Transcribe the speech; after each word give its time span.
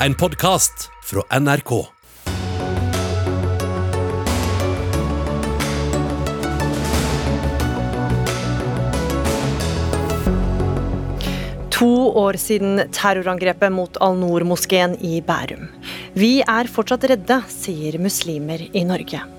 en 0.00 0.14
podkast 0.14 0.90
fra 1.04 1.38
NRK. 1.40 1.70
To 11.70 11.88
år 12.16 12.36
siden 12.40 12.80
terrorangrepet 12.92 13.72
mot 13.72 13.96
Al-Noor-moskeen 14.00 14.96
i 15.04 15.20
Bærum. 15.24 15.68
Vi 16.16 16.40
er 16.40 16.68
fortsatt 16.72 17.04
redde, 17.12 17.40
sier 17.52 17.98
muslimer 18.00 18.64
i 18.72 18.84
Norge. 18.88 19.35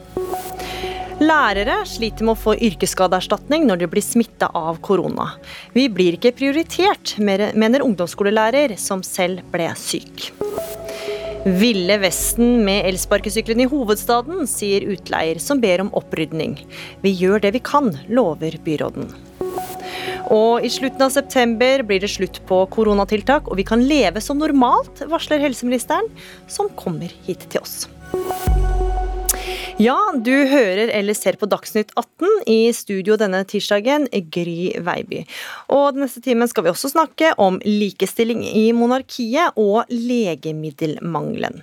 Lærere 1.17 1.79
sliter 1.89 2.27
med 2.27 2.35
å 2.35 2.37
få 2.37 2.53
yrkesskadeerstatning 2.61 3.63
når 3.65 3.79
de 3.81 3.87
blir 3.89 4.05
smitta 4.05 4.51
av 4.53 4.77
korona. 4.85 5.31
Vi 5.73 5.87
blir 5.89 6.13
ikke 6.13 6.35
prioritert, 6.37 7.15
mener 7.17 7.81
ungdomsskolelærer 7.81 8.75
som 8.77 9.01
selv 9.01 9.41
ble 9.49 9.71
syk. 9.81 10.27
Ville 11.57 11.97
Vesten 12.03 12.59
med 12.67 12.85
elsparkesyklene 12.91 13.65
i 13.65 13.71
hovedstaden, 13.71 14.45
sier 14.51 14.85
utleier 14.93 15.41
som 15.41 15.57
ber 15.63 15.81
om 15.87 15.89
opprydning. 15.97 16.53
Vi 17.01 17.15
gjør 17.17 17.41
det 17.47 17.55
vi 17.57 17.63
kan, 17.65 17.89
lover 18.13 18.59
byråden. 18.61 19.09
Og 20.29 20.61
i 20.61 20.69
slutten 20.69 21.01
av 21.07 21.15
september 21.15 21.81
blir 21.87 22.03
det 22.03 22.13
slutt 22.13 22.43
på 22.45 22.61
koronatiltak, 22.77 23.49
og 23.49 23.57
vi 23.57 23.65
kan 23.65 23.81
leve 23.89 24.21
som 24.21 24.37
normalt, 24.37 25.01
varsler 25.09 25.41
helseministeren, 25.41 26.11
som 26.45 26.69
kommer 26.77 27.09
hit 27.25 27.49
til 27.49 27.63
oss. 27.65 27.87
Ja, 29.77 29.93
du 30.17 30.33
hører 30.49 30.89
eller 30.89 31.13
ser 31.13 31.35
på 31.37 31.45
Dagsnytt 31.45 31.91
18 31.93 32.47
i 32.49 32.71
studio 32.73 33.13
denne 33.21 33.43
tirsdagen, 33.45 34.07
Gry 34.33 34.71
Veiby. 34.81 35.19
Og 35.69 35.91
den 35.93 36.01
neste 36.01 36.17
timen 36.25 36.49
skal 36.49 36.65
vi 36.65 36.71
også 36.71 36.89
snakke 36.89 37.35
om 37.37 37.59
likestilling 37.61 38.41
i 38.41 38.71
monarkiet 38.73 39.53
og 39.53 39.85
legemiddelmangelen. 39.93 41.61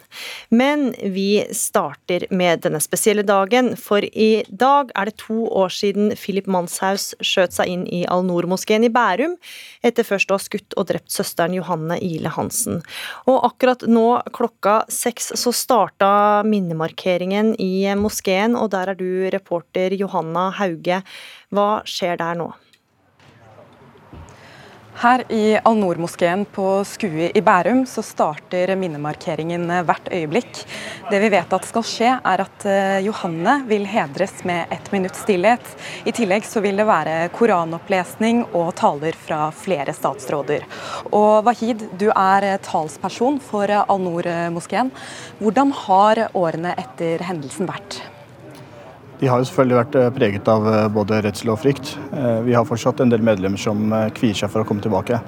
Men 0.55 0.92
vi 1.02 1.42
starter 1.50 2.28
med 2.30 2.62
denne 2.62 2.78
spesielle 2.84 3.24
dagen, 3.27 3.72
for 3.74 4.06
i 4.06 4.44
dag 4.46 4.94
er 4.94 5.11
det 5.11 5.17
to 5.24 5.48
år 5.50 5.74
siden 5.74 6.14
Philip 6.14 6.46
Manshaus 6.46 7.17
skjøt 7.19 7.58
seg 7.58 7.74
inn 7.74 7.83
i 7.91 8.05
Al-Noor-moskeen 8.06 8.86
i 8.86 8.92
Bærum, 8.94 9.34
etter 9.83 10.06
først 10.06 10.30
å 10.30 10.39
ha 10.39 10.46
skutt 10.46 10.78
og 10.78 10.86
drept 10.92 11.11
søsteren 11.11 11.58
Johanne 11.58 11.98
Ile 11.98 12.30
Hansen. 12.39 12.78
Og 13.27 13.42
akkurat 13.50 13.83
nå 13.91 14.06
klokka 14.39 14.84
seks 14.86 15.33
så 15.34 15.50
starta 15.50 16.14
minnemarkeringen 16.46 17.56
i 17.58 17.74
moskeen, 17.91 18.03
og 18.56 18.70
der 18.70 18.92
er 18.92 18.94
du 18.98 19.28
reporter 19.33 19.94
Johanna 19.97 20.50
Hauge. 20.50 21.02
Hva 21.50 21.83
skjer 21.88 22.16
der 22.20 22.34
nå? 22.38 22.52
Her 24.95 25.25
i 25.28 25.56
Al-Noor-moskeen 25.59 26.45
på 26.55 26.69
Skue 26.87 27.27
i 27.34 27.41
Bærum 27.42 27.83
så 27.91 28.03
starter 28.06 28.70
minnemarkeringen 28.78 29.67
hvert 29.89 30.06
øyeblikk. 30.14 30.61
Det 31.11 31.19
vi 31.19 31.31
vet 31.34 31.56
at 31.56 31.67
skal 31.67 31.86
skje, 31.89 32.12
er 32.14 32.45
at 32.45 32.67
eh, 32.70 33.01
Johanne 33.09 33.56
vil 33.67 33.89
hedres 33.91 34.45
med 34.47 34.70
ett 34.75 34.92
minutts 34.95 35.25
stillhet. 35.27 35.75
I 36.06 36.14
tillegg 36.14 36.47
så 36.47 36.62
vil 36.62 36.78
det 36.78 36.86
være 36.86 37.19
koranopplesning 37.34 38.45
og 38.53 38.70
taler 38.78 39.19
fra 39.19 39.51
flere 39.51 39.92
statsråder. 39.98 40.62
Og 41.11 41.42
Wahid, 41.51 41.89
du 41.98 42.08
er 42.14 42.55
talsperson 42.62 43.42
for 43.42 43.75
Al-Noor-moskeen. 43.83 44.95
Hvordan 45.42 45.75
har 45.84 46.29
årene 46.39 46.79
etter 46.79 47.27
hendelsen 47.27 47.67
vært? 47.67 48.05
De 49.20 49.29
har 49.31 49.39
jo 49.39 49.47
selvfølgelig 49.47 49.79
vært 49.79 49.97
eh, 49.98 50.11
preget 50.15 50.48
av 50.51 50.65
eh, 50.67 50.87
både 50.93 51.20
redsel 51.23 51.53
og 51.55 51.61
frykt. 51.62 51.95
Eh, 52.11 52.41
vi 52.48 52.57
har 52.57 52.67
fortsatt 52.67 53.03
en 53.05 53.12
del 53.12 53.23
medlemmer 53.25 53.61
som 53.61 53.87
kvier 54.17 54.34
seg 54.39 54.51
for 54.51 54.65
å 54.65 54.69
komme 54.69 54.83
tilbake. 54.83 55.20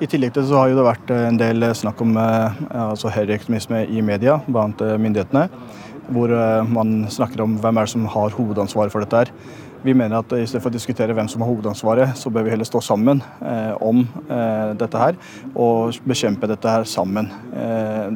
I 0.00 0.08
tillegg 0.08 0.32
til 0.36 0.44
så 0.48 0.60
har 0.60 0.72
det 0.72 0.84
vært 0.84 1.12
en 1.14 1.38
del 1.40 1.64
snakk 1.72 2.02
om 2.04 2.18
altså 2.20 3.08
høyreekstremisme 3.14 3.86
i 3.88 4.02
media 4.04 4.34
blant 4.44 4.82
myndighetene. 4.84 5.46
Hvor 6.12 6.34
man 6.68 7.06
snakker 7.10 7.40
om 7.40 7.54
hvem 7.62 7.80
er 7.80 7.88
det 7.88 7.92
som 7.94 8.04
har 8.12 8.36
hovedansvaret 8.36 8.92
for 8.92 9.00
dette. 9.00 9.22
her. 9.24 9.32
Vi 9.86 9.94
mener 9.96 10.18
at 10.18 10.34
i 10.36 10.44
stedet 10.44 10.60
for 10.60 10.68
å 10.68 10.76
diskutere 10.76 11.16
hvem 11.16 11.30
som 11.32 11.40
har 11.40 11.48
hovedansvaret, 11.48 12.12
så 12.20 12.28
bør 12.28 12.44
vi 12.44 12.52
heller 12.52 12.68
stå 12.68 12.82
sammen 12.84 13.22
om 13.80 14.04
dette 14.76 15.00
her 15.00 15.16
og 15.54 15.96
bekjempe 16.04 16.52
dette 16.52 16.76
her 16.76 16.84
sammen. 16.84 17.32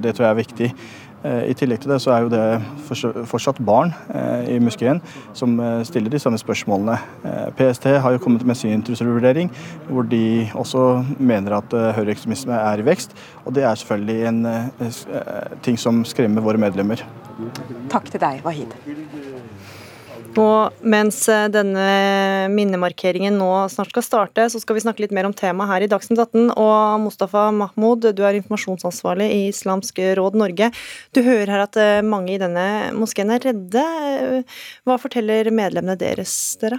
Det 0.04 0.12
tror 0.12 0.26
jeg 0.26 0.34
er 0.34 0.42
viktig. 0.42 0.70
Eh, 1.20 1.50
I 1.52 1.54
tillegg 1.56 1.82
til 1.82 1.92
det 1.92 1.98
så 2.00 2.14
er 2.14 2.24
jo 2.24 2.30
det 2.32 2.44
fortsatt 3.28 3.60
barn 3.64 3.92
eh, 4.08 4.54
i 4.54 4.58
moskeen 4.62 5.02
som 5.36 5.58
eh, 5.60 5.82
stiller 5.84 6.12
de 6.12 6.20
samme 6.22 6.40
spørsmålene. 6.40 6.96
PST 7.58 7.90
har 8.00 8.14
jo 8.14 8.22
kommet 8.22 8.46
med 8.46 8.56
sin 8.56 8.82
trusselvurdering, 8.86 9.50
hvor 9.90 10.08
de 10.08 10.48
også 10.54 11.04
mener 11.18 11.58
at 11.58 11.76
høyreekstremisme 11.96 12.56
er 12.56 12.80
i 12.80 12.86
vekst. 12.86 13.12
Og 13.44 13.54
det 13.54 13.66
er 13.68 13.74
selvfølgelig 13.74 14.28
en 14.30 14.40
ting 15.64 15.78
som 15.78 16.04
skremmer 16.08 16.44
våre 16.44 16.60
medlemmer. 16.60 17.04
Takk 17.92 18.10
til 18.12 18.22
deg, 18.22 18.40
Wahid. 18.44 18.74
Og 20.38 20.84
mens 20.86 21.16
eh, 21.32 21.48
denne 21.50 21.86
minnemarkeringen 22.52 23.34
nå 23.40 23.48
snart 23.72 23.90
skal 23.90 24.04
starte, 24.06 24.46
så 24.52 24.60
skal 24.62 24.76
vi 24.76 24.82
snakke 24.84 25.02
litt 25.02 25.14
mer 25.16 25.26
om 25.26 25.34
temaet 25.34 25.70
her 25.72 25.84
i 25.86 25.90
Dagsnytt 25.90 26.20
18. 26.22 26.52
Og 26.54 27.00
Mustafa 27.02 27.48
Mahmoud, 27.54 28.06
du 28.14 28.22
er 28.26 28.38
informasjonsansvarlig 28.38 29.26
i 29.34 29.40
Islamsk 29.48 29.98
Råd 30.18 30.38
Norge. 30.38 30.70
Du 31.16 31.22
hører 31.26 31.50
her 31.50 31.64
at 31.64 31.78
eh, 31.80 31.98
mange 32.06 32.36
i 32.36 32.40
denne 32.42 32.66
moskeen 32.94 33.32
er 33.34 33.42
redde. 33.48 33.86
Hva 34.86 35.00
forteller 35.02 35.50
medlemmene 35.50 35.98
deres 35.98 36.36
dere? 36.62 36.78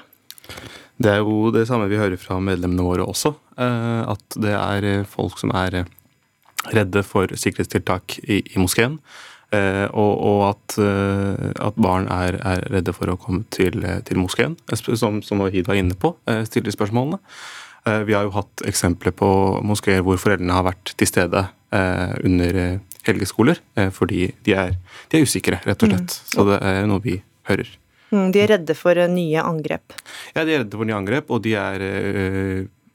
Det 1.02 1.12
er 1.12 1.20
jo 1.20 1.50
det 1.52 1.66
samme 1.68 1.90
vi 1.92 2.00
hører 2.00 2.20
fra 2.22 2.40
medlemmene 2.44 2.86
våre 2.88 3.08
også. 3.10 3.34
Eh, 3.60 4.04
at 4.16 4.40
det 4.40 4.56
er 4.56 5.10
folk 5.10 5.42
som 5.42 5.52
er 5.52 5.84
redde 6.72 7.04
for 7.04 7.32
sikkerhetstiltak 7.36 8.20
i, 8.22 8.40
i 8.46 8.62
moskeen. 8.62 9.00
Eh, 9.52 9.88
og, 10.00 10.12
og 10.24 10.42
at, 10.48 10.78
eh, 10.80 11.50
at, 11.60 11.76
barn 11.76 12.06
er, 12.08 12.38
er, 12.40 12.62
redde 12.72 12.94
for 12.96 13.12
å 13.12 13.18
komme 13.20 13.44
til, 13.52 13.84
til 14.08 14.22
moskeen, 14.22 14.56
som, 14.80 15.20
som 15.26 15.44
Wahid 15.44 15.68
var 15.68 15.80
inne 15.80 15.98
på, 16.00 16.14
eh, 16.32 16.46
stiller 16.48 16.72
spørsmålene. 16.76 17.20
Vi 17.82 18.14
har 18.14 18.28
jo 18.28 18.36
hatt 18.36 18.62
eksempler 18.70 19.10
på 19.18 19.28
moskeer 19.66 20.04
hvor 20.06 20.20
foreldrene 20.22 20.54
har 20.54 20.68
vært 20.68 20.92
til 21.02 21.08
stede 21.10 21.40
under 21.74 22.60
helgeskoler 23.08 23.58
fordi 23.90 24.28
de 24.46 24.54
er, 24.54 24.76
de 25.10 25.18
er 25.18 25.26
usikre, 25.26 25.58
rett 25.66 25.82
og 25.82 25.90
slett. 25.90 26.14
Mm. 26.14 26.28
Så 26.36 26.46
det 26.46 26.60
er 26.70 26.86
noe 26.92 27.02
vi 27.02 27.16
hører. 27.50 27.72
Mm, 28.14 28.28
de 28.36 28.44
er 28.44 28.54
redde 28.54 28.76
for 28.78 29.02
nye 29.10 29.42
angrep? 29.42 29.98
Ja, 30.36 30.44
de 30.46 30.54
er 30.54 30.62
redde 30.62 30.78
for 30.78 30.92
nye 30.92 31.00
angrep, 31.00 31.34
og 31.34 31.42
de 31.42 31.56
er 31.58 31.88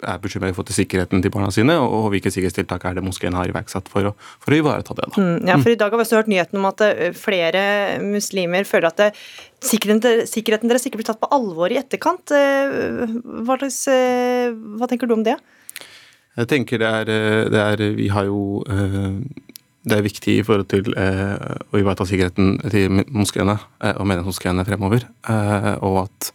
er 0.05 0.19
bekymret 0.21 0.57
for 0.57 0.67
til 0.67 0.77
sikkerheten 0.77 1.23
til 1.25 1.33
barna 1.33 1.49
sine, 1.55 1.77
og 1.81 2.11
hvilke 2.13 2.31
sikkerhetstiltak 2.33 2.85
er 2.85 2.99
det 2.99 3.05
moskeen 3.07 3.37
har 3.37 3.49
iverksatt 3.49 3.89
for 3.93 4.11
å, 4.11 4.13
for 4.43 4.53
å 4.53 4.59
ivareta 4.61 4.97
det. 4.99 5.09
Mm, 5.17 5.49
ja, 5.49 5.57
for 5.63 5.73
I 5.73 5.79
dag 5.81 5.93
har 5.93 6.01
vi 6.01 6.05
også 6.05 6.19
hørt 6.21 6.31
nyheten 6.33 6.61
om 6.61 6.69
at 6.69 6.85
eh, 6.85 7.13
flere 7.17 7.63
muslimer 8.05 8.69
føler 8.69 8.91
at 8.91 9.01
det, 9.01 9.11
sikkerheten, 9.65 10.27
sikkerheten 10.29 10.73
deres 10.73 10.87
ikke 10.89 11.01
blir 11.01 11.09
tatt 11.09 11.23
på 11.23 11.31
alvor 11.33 11.73
i 11.73 11.81
etterkant. 11.81 12.35
Eh, 12.37 13.07
hva, 13.47 13.57
slags, 13.61 13.83
eh, 13.93 14.53
hva 14.77 14.91
tenker 14.91 15.09
du 15.09 15.17
om 15.17 15.25
det? 15.27 15.39
Jeg 16.37 16.51
tenker 16.53 16.83
det 16.83 16.89
er, 17.01 17.13
det 17.49 17.61
er 17.63 17.83
Vi 17.97 18.11
har 18.13 18.27
jo 18.29 18.65
det 19.87 19.95
er 19.95 20.03
viktig 20.05 20.35
i 20.35 20.43
forhold 20.45 20.67
til 20.69 20.91
å 20.93 21.79
ivareta 21.79 22.05
sikkerheten 22.05 22.59
til 22.69 22.93
moskeene 23.07 23.55
og 23.95 24.03
menighetsmoskeene 24.03 24.67
fremover. 24.69 25.07
og 25.81 26.03
at 26.03 26.29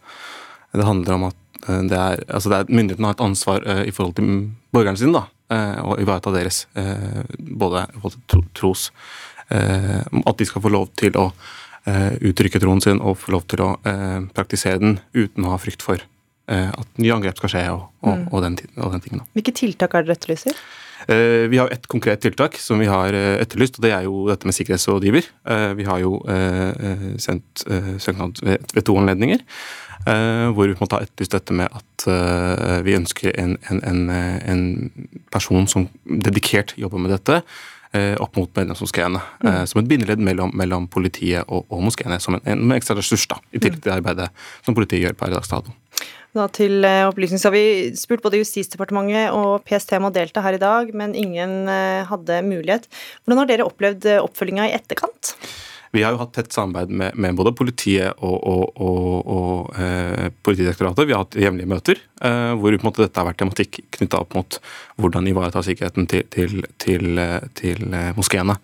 det 0.72 0.88
handler 0.88 1.14
om 1.14 1.28
at 1.28 1.36
Eh, 1.36 1.41
det 1.66 1.98
er, 1.98 2.22
altså 2.28 2.50
det 2.50 2.58
er, 2.58 2.70
Myndighetene 2.74 3.08
har 3.08 3.16
et 3.16 3.24
ansvar 3.24 3.64
uh, 3.66 3.82
i 3.86 3.94
forhold 3.94 4.16
til 4.18 4.30
borgerne 4.74 4.98
sine. 4.98 5.14
da, 5.14 5.24
uh, 5.54 5.80
og 5.92 6.00
ivareta 6.02 6.32
deres. 6.34 6.66
Uh, 6.76 7.22
både 7.38 7.86
i 7.86 8.00
forhold 8.00 8.22
til 8.28 8.46
tros 8.54 8.90
At 9.52 10.38
de 10.38 10.44
skal 10.48 10.62
få 10.64 10.70
lov 10.72 10.86
til 10.96 11.16
å 11.18 11.26
uttrykke 12.24 12.60
troen 12.62 12.78
sin 12.80 13.00
og 13.04 13.18
få 13.20 13.34
lov 13.34 13.42
til 13.50 13.60
å 13.60 13.66
praktisere 14.32 14.78
den 14.80 14.94
uten 15.12 15.44
å 15.44 15.50
ha 15.52 15.58
frykt 15.60 15.82
for 15.84 16.00
at 16.46 17.02
nye 17.02 17.12
angrep 17.12 17.36
skal 17.36 17.52
skje 17.52 17.64
og, 17.74 17.82
og, 18.00 18.14
mm. 18.14 18.22
og, 18.30 18.38
den, 18.46 18.56
og 18.78 18.94
den, 18.94 19.02
tingen. 19.04 19.20
Da. 19.20 19.28
Hvilke 19.36 19.54
tiltak 19.58 19.98
er 19.98 20.06
det 20.06 20.14
etterlyser? 20.14 20.62
Vi 21.52 21.60
har 21.60 21.74
ett 21.74 21.84
konkret 21.90 22.22
tiltak 22.24 22.56
som 22.62 22.80
vi 22.80 22.88
har 22.88 23.12
etterlyst, 23.12 23.76
og 23.76 23.84
det 23.84 23.92
er 23.92 24.06
jo 24.06 24.24
dette 24.30 24.48
med 24.48 24.56
sikkerhetsrådgiver. 24.56 25.28
Vi 25.76 25.88
har 25.90 26.00
jo 26.00 26.14
sendt 27.20 27.66
søknad 28.00 28.40
ved 28.46 28.86
to 28.88 28.96
anledninger. 29.02 29.44
Eh, 30.02 30.48
hvor 30.50 30.66
vi 30.66 30.74
må 30.78 30.88
ta 30.90 30.98
etterlyst 31.04 31.36
dette 31.36 31.54
med 31.54 31.70
at 31.70 32.06
eh, 32.10 32.80
vi 32.82 32.96
ønsker 32.98 33.36
en, 33.38 33.54
en, 33.70 33.82
en, 33.86 34.00
en, 34.10 34.64
person 35.32 35.68
som 35.70 35.86
dedikert 36.04 36.74
jobber 36.76 37.00
med 37.04 37.14
dette, 37.14 37.38
eh, 37.94 38.16
opp 38.20 38.34
mot 38.36 38.50
medlemsmoskeene. 38.58 39.22
Mm. 39.44 39.60
Som 39.70 39.82
et 39.82 39.92
bindeledd 39.92 40.24
mellom, 40.24 40.50
mellom 40.58 40.88
politiet 40.90 41.46
og, 41.46 41.68
og 41.70 41.86
moskeene, 41.86 42.18
som 42.22 42.40
en, 42.40 42.44
en 42.50 42.74
ekstra 42.74 42.98
ressurs 42.98 43.28
da, 43.30 43.38
i 43.52 43.62
tillegg 43.62 43.78
til 43.78 43.88
det 43.88 43.96
arbeidet 44.00 44.28
som 44.66 44.76
politiet 44.76 45.06
gjør 45.06 45.16
per 45.22 45.32
dags 45.36 45.52
dato. 45.52 45.74
Da 46.32 46.46
til 46.48 46.80
opplysning 46.82 47.38
så 47.38 47.50
har 47.50 47.58
vi 47.58 47.92
spurt 48.00 48.22
både 48.24 48.38
Justisdepartementet 48.40 49.34
og 49.36 49.66
PST 49.68 49.98
om 49.98 50.08
å 50.08 50.14
delta 50.14 50.40
her 50.42 50.56
i 50.56 50.62
dag, 50.62 50.88
men 50.96 51.12
ingen 51.12 51.68
hadde 52.08 52.38
mulighet. 52.46 52.88
Hvordan 53.20 53.42
har 53.42 53.50
dere 53.50 53.66
opplevd 53.68 54.08
oppfølginga 54.22 54.70
i 54.70 54.72
etterkant? 54.78 55.36
Vi 55.92 56.02
har 56.02 56.14
jo 56.14 56.22
hatt 56.22 56.32
tett 56.32 56.54
samarbeid 56.54 56.92
med, 57.02 57.18
med 57.20 57.36
både 57.36 57.52
politiet 57.56 58.22
og, 58.24 58.36
og, 58.48 58.62
og, 58.80 59.32
og 59.34 59.74
eh, 59.76 60.30
Politidirektoratet. 60.40 61.04
Vi 61.04 61.12
har 61.12 61.26
hatt 61.26 61.36
jevnlige 61.36 61.68
møter 61.68 62.00
eh, 62.24 62.54
hvor 62.56 62.78
måte, 62.80 63.04
dette 63.04 63.20
har 63.20 63.28
vært 63.28 63.42
tematikk 63.42 63.82
knytta 63.98 64.22
opp 64.24 64.32
mot 64.38 64.56
hvordan 64.96 65.28
ivareta 65.28 65.60
sikkerheten 65.66 66.08
til, 66.08 66.24
til, 66.32 66.64
til, 66.80 67.20
til 67.58 67.84
eh, 67.92 68.08
moskeene. 68.16 68.56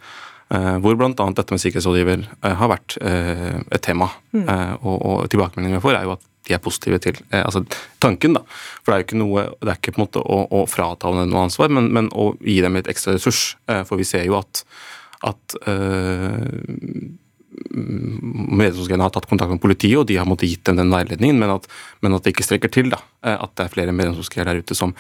Eh, 0.49 0.79
hvor 0.81 0.97
bl.a. 0.97 1.13
dette 1.13 1.53
med 1.53 1.61
sikkerhetsrådgiver 1.61 2.25
eh, 2.25 2.57
har 2.57 2.71
vært 2.73 2.97
eh, 3.05 3.61
et 3.61 3.85
tema. 3.85 4.09
Mm. 4.33 4.49
og, 4.85 4.97
og 4.97 5.23
tilbakemeldingen 5.33 5.79
vi 5.79 5.85
får, 5.85 5.99
er 5.99 6.09
jo 6.09 6.15
at 6.17 6.25
de 6.49 6.55
er 6.57 6.61
positive 6.65 6.99
til 7.05 7.19
altså 7.35 7.61
tanken. 8.01 8.39
da, 8.39 8.43
For 8.81 8.91
det 8.91 8.95
er 8.95 9.03
jo 9.03 9.07
ikke 9.09 9.21
noe, 9.21 9.45
det 9.61 9.73
er 9.73 9.81
ikke 9.81 9.93
på 9.97 10.01
en 10.01 10.07
måte 10.07 10.23
å, 10.25 10.39
å 10.49 10.63
frata 10.71 11.13
dem 11.13 11.29
noe 11.29 11.45
ansvar, 11.49 11.73
men, 11.77 11.91
men, 11.93 12.09
å 12.17 12.31
gi 12.41 12.61
dem 12.65 12.79
litt 12.79 12.89
ekstra 12.89 13.17
ressurs. 13.17 13.59
for 13.89 14.01
vi 14.01 14.07
ser 14.09 14.25
jo 14.25 14.39
at, 14.39 14.63
at 15.27 15.57
medlemsorganisasjonene 17.69 19.07
har 19.07 19.15
tatt 19.15 19.27
kontakt 19.31 19.51
med 19.51 19.63
politiet, 19.63 19.99
og 19.99 20.07
de 20.07 20.19
har 20.21 20.29
måttet 20.29 20.53
gitt 20.53 20.67
dem 20.69 20.79
den 20.79 20.93
veiledningen, 20.95 21.41
men 21.41 21.57
at, 21.57 21.67
men 22.05 22.15
at 22.15 22.23
det 22.23 22.35
ikke 22.35 22.47
strekker 22.47 22.71
til. 22.71 22.93
da, 22.95 23.01
At 23.23 23.57
det 23.59 23.67
er 23.67 23.73
flere 23.73 23.95
medlemsorganisasjoner 23.97 24.53
der 24.53 24.63
ute 24.63 24.79
som, 24.79 24.95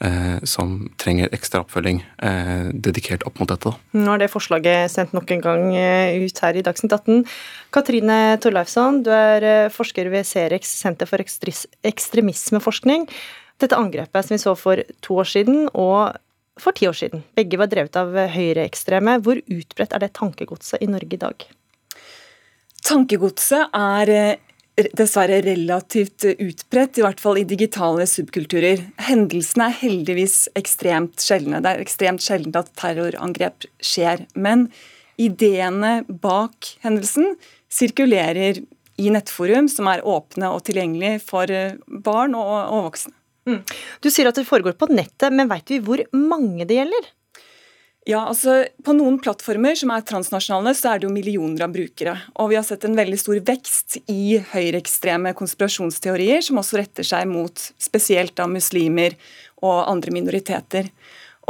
Eh, 0.00 0.38
som 0.48 0.78
trenger 0.96 1.28
ekstra 1.28 1.60
oppfølging 1.60 1.98
eh, 2.24 2.70
dedikert 2.72 3.20
opp 3.28 3.36
mot 3.36 3.50
dette. 3.50 3.74
Nå 3.92 4.14
er 4.14 4.22
det 4.22 4.30
forslaget 4.32 4.88
sendt 4.88 5.12
nok 5.12 5.28
en 5.34 5.42
gang 5.44 5.64
eh, 5.76 6.16
ut 6.24 6.40
her 6.40 6.56
i 6.56 6.62
Dagsnytt 6.64 6.94
18. 6.96 7.26
Katrine 7.76 8.16
Torleifsson, 8.40 9.02
du 9.04 9.10
er 9.12 9.68
forsker 9.74 10.08
ved 10.08 10.24
Cerex 10.24 10.72
senter 10.72 11.10
for 11.10 11.20
ekstremismeforskning. 11.20 13.04
Dette 13.60 13.76
angrepet 13.76 14.24
som 14.24 14.38
vi 14.38 14.40
så 14.40 14.56
for 14.56 14.80
to 15.04 15.20
år 15.20 15.28
siden 15.28 15.66
og 15.74 16.16
for 16.60 16.76
ti 16.76 16.88
år 16.90 16.96
siden, 16.98 17.24
begge 17.38 17.58
var 17.60 17.70
drevet 17.72 17.96
av 17.98 18.14
høyreekstreme. 18.34 19.18
Hvor 19.24 19.40
utbredt 19.40 19.96
er 19.96 20.04
det 20.04 20.12
tankegodset 20.18 20.84
i 20.84 20.90
Norge 20.90 21.16
i 21.16 21.22
dag? 21.24 21.48
Tankegodset 22.86 23.76
er 23.76 24.38
dessverre 24.96 25.40
relativt 25.44 26.24
utbredt, 26.30 26.98
i 26.98 27.04
hvert 27.04 27.20
fall 27.20 27.40
i 27.40 27.46
digitale 27.48 28.06
subkulturer. 28.08 28.86
Hendelsene 29.08 29.68
er 29.68 29.78
heldigvis 29.82 30.36
ekstremt 30.58 31.20
sjeldne. 31.24 31.60
Det 31.60 31.72
er 31.72 31.84
ekstremt 31.84 32.24
sjelden 32.24 32.56
at 32.58 32.72
terrorangrep 32.80 33.68
skjer. 33.84 34.24
Men 34.34 34.68
ideene 35.20 36.00
bak 36.08 36.74
hendelsen 36.84 37.34
sirkulerer 37.70 38.62
i 39.00 39.12
nettforum 39.12 39.68
som 39.72 39.88
er 39.90 40.04
åpne 40.06 40.50
og 40.52 40.64
tilgjengelige 40.68 41.22
for 41.24 41.50
barn 42.04 42.36
og, 42.38 42.56
og 42.72 42.90
voksne. 42.90 43.16
Mm. 43.48 43.62
Du 44.02 44.10
sier 44.12 44.28
at 44.28 44.36
det 44.36 44.48
foregår 44.48 44.76
på 44.78 44.90
nettet, 44.92 45.32
men 45.32 45.48
veit 45.50 45.70
vi 45.72 45.80
hvor 45.84 46.02
mange 46.16 46.66
det 46.68 46.80
gjelder? 46.80 47.08
Ja, 48.08 48.22
altså 48.30 48.62
På 48.84 48.94
noen 48.96 49.18
plattformer 49.20 49.76
som 49.76 49.92
er 49.92 50.04
transnasjonale, 50.08 50.72
så 50.76 50.94
er 50.94 51.00
det 51.00 51.06
jo 51.06 51.12
millioner 51.12 51.66
av 51.66 51.74
brukere. 51.74 52.16
Og 52.40 52.50
vi 52.50 52.56
har 52.56 52.64
sett 52.66 52.86
en 52.88 52.96
veldig 52.96 53.18
stor 53.20 53.40
vekst 53.44 53.98
i 54.08 54.38
høyreekstreme 54.54 55.34
konspirasjonsteorier, 55.36 56.40
som 56.44 56.60
også 56.62 56.80
retter 56.80 57.06
seg 57.06 57.28
mot 57.28 57.66
spesielt 57.80 58.34
da 58.40 58.48
muslimer 58.50 59.18
og 59.60 59.84
andre 59.84 60.14
minoriteter. 60.16 60.88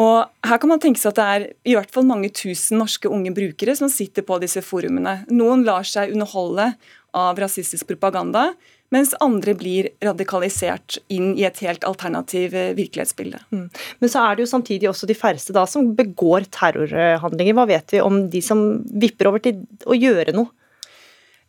Og 0.00 0.26
her 0.46 0.58
kan 0.60 0.72
man 0.72 0.82
tenke 0.82 1.00
seg 1.00 1.12
at 1.12 1.20
det 1.20 1.28
er 1.28 1.46
i 1.70 1.76
hvert 1.76 1.92
fall 1.94 2.06
mange 2.08 2.32
tusen 2.34 2.80
norske 2.80 3.10
unge 3.10 3.32
brukere 3.36 3.76
som 3.78 3.90
sitter 3.92 4.24
på 4.26 4.40
disse 4.42 4.62
forumene. 4.64 5.20
Noen 5.30 5.62
lar 5.66 5.86
seg 5.86 6.14
underholde 6.14 6.72
av 7.16 7.38
rasistisk 7.42 7.88
propaganda, 7.90 8.50
mens 8.94 9.14
andre 9.22 9.54
blir 9.58 9.90
radikalisert 10.04 10.98
inn 11.12 11.32
i 11.38 11.46
et 11.48 11.58
helt 11.64 11.84
alternativ 11.88 12.54
eh, 12.58 12.72
virkelighetsbilde. 12.78 13.42
Mm. 13.54 13.66
Men 14.02 14.12
så 14.12 14.24
er 14.26 14.36
det 14.36 14.46
jo 14.46 14.52
samtidig 14.52 14.90
også 14.90 15.08
de 15.10 15.18
færreste 15.18 15.54
da 15.56 15.66
som 15.70 15.92
begår 15.98 16.48
terrorhandlinger. 16.52 17.56
Hva 17.58 17.68
vet 17.70 17.94
vi 17.94 18.02
om 18.04 18.24
de 18.32 18.42
som 18.44 18.64
vipper 18.90 19.30
over 19.30 19.44
til 19.44 19.62
å 19.86 19.98
gjøre 19.98 20.34
noe? 20.36 20.50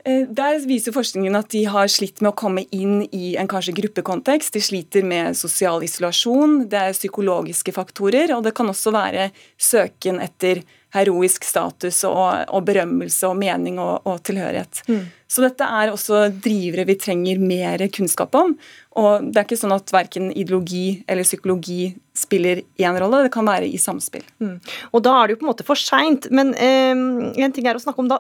Eh, 0.05 0.25
der 0.29 0.57
viser 0.65 0.93
forskningen 0.95 1.37
at 1.37 1.51
de 1.53 1.63
har 1.69 1.89
slitt 1.91 2.23
med 2.23 2.31
å 2.31 2.37
komme 2.37 2.65
inn 2.73 3.03
i 3.13 3.35
en 3.37 3.49
kanskje 3.49 3.75
gruppekontekst. 3.77 4.53
De 4.55 4.63
sliter 4.63 5.05
med 5.05 5.37
sosial 5.37 5.83
isolasjon, 5.85 6.63
det 6.71 6.79
er 6.79 6.97
psykologiske 6.97 7.73
faktorer, 7.75 8.33
og 8.35 8.45
det 8.47 8.55
kan 8.57 8.69
også 8.71 8.93
være 8.95 9.29
søken 9.61 10.21
etter 10.23 10.63
heroisk 10.95 11.45
status 11.47 12.03
og, 12.07 12.45
og 12.51 12.65
berømmelse 12.67 13.29
og 13.29 13.37
mening 13.39 13.79
og, 13.81 14.01
og 14.07 14.21
tilhørighet. 14.27 14.83
Mm. 14.91 15.03
Så 15.31 15.43
dette 15.45 15.63
er 15.63 15.93
også 15.93 16.25
drivere 16.43 16.83
vi 16.89 16.97
trenger 16.99 17.39
mer 17.39 17.83
kunnskap 17.95 18.35
om. 18.35 18.57
Og 18.99 19.29
det 19.29 19.39
er 19.39 19.47
ikke 19.47 19.61
sånn 19.61 19.75
at 19.75 19.93
verken 19.95 20.27
ideologi 20.35 21.01
eller 21.07 21.27
psykologi 21.27 21.93
spiller 22.17 22.59
én 22.83 22.99
rolle, 22.99 23.23
det 23.23 23.31
kan 23.31 23.47
være 23.47 23.69
i 23.71 23.79
samspill. 23.79 24.25
Mm. 24.43 24.57
Og 24.91 25.05
da 25.05 25.15
er 25.15 25.29
det 25.29 25.37
jo 25.37 25.41
på 25.41 25.47
en 25.47 25.51
måte 25.53 25.67
for 25.67 25.79
seint. 25.79 26.27
Men 26.35 26.51
eh, 26.59 26.91
en 26.91 27.55
ting 27.55 27.69
er 27.69 27.79
å 27.79 27.83
snakke 27.83 28.03
om 28.03 28.11
da, 28.11 28.19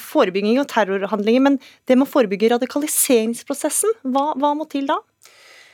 forebygging 0.00 0.60
og 0.62 0.70
terrorhandlinger, 0.72 1.44
men 1.44 1.60
det 1.84 1.98
med 1.98 2.08
å 2.08 2.12
forebygge 2.14 2.54
radikaliseringsprosessen, 2.54 4.00
hva, 4.14 4.30
hva 4.40 4.56
må 4.56 4.68
til 4.72 4.88
da? 4.88 5.02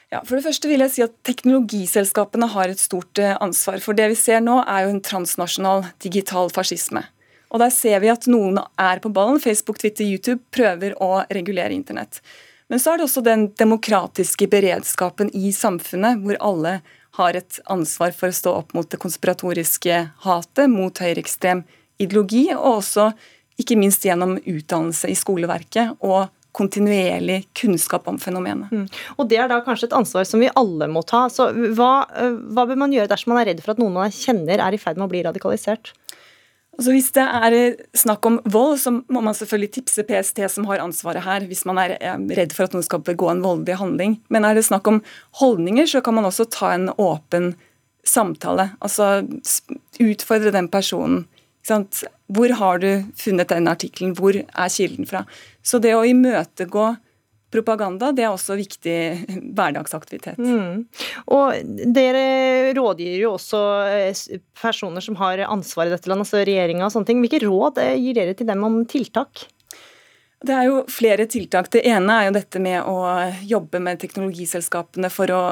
Ja, 0.08 0.22
for 0.24 0.38
det 0.38 0.46
første 0.46 0.70
vil 0.70 0.80
jeg 0.80 0.92
si 0.94 1.04
at 1.04 1.16
Teknologiselskapene 1.28 2.48
har 2.54 2.72
et 2.72 2.80
stort 2.80 3.20
eh, 3.20 3.36
ansvar. 3.44 3.80
For 3.84 3.96
det 3.96 4.08
vi 4.14 4.16
ser 4.16 4.40
nå, 4.40 4.56
er 4.64 4.86
jo 4.86 4.94
en 4.94 5.02
transnasjonal 5.04 5.84
digital 6.00 6.48
fascisme. 6.52 7.04
Og 7.52 7.60
Der 7.60 7.72
ser 7.72 8.00
vi 8.00 8.10
at 8.12 8.28
noen 8.28 8.60
er 8.80 9.02
på 9.04 9.12
ballen. 9.12 9.40
Facebook, 9.40 9.80
Twitter, 9.80 10.08
YouTube 10.08 10.40
prøver 10.52 10.96
å 11.04 11.24
regulere 11.32 11.76
internett. 11.76 12.22
Men 12.68 12.80
så 12.80 12.92
er 12.92 13.00
det 13.00 13.08
også 13.08 13.24
den 13.24 13.46
demokratiske 13.56 14.48
beredskapen 14.52 15.30
i 15.36 15.52
samfunnet, 15.56 16.20
hvor 16.24 16.40
alle 16.44 16.74
har 17.18 17.36
et 17.36 17.60
ansvar 17.72 18.12
for 18.16 18.28
å 18.28 18.36
stå 18.36 18.52
opp 18.60 18.74
mot 18.76 18.88
det 18.88 19.00
konspiratoriske 19.00 20.00
hatet, 20.24 20.68
mot 20.72 21.00
høyreekstrem 21.04 21.64
ideologi, 22.00 22.46
og 22.54 22.82
også 22.82 23.10
ikke 23.58 23.78
minst 23.80 24.04
gjennom 24.06 24.36
utdannelse 24.38 25.08
i 25.10 25.16
skoleverket 25.18 25.96
og 26.04 26.28
kontinuerlig 26.56 27.42
kunnskap 27.58 28.08
om 28.08 28.18
fenomenet. 28.18 28.72
Mm. 28.72 28.86
Og 29.18 29.28
Det 29.28 29.38
er 29.38 29.48
da 29.50 29.60
kanskje 29.64 29.90
et 29.90 29.96
ansvar 29.98 30.26
som 30.26 30.40
vi 30.40 30.50
alle 30.56 30.88
må 30.90 31.04
ta. 31.06 31.26
Så 31.32 31.50
hva, 31.76 32.06
eh, 32.16 32.36
hva 32.54 32.66
bør 32.66 32.78
man 32.84 32.94
gjøre 32.94 33.10
dersom 33.10 33.34
man 33.34 33.42
er 33.42 33.52
redd 33.52 33.62
for 33.62 33.74
at 33.74 33.82
noen 33.82 33.94
man 33.94 34.14
kjenner 34.14 34.58
er 34.58 34.74
i 34.74 34.80
ferd 34.80 34.96
med 34.96 35.08
å 35.08 35.12
bli 35.12 35.22
radikalisert? 35.26 35.92
Altså 36.78 36.92
Hvis 36.94 37.10
det 37.10 37.24
er 37.26 37.54
snakk 37.98 38.26
om 38.28 38.36
vold, 38.46 38.76
så 38.78 38.92
må 39.10 39.20
man 39.20 39.34
selvfølgelig 39.34 39.72
tipse 39.74 40.04
PST, 40.06 40.44
som 40.46 40.66
har 40.70 40.78
ansvaret 40.78 41.24
her, 41.24 41.40
hvis 41.50 41.64
man 41.66 41.78
er 41.82 41.96
redd 41.98 42.54
for 42.54 42.68
at 42.68 42.76
noen 42.76 42.86
skal 42.86 43.02
begå 43.02 43.32
en 43.32 43.42
voldelig 43.42 43.80
handling. 43.80 44.20
Men 44.30 44.46
er 44.46 44.54
det 44.54 44.68
snakk 44.68 44.86
om 44.86 45.00
holdninger, 45.40 45.90
så 45.90 46.00
kan 46.00 46.14
man 46.14 46.28
også 46.28 46.46
ta 46.54 46.70
en 46.76 46.92
åpen 46.94 47.56
samtale. 48.06 48.70
Altså 48.78 49.26
utfordre 49.98 50.54
den 50.54 50.70
personen. 50.70 51.26
Hvor 52.28 52.52
har 52.60 52.80
du 52.82 52.88
funnet 53.16 53.48
den 53.48 53.68
artikkelen? 53.70 54.14
Hvor 54.16 54.36
er 54.36 54.72
kilden 54.72 55.08
fra? 55.08 55.24
Så 55.64 55.80
det 55.80 55.94
å 55.96 56.04
imøtegå 56.04 56.90
propaganda 57.52 58.10
det 58.12 58.26
er 58.26 58.32
også 58.32 58.58
viktig 58.58 58.96
hverdagsaktivitet. 59.56 60.40
Mm. 60.40 60.84
Og 61.32 61.84
Dere 61.94 62.72
rådgir 62.76 63.14
jo 63.22 63.34
også 63.36 63.62
eh, 63.88 64.24
personer 64.60 65.04
som 65.04 65.16
har 65.20 65.40
ansvar 65.48 65.88
i 65.88 65.94
dette 65.94 66.10
landet, 66.10 66.28
altså 66.28 66.44
regjeringa 66.44 66.86
og 66.86 66.92
sånne 66.94 67.08
ting. 67.08 67.22
Hvilke 67.24 67.40
råd 67.46 67.80
eh, 67.84 67.94
gir 67.96 68.18
dere 68.18 68.36
til 68.36 68.50
dem 68.50 68.66
om 68.68 68.82
tiltak? 68.88 69.46
Det 70.44 70.54
er 70.54 70.68
jo 70.68 70.82
flere 70.92 71.26
tiltak. 71.30 71.70
Det 71.72 71.82
ene 71.88 72.20
er 72.20 72.28
jo 72.28 72.36
dette 72.36 72.60
med 72.62 72.84
å 72.86 73.00
jobbe 73.48 73.80
med 73.82 73.98
teknologiselskapene 74.04 75.10
for 75.10 75.32
å 75.34 75.42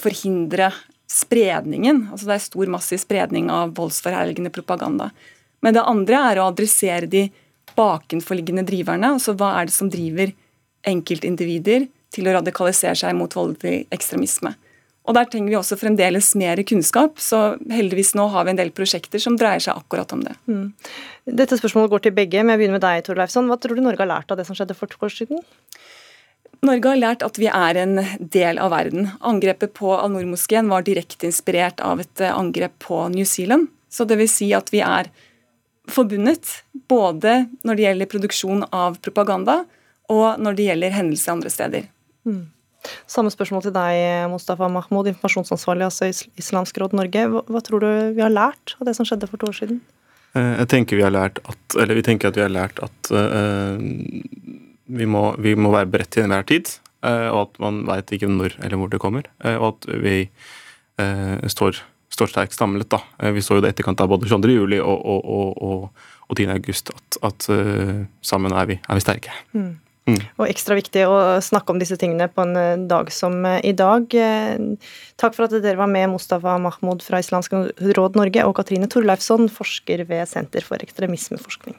forhindre 0.00 0.72
spredningen. 1.12 2.06
Altså 2.10 2.26
det 2.26 2.38
er 2.38 2.44
stor, 2.48 2.72
massiv 2.72 3.02
spredning 3.02 3.52
av 3.52 3.76
voldsforherligende 3.76 4.50
propaganda. 4.54 5.10
Men 5.62 5.76
det 5.76 5.86
andre 5.86 6.20
er 6.32 6.40
å 6.40 6.48
adressere 6.50 7.08
de 7.10 7.28
bakenforliggende 7.78 8.64
driverne. 8.68 9.14
altså 9.16 9.36
Hva 9.38 9.54
er 9.60 9.70
det 9.70 9.76
som 9.76 9.90
driver 9.90 10.34
enkeltindivider 10.88 11.86
til 12.12 12.28
å 12.28 12.36
radikalisere 12.36 12.98
seg 12.98 13.16
mot 13.16 13.32
voldelig 13.34 13.86
ekstremisme. 13.94 14.54
Og 15.02 15.16
Der 15.16 15.26
trenger 15.26 15.50
vi 15.50 15.58
også 15.58 15.78
fremdeles 15.80 16.28
mer 16.38 16.60
kunnskap, 16.62 17.16
så 17.18 17.56
heldigvis 17.72 18.12
nå 18.14 18.28
har 18.30 18.44
vi 18.46 18.52
en 18.52 18.60
del 18.60 18.70
prosjekter 18.70 19.18
som 19.22 19.34
dreier 19.38 19.62
seg 19.64 19.80
akkurat 19.80 20.12
om 20.14 20.20
det. 20.22 20.36
Mm. 20.46 20.68
Dette 21.26 21.58
spørsmålet 21.58 21.90
går 21.90 22.04
til 22.04 22.14
begge, 22.14 22.44
men 22.44 22.54
jeg 22.54 22.60
begynner 22.60 22.78
med 22.78 22.84
deg, 22.86 23.02
Tor 23.06 23.18
Leifsson. 23.18 23.48
Hva 23.50 23.58
tror 23.58 23.74
du 23.74 23.82
Norge 23.82 23.98
har 23.98 24.12
lært 24.12 24.30
av 24.30 24.38
det 24.38 24.46
som 24.46 24.58
skjedde 24.58 24.78
for 24.78 24.92
to 24.92 25.00
år 25.02 25.10
siden? 25.10 25.42
Norge 26.62 26.92
har 26.92 27.00
lært 27.00 27.26
at 27.26 27.40
vi 27.42 27.48
er 27.50 27.80
en 27.82 27.98
del 28.30 28.62
av 28.62 28.70
verden. 28.70 29.10
Angrepet 29.26 29.74
på 29.74 29.90
Al-Noor-moskeen 29.96 30.70
var 30.70 30.86
direkte 30.86 31.26
inspirert 31.26 31.82
av 31.82 32.04
et 32.04 32.22
angrep 32.30 32.78
på 32.86 33.02
New 33.10 33.26
Zealand. 33.26 33.72
Så 33.90 34.06
det 34.06 34.20
vil 34.22 34.30
si 34.30 34.52
at 34.54 34.70
vi 34.70 34.84
er 34.86 35.10
forbundet, 35.90 36.62
både 36.88 37.46
når 37.66 37.78
det 37.78 37.86
gjelder 37.86 38.10
produksjon 38.10 38.66
av 38.70 38.98
propaganda, 39.02 39.62
og 40.12 40.42
når 40.42 40.58
det 40.58 40.66
gjelder 40.68 40.94
hendelser 40.94 41.34
andre 41.34 41.52
steder. 41.52 41.88
Mm. 42.28 42.44
Samme 43.10 43.30
spørsmål 43.30 43.64
til 43.66 43.74
deg, 43.74 43.96
Mustafa 44.32 44.68
Mahmoud, 44.70 45.08
informasjonsansvarlig 45.12 45.86
altså 45.86 46.08
Islamsk 46.40 46.80
råd 46.82 46.96
Norge. 46.98 47.26
Hva, 47.30 47.42
hva, 47.46 47.62
tror 47.64 47.82
du 47.82 47.90
vi 48.16 48.24
har 48.24 48.32
lært 48.32 48.74
av 48.80 48.88
det 48.88 48.96
som 48.98 49.06
skjedde 49.06 49.28
for 49.30 49.42
to 49.42 49.50
år 49.52 49.58
siden? 49.58 49.82
Eh, 50.34 50.54
jeg 50.62 50.70
tenker 50.72 50.98
vi 50.98 51.06
har 51.06 51.14
lært 51.14 51.38
at, 51.46 51.60
eller 51.78 51.98
vi 51.98 52.04
tenker 52.06 52.30
at 52.30 52.38
vi 52.38 52.44
har 52.44 52.52
lært 52.52 52.82
at 52.82 53.12
uh, 53.14 53.78
vi, 53.78 55.06
må, 55.06 55.28
vi, 55.38 55.54
må, 55.54 55.72
være 55.74 55.90
beredt 55.92 56.14
til 56.16 56.26
enhver 56.26 56.46
tid. 56.48 56.74
Uh, 57.02 57.30
og 57.30 57.40
at 57.44 57.62
man 57.62 57.82
veit 57.88 58.12
ikke 58.14 58.30
når 58.30 58.58
eller 58.60 58.78
hvor 58.78 58.90
det 58.90 59.02
kommer. 59.02 59.30
Uh, 59.44 59.56
og 59.56 59.68
at 59.74 59.90
vi 60.02 60.18
står 61.50 61.78
står 62.12 62.32
sterkt 62.32 62.56
samlet. 62.56 62.90
da. 62.92 63.02
Vi 63.32 63.44
så 63.44 63.58
jo 63.58 63.64
det 63.64 63.74
etterkant 63.74 64.00
av 64.04 64.10
både 64.12 64.28
22. 64.30 64.56
juli 64.56 64.80
og, 64.82 65.06
og, 65.06 65.62
og, 65.62 66.10
og 66.28 66.36
10. 66.36 66.50
august, 66.54 66.92
at, 66.92 67.22
at 67.30 67.48
sammen 68.24 68.52
er 68.52 68.68
vi, 68.68 68.78
er 68.82 68.98
vi 68.98 69.04
sterke. 69.04 69.34
Mm. 69.56 69.72
Mm. 70.02 70.18
Og 70.40 70.48
ekstra 70.50 70.74
viktig 70.74 71.04
å 71.06 71.16
snakke 71.44 71.70
om 71.70 71.78
disse 71.78 71.94
tingene 72.00 72.26
på 72.26 72.42
en 72.42 72.88
dag 72.90 73.10
som 73.14 73.36
i 73.46 73.70
dag. 73.78 74.10
Takk 75.20 75.36
for 75.36 75.46
at 75.46 75.54
dere 75.54 75.78
var 75.78 75.90
med, 75.92 76.10
Mustafa 76.10 76.56
Mahmoud 76.58 77.06
fra 77.06 77.22
Islamsk 77.22 77.54
råd 77.78 78.18
Norge 78.18 78.48
og 78.48 78.56
Katrine 78.58 78.90
Torleifsson, 78.90 79.46
forsker 79.52 80.02
ved 80.10 80.26
Senter 80.30 80.66
for 80.66 80.82
ekstremismeforskning. 80.82 81.78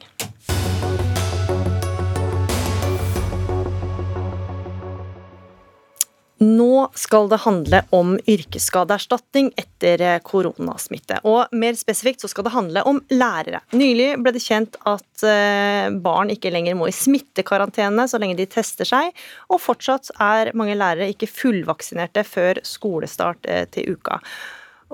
Nå 6.43 6.89
skal 6.97 7.29
det 7.31 7.39
handle 7.43 7.79
om 7.95 8.15
yrkesskadeerstatning 8.27 9.51
etter 9.59 10.01
koronasmitte. 10.25 11.21
Og 11.29 11.51
mer 11.55 11.77
spesifikt 11.79 12.23
så 12.23 12.29
skal 12.31 12.47
det 12.47 12.55
handle 12.55 12.83
om 12.89 12.99
lærere. 13.13 13.61
Nylig 13.77 14.09
ble 14.23 14.33
det 14.35 14.41
kjent 14.43 14.75
at 14.89 15.23
eh, 15.27 15.93
barn 16.03 16.33
ikke 16.33 16.51
lenger 16.53 16.75
må 16.79 16.89
i 16.89 16.95
smittekarantene 16.95 18.07
så 18.09 18.19
lenge 18.21 18.39
de 18.41 18.49
tester 18.49 18.87
seg, 18.89 19.13
og 19.53 19.61
fortsatt 19.63 20.11
er 20.23 20.51
mange 20.57 20.75
lærere 20.79 21.11
ikke 21.13 21.31
fullvaksinerte 21.31 22.25
før 22.27 22.59
skolestart 22.67 23.47
eh, 23.47 23.63
til 23.71 23.95
uka. 23.95 24.19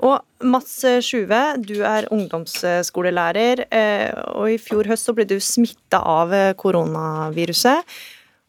Og 0.00 0.46
Mats 0.48 0.78
Sjuve, 1.04 1.40
du 1.60 1.82
er 1.84 2.06
ungdomsskolelærer, 2.14 3.66
eh, 3.74 4.22
og 4.36 4.54
i 4.54 4.62
fjor 4.62 4.88
høst 4.88 5.10
så 5.10 5.16
ble 5.16 5.26
du 5.28 5.36
smitta 5.42 6.00
av 6.00 6.32
koronaviruset. 6.60 7.84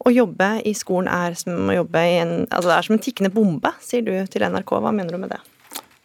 Å 0.02 0.10
jobbe 0.10 0.48
i 0.66 0.74
skolen 0.74 1.10
er 1.12 1.36
som 1.38 1.70
en 1.70 2.32
Altså 2.50 2.68
det 2.68 2.76
er 2.76 2.86
som 2.88 2.96
en 2.96 3.02
tikkende 3.02 3.32
bombe, 3.34 3.70
sier 3.84 4.02
du 4.02 4.14
til 4.26 4.46
NRK. 4.48 4.78
Hva 4.82 4.94
mener 4.94 5.14
du 5.14 5.22
med 5.22 5.34
det? 5.34 5.42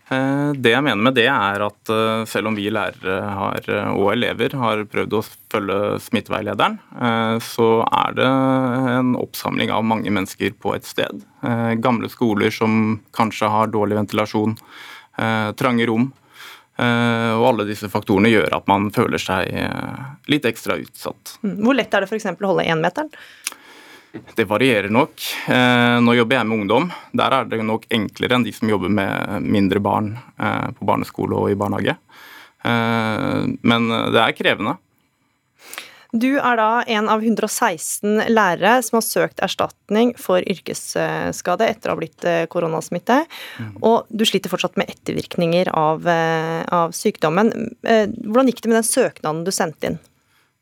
Eh, 0.08 0.52
det 0.56 0.72
jeg 0.72 0.84
mener 0.86 1.04
med 1.04 1.18
det, 1.18 1.26
er 1.28 1.64
at 1.66 1.92
eh, 1.92 2.22
selv 2.32 2.52
om 2.52 2.56
vi 2.56 2.70
lærere 2.72 3.16
har, 3.28 3.66
eh, 3.68 3.90
og 3.92 4.14
elever 4.14 4.54
har 4.56 4.86
prøvd 4.88 5.16
å 5.18 5.24
følge 5.52 5.80
smitteveilederen, 6.06 6.78
så 7.44 7.68
er 7.86 8.16
det 8.18 8.28
en 8.28 9.16
oppsamling 9.20 9.72
av 9.74 9.86
mange 9.88 10.12
mennesker 10.14 10.56
på 10.60 10.74
et 10.76 10.88
sted. 10.88 11.22
Gamle 11.84 12.10
skoler 12.12 12.52
som 12.54 12.98
kanskje 13.16 13.50
har 13.52 13.72
dårlig 13.72 13.96
ventilasjon, 13.96 14.58
trange 15.58 15.88
rom. 15.88 16.10
Og 16.84 17.46
alle 17.48 17.66
disse 17.70 17.88
faktorene 17.90 18.30
gjør 18.34 18.58
at 18.60 18.68
man 18.70 18.90
føler 18.94 19.22
seg 19.22 19.56
litt 20.30 20.46
ekstra 20.50 20.76
utsatt. 20.82 21.38
Mm. 21.48 21.56
Hvor 21.64 21.80
lett 21.80 21.96
er 21.96 22.04
det 22.04 22.12
f.eks. 22.12 22.28
å 22.36 22.52
holde 22.52 22.68
énmeteren? 22.68 23.14
Det 24.36 24.46
varierer 24.48 24.90
nok. 24.94 25.22
Eh, 25.48 25.98
nå 26.04 26.16
jobber 26.18 26.40
jeg 26.40 26.48
med 26.48 26.62
ungdom. 26.62 26.90
Der 27.18 27.36
er 27.36 27.48
det 27.50 27.62
nok 27.66 27.88
enklere 27.94 28.38
enn 28.38 28.46
de 28.46 28.54
som 28.56 28.70
jobber 28.72 28.92
med 28.94 29.46
mindre 29.46 29.82
barn 29.84 30.16
eh, 30.16 30.68
på 30.78 30.88
barneskole 30.88 31.38
og 31.38 31.54
i 31.54 31.58
barnehage. 31.60 31.98
Eh, 32.64 33.48
men 33.62 33.88
det 34.14 34.22
er 34.24 34.36
krevende. 34.38 34.78
Du 36.16 36.38
er 36.40 36.56
da 36.56 36.70
en 36.88 37.10
av 37.12 37.22
116 37.22 38.30
lærere 38.32 38.78
som 38.86 38.96
har 38.98 39.04
søkt 39.04 39.42
erstatning 39.44 40.14
for 40.18 40.40
yrkesskade 40.40 41.68
etter 41.68 41.92
å 41.92 41.98
ha 41.98 42.00
blitt 42.00 42.28
koronasmitte. 42.50 43.20
Mm. 43.60 43.74
Og 43.84 44.08
du 44.08 44.24
sliter 44.26 44.50
fortsatt 44.50 44.80
med 44.80 44.94
ettervirkninger 44.96 45.74
av, 45.76 46.08
av 46.08 46.96
sykdommen. 46.96 47.52
Hvordan 47.84 48.50
gikk 48.50 48.64
det 48.64 48.72
med 48.72 48.80
den 48.80 48.88
søknaden 48.88 49.44
du 49.44 49.52
sendte 49.52 49.92
inn? 49.92 50.00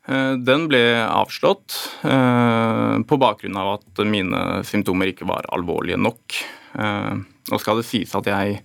Eh, 0.05 0.33
den 0.38 0.67
ble 0.69 0.81
avslått 1.01 1.75
eh, 2.03 2.97
på 3.09 3.17
bakgrunn 3.17 3.57
av 3.57 3.71
at 3.79 4.03
mine 4.05 4.41
symptomer 4.67 5.09
ikke 5.09 5.27
var 5.29 5.47
alvorlige 5.55 5.97
nok. 5.97 6.38
Eh, 6.77 7.13
nå 7.50 7.62
skal 7.62 7.81
det 7.81 7.88
sies 7.89 8.13
at 8.17 8.29
jeg 8.29 8.59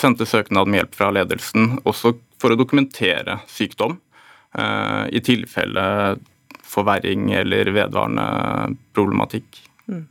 sendte 0.00 0.24
søknad 0.24 0.70
med 0.72 0.80
hjelp 0.80 0.94
fra 0.96 1.10
ledelsen 1.12 1.74
også 1.84 2.14
for 2.40 2.54
å 2.54 2.56
dokumentere 2.56 3.42
sykdom, 3.44 3.98
i 5.12 5.20
tilfelle 5.20 5.82
forverring 6.64 7.26
eller 7.36 7.68
vedvarende 7.76 8.24
problematikk. 8.96 9.58
Mm. 9.84 10.06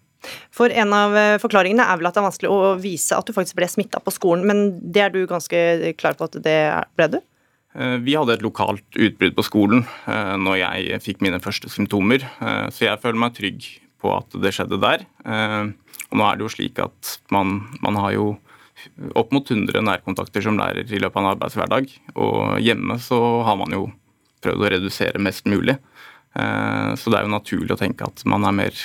For 0.54 0.70
En 0.70 0.94
av 0.94 1.18
forklaringene 1.42 1.82
er 1.82 1.98
vel 1.98 2.12
at 2.12 2.14
det 2.14 2.22
er 2.22 2.28
vanskelig 2.28 2.52
å 2.54 2.76
vise 2.78 3.18
at 3.18 3.26
du 3.26 3.34
faktisk 3.34 3.58
ble 3.58 3.72
smitta 3.74 4.04
på 4.06 4.14
skolen, 4.14 4.46
men 4.46 4.62
det 4.86 5.02
er 5.02 5.16
du 5.16 5.24
ganske 5.26 5.58
klar 5.98 6.14
på 6.14 6.30
at 6.30 6.38
det 6.46 6.60
ble 6.94 7.10
du? 7.16 7.18
Eh, 7.76 7.98
vi 8.00 8.16
hadde 8.16 8.38
et 8.38 8.46
lokalt 8.46 8.96
utbrudd 8.96 9.36
på 9.36 9.44
skolen 9.44 9.84
eh, 10.08 10.36
når 10.40 10.60
jeg 10.62 11.02
fikk 11.04 11.24
mine 11.26 11.42
første 11.44 11.72
symptomer, 11.72 12.24
eh, 12.24 12.68
så 12.72 12.88
jeg 12.88 13.02
føler 13.04 13.20
meg 13.20 13.36
trygg 13.36 13.68
på 14.00 14.14
at 14.16 14.38
det 14.40 14.54
skjedde 14.56 14.80
der. 14.80 15.04
Og 15.26 16.20
nå 16.20 16.26
er 16.28 16.38
det 16.38 16.46
jo 16.46 16.52
slik 16.52 16.80
at 16.84 17.16
man, 17.34 17.58
man 17.82 17.98
har 17.98 18.12
jo 18.14 18.28
opp 19.18 19.32
mot 19.34 19.50
100 19.50 19.82
nærkontakter 19.82 20.44
som 20.46 20.60
lærer 20.60 20.86
i 20.86 21.00
løpet 21.02 21.18
av 21.18 21.24
en 21.24 21.32
arbeidshverdag, 21.32 21.88
og 22.22 22.60
hjemme 22.62 23.00
så 23.02 23.18
har 23.48 23.58
man 23.58 23.74
jo 23.74 23.88
prøvd 24.46 24.62
å 24.62 24.72
redusere 24.76 25.24
mest 25.24 25.48
mulig. 25.50 25.80
Så 26.36 27.10
det 27.10 27.18
er 27.18 27.26
jo 27.26 27.34
naturlig 27.34 27.74
å 27.74 27.80
tenke 27.80 28.06
at 28.06 28.22
man 28.30 28.46
er 28.46 28.54
mer 28.54 28.84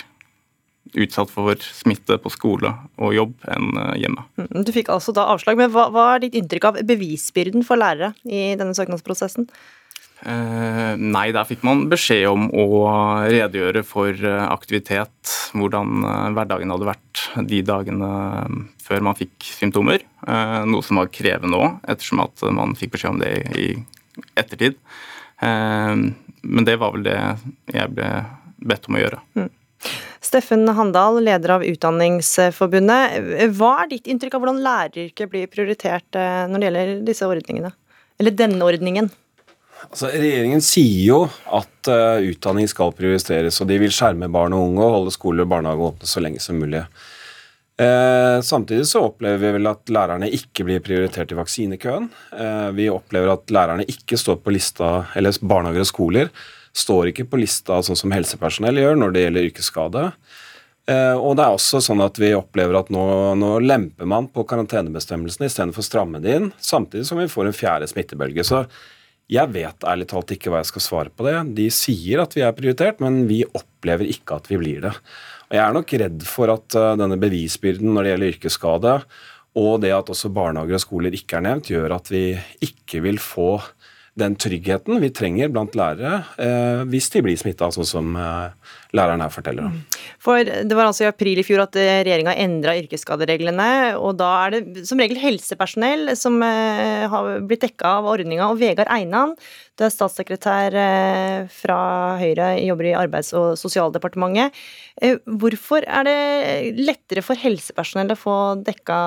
utsatt 0.98 1.30
for 1.30 1.58
smitte 1.62 2.16
på 2.18 2.32
skole 2.32 2.72
og 2.98 3.14
jobb 3.14 3.34
enn 3.50 3.74
eh, 3.78 3.98
hjemme. 4.04 4.24
Mm, 4.40 4.64
du 4.66 4.72
fikk 4.74 4.90
altså 4.92 5.14
da 5.16 5.28
avslag, 5.34 5.58
men 5.60 5.70
hva, 5.74 5.88
hva 5.94 6.06
er 6.14 6.24
ditt 6.24 6.38
inntrykk 6.40 6.70
av 6.70 6.80
bevisbyrden 6.88 7.66
for 7.66 7.80
lærere 7.80 8.14
i 8.26 8.56
denne 8.58 8.74
søknadsprosessen? 8.76 9.46
Eh, 10.20 10.94
nei, 11.00 11.30
der 11.32 11.46
fikk 11.48 11.62
man 11.64 11.86
beskjed 11.88 12.26
om 12.28 12.50
å 12.52 12.64
redegjøre 13.24 13.82
for 13.88 14.12
eh, 14.12 14.42
aktivitet, 14.50 15.36
hvordan 15.56 16.02
eh, 16.04 16.26
hverdagen 16.36 16.74
hadde 16.74 16.90
vært 16.90 17.22
de 17.48 17.62
dagene 17.64 18.10
før 18.84 19.06
man 19.06 19.16
fikk 19.16 19.48
symptomer. 19.48 20.04
Eh, 20.26 20.58
noe 20.68 20.84
som 20.84 21.00
var 21.00 21.12
krevende 21.14 21.60
òg, 21.60 21.78
ettersom 21.88 22.20
at 22.26 22.44
man 22.56 22.76
fikk 22.76 22.98
beskjed 22.98 23.14
om 23.14 23.22
det 23.22 23.32
i 23.56 23.70
ettertid. 24.36 24.76
Eh, 25.40 25.94
men 26.40 26.68
det 26.68 26.76
var 26.82 26.92
vel 26.96 27.06
det 27.06 27.16
jeg 27.72 27.96
ble 27.96 28.12
bedt 28.60 28.90
om 28.90 28.98
å 28.98 29.02
gjøre. 29.04 29.22
Mm. 29.38 29.50
Steffen 30.20 30.68
Handal, 30.76 31.22
leder 31.24 31.56
av 31.56 31.64
Utdanningsforbundet. 31.64 33.48
Hva 33.56 33.70
er 33.82 33.90
ditt 33.94 34.10
inntrykk 34.10 34.36
av 34.36 34.42
hvordan 34.42 34.60
læreryrket 34.64 35.32
blir 35.32 35.48
prioritert 35.48 36.18
eh, 36.18 36.44
når 36.50 36.60
det 36.60 36.68
gjelder 36.68 36.92
disse 37.08 37.28
ordningene? 37.28 37.72
Eller 38.20 38.36
denne 38.36 38.66
ordningen? 38.68 39.08
Altså, 39.86 40.10
regjeringen 40.12 40.60
sier 40.60 41.06
jo 41.06 41.22
at 41.56 41.88
uh, 41.88 42.20
utdanning 42.20 42.68
skal 42.68 42.92
prioriteres, 42.92 43.62
og 43.62 43.70
de 43.70 43.78
vil 43.80 43.94
skjerme 43.94 44.28
barn 44.32 44.52
og 44.52 44.66
unge 44.66 44.84
og 44.84 44.96
holde 44.98 45.14
skoler 45.14 45.46
og 45.46 45.54
barnehager 45.54 45.88
åpne 45.88 46.10
så 46.10 46.20
lenge 46.20 46.42
som 46.44 46.60
mulig. 46.60 46.82
Eh, 47.80 48.40
samtidig 48.44 48.84
så 48.86 49.06
opplever 49.06 49.40
vi 49.40 49.50
vel 49.54 49.68
at 49.70 49.88
lærerne 49.88 50.28
ikke 50.36 50.66
blir 50.68 50.82
prioritert 50.84 51.30
i 51.32 51.38
vaksinekøen. 51.38 52.10
Eh, 52.36 52.66
vi 52.76 52.90
opplever 52.92 53.32
at 53.32 53.52
lærerne 53.56 53.86
ikke 53.88 54.18
står 54.20 54.42
på 54.44 54.52
lista, 54.52 54.90
eller 55.16 55.38
barnehager 55.40 55.86
og 55.86 55.88
skoler 55.88 56.32
står 56.76 57.10
ikke 57.10 57.26
på 57.30 57.40
lista 57.40 57.80
sånn 57.82 57.98
som 57.98 58.14
helsepersonell 58.14 58.78
gjør 58.80 59.00
når 59.00 59.14
det 59.14 59.24
gjelder 59.24 59.48
yrkesskade. 59.50 60.04
Eh, 60.90 61.16
og 61.16 61.36
det 61.38 61.44
er 61.44 61.56
også 61.56 61.82
sånn 61.84 62.02
at 62.04 62.18
vi 62.20 62.32
opplever 62.36 62.78
at 62.80 62.88
nå, 62.94 63.02
nå 63.38 63.50
lemper 63.62 64.08
man 64.08 64.30
på 64.32 64.46
karantenebestemmelsene 64.48 65.50
istedenfor 65.50 65.84
å 65.84 65.86
stramme 65.86 66.22
det 66.22 66.38
inn, 66.38 66.48
samtidig 66.62 67.06
som 67.08 67.20
vi 67.20 67.28
får 67.30 67.50
en 67.50 67.56
fjerde 67.56 67.90
smittebølge. 67.90 68.46
Så 68.46 68.64
jeg 69.30 69.52
vet 69.54 69.86
ærlig 69.86 70.08
talt 70.10 70.32
ikke 70.34 70.50
hva 70.50 70.62
jeg 70.62 70.72
skal 70.72 70.86
svare 70.86 71.12
på 71.14 71.26
det. 71.26 71.36
De 71.58 71.68
sier 71.74 72.22
at 72.22 72.34
vi 72.34 72.42
er 72.46 72.56
prioritert, 72.56 73.02
men 73.02 73.22
vi 73.30 73.44
opplever 73.46 74.08
ikke 74.10 74.40
at 74.40 74.50
vi 74.50 74.58
blir 74.58 74.86
det. 74.88 74.94
Og 75.50 75.58
Jeg 75.58 75.62
er 75.64 75.76
nok 75.76 75.92
redd 76.02 76.24
for 76.26 76.50
at 76.54 76.78
uh, 76.78 76.94
denne 76.98 77.18
bevisbyrden 77.20 77.94
når 77.94 78.06
det 78.06 78.10
gjelder 78.14 78.34
yrkesskade, 78.34 78.96
og 79.60 79.72
det 79.82 79.90
at 79.94 80.10
også 80.10 80.30
barnehager 80.34 80.78
og 80.78 80.82
skoler 80.82 81.14
ikke 81.14 81.38
er 81.38 81.46
nevnt, 81.46 81.70
gjør 81.70 81.96
at 81.96 82.10
vi 82.10 82.24
ikke 82.62 83.02
vil 83.06 83.18
få 83.22 83.56
den 84.18 84.34
tryggheten 84.40 84.98
vi 85.02 85.10
trenger 85.14 85.50
blant 85.52 85.76
lærere 85.78 86.22
eh, 86.42 86.82
hvis 86.90 87.08
de 87.14 87.22
blir 87.24 87.38
smitta, 87.38 87.70
sånn 87.72 87.86
som 87.86 88.16
eh, 88.18 88.72
læreren 88.96 89.22
her 89.22 89.30
forteller 89.32 89.68
om. 89.68 89.76
For 90.20 90.42
Det 90.44 90.76
var 90.76 90.88
altså 90.88 91.06
i 91.06 91.10
april 91.10 91.40
i 91.40 91.44
fjor 91.46 91.62
at 91.64 91.78
eh, 91.78 92.00
regjeringa 92.02 92.34
endra 92.42 92.74
yrkesskadereglene. 92.80 93.68
og 94.00 94.18
Da 94.20 94.30
er 94.46 94.56
det 94.56 94.84
som 94.88 95.00
regel 95.00 95.20
helsepersonell 95.22 96.14
som 96.18 96.40
eh, 96.42 97.06
har 97.10 97.30
blitt 97.46 97.64
dekka 97.68 97.94
av 98.00 98.08
ordninga. 98.10 98.50
Og 98.50 98.58
Vegard 98.60 98.90
Einan, 98.92 99.36
du 99.78 99.86
er 99.86 99.94
statssekretær 99.94 100.76
eh, 100.76 101.46
fra 101.54 101.78
Høyre, 102.20 102.52
jobber 102.66 102.90
i 102.90 102.96
Arbeids- 102.98 103.32
og 103.38 103.54
sosialdepartementet. 103.60 104.58
Eh, 105.00 105.22
hvorfor 105.40 105.86
er 105.86 106.08
det 106.08 106.18
lettere 106.82 107.24
for 107.24 107.38
helsepersonell 107.38 108.12
å 108.16 108.18
få 108.18 108.36
dekka 108.66 108.98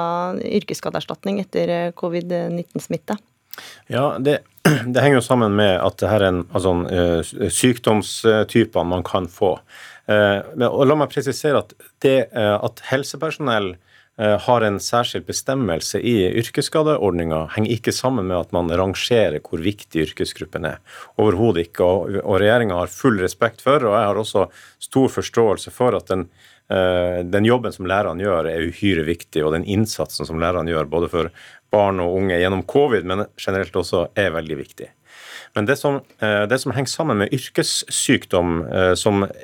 yrkesskadeerstatning 0.63 1.43
etter 1.43 1.91
covid-19-smitte? 2.00 3.19
Ja, 3.91 4.15
det, 4.17 4.39
det, 4.93 5.01
henger 5.01 5.20
jo 5.20 5.25
sammen 5.25 5.55
med 5.60 5.75
at 5.84 5.98
det 6.00 6.10
her 6.12 6.24
er 6.24 6.32
en 6.32 6.43
altså, 6.55 6.75
uh, 6.88 7.50
sykdomstypene 7.51 8.88
man 8.88 9.03
kan 9.08 9.27
få. 9.32 9.58
Uh, 10.08 10.67
og 10.70 10.86
La 10.88 10.96
meg 11.00 11.12
presisere 11.12 11.63
at 11.63 11.74
det 12.03 12.29
uh, 12.36 12.60
at 12.63 12.86
helsepersonell 12.91 13.75
har 14.13 14.62
en 14.62 14.75
særskilt 14.77 15.25
bestemmelse 15.25 15.98
i 15.98 16.27
yrkesskadeordninga, 16.38 17.39
henger 17.55 17.72
ikke 17.74 17.89
sammen 17.98 18.27
med 18.29 18.43
at 18.43 18.51
man 18.53 18.67
rangerer 18.70 19.39
hvor 19.41 19.58
viktig 19.65 20.03
yrkesgruppen 20.03 20.67
er. 20.70 20.75
Overhodet 21.17 21.63
ikke. 21.63 21.88
Og, 21.88 22.20
og 22.22 22.38
regjeringa 22.38 22.77
har 22.77 22.93
full 22.93 23.17
respekt 23.17 23.65
for, 23.65 23.82
og 23.82 23.96
jeg 23.98 24.12
har 24.12 24.20
også 24.22 24.43
stor 24.86 25.10
forståelse 25.15 25.74
for, 25.74 25.98
at 25.98 26.13
den 26.13 26.27
den 26.74 27.46
jobben 27.46 27.74
som 27.75 27.86
lærerne 27.86 28.24
gjør, 28.24 28.48
er 28.50 28.63
uhyre 28.65 29.03
viktig, 29.05 29.43
og 29.43 29.51
den 29.53 29.65
innsatsen 29.70 30.25
som 30.25 30.39
lærerne 30.41 30.72
gjør 30.72 30.88
både 30.89 31.10
for 31.12 31.29
barn 31.73 32.01
og 32.03 32.17
unge 32.19 32.37
gjennom 32.39 32.63
covid, 32.69 33.07
men 33.09 33.25
generelt 33.41 33.75
også 33.79 34.05
er 34.19 34.35
veldig 34.35 34.59
viktig. 34.59 34.89
Men 35.53 35.67
det 35.69 35.77
som, 35.77 35.99
eh, 36.19 36.45
det 36.49 36.59
som 36.61 36.73
henger 36.73 36.89
sammen 36.89 37.17
med 37.17 37.33
yrkessykdom, 37.33 38.53
eh, 38.69 38.93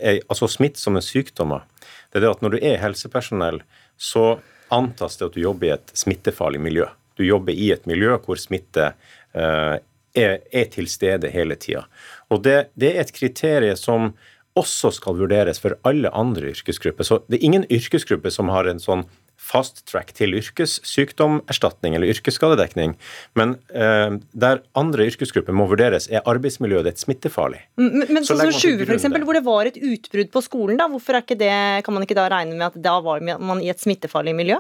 er, 0.02 0.22
altså 0.30 0.50
smittsomme 0.50 1.02
sykdommer, 1.06 1.66
det 2.12 2.20
er 2.20 2.26
det 2.26 2.32
at 2.32 2.42
når 2.42 2.56
du 2.56 2.60
er 2.62 2.82
helsepersonell, 2.82 3.62
så 3.98 4.40
antas 4.72 5.18
det 5.18 5.30
at 5.30 5.38
du 5.38 5.42
jobber 5.42 5.68
i 5.68 5.76
et 5.76 5.94
smittefarlig 5.94 6.60
miljø. 6.62 6.88
Du 7.18 7.24
jobber 7.26 7.54
i 7.54 7.72
et 7.72 7.86
miljø 7.86 8.18
hvor 8.18 8.38
smitte 8.40 8.94
er, 9.34 9.82
er 10.16 10.66
til 10.72 10.88
stede 10.88 11.30
hele 11.30 11.56
tida. 11.56 11.84
Og 12.30 12.44
det, 12.44 12.70
det 12.80 12.96
er 12.96 13.02
et 13.02 13.14
kriterium 13.14 13.78
som 13.78 14.14
også 14.58 14.92
skal 14.96 15.18
vurderes 15.20 15.60
for 15.62 15.78
alle 15.88 16.10
andre 16.16 16.54
yrkesgrupper. 16.54 17.06
Så 17.06 17.22
det 17.28 17.40
er 17.40 17.46
ingen 17.46 17.66
yrkesgruppe 17.70 18.32
som 18.34 18.50
har 18.54 18.70
en 18.70 18.82
sånn 18.82 19.06
fast 19.40 19.86
track 19.90 20.12
til 20.18 20.36
yrkessykdomerstatning 20.38 21.96
eller 21.98 22.12
yrkesskadedekning. 22.14 22.96
Men 23.40 23.56
eh, 23.74 24.20
der 24.46 24.64
andre 24.78 25.08
yrkesgrupper 25.10 25.56
må 25.56 25.70
vurderes, 25.72 26.10
er 26.12 26.26
arbeidsmiljøet 26.30 26.92
ditt 26.92 27.04
smittefarlig. 27.04 27.64
Men, 27.80 28.06
men 28.10 28.28
sånn 28.28 28.44
som 28.44 28.56
Sjuve, 28.60 28.86
f.eks., 28.86 29.08
hvor 29.24 29.38
det 29.38 29.46
var 29.46 29.70
et 29.72 29.80
utbrudd 29.80 30.34
på 30.34 30.44
skolen, 30.46 30.80
da, 30.80 30.90
hvorfor 30.92 31.18
er 31.18 31.26
ikke 31.26 31.40
det, 31.40 31.54
kan 31.86 31.96
man 31.96 32.06
ikke 32.06 32.18
da 32.20 32.28
regne 32.32 32.58
med 32.58 32.68
at 32.70 32.82
da 32.84 32.98
var 33.06 33.24
man 33.24 33.64
i 33.64 33.72
et 33.72 33.82
smittefarlig 33.82 34.36
miljø? 34.38 34.60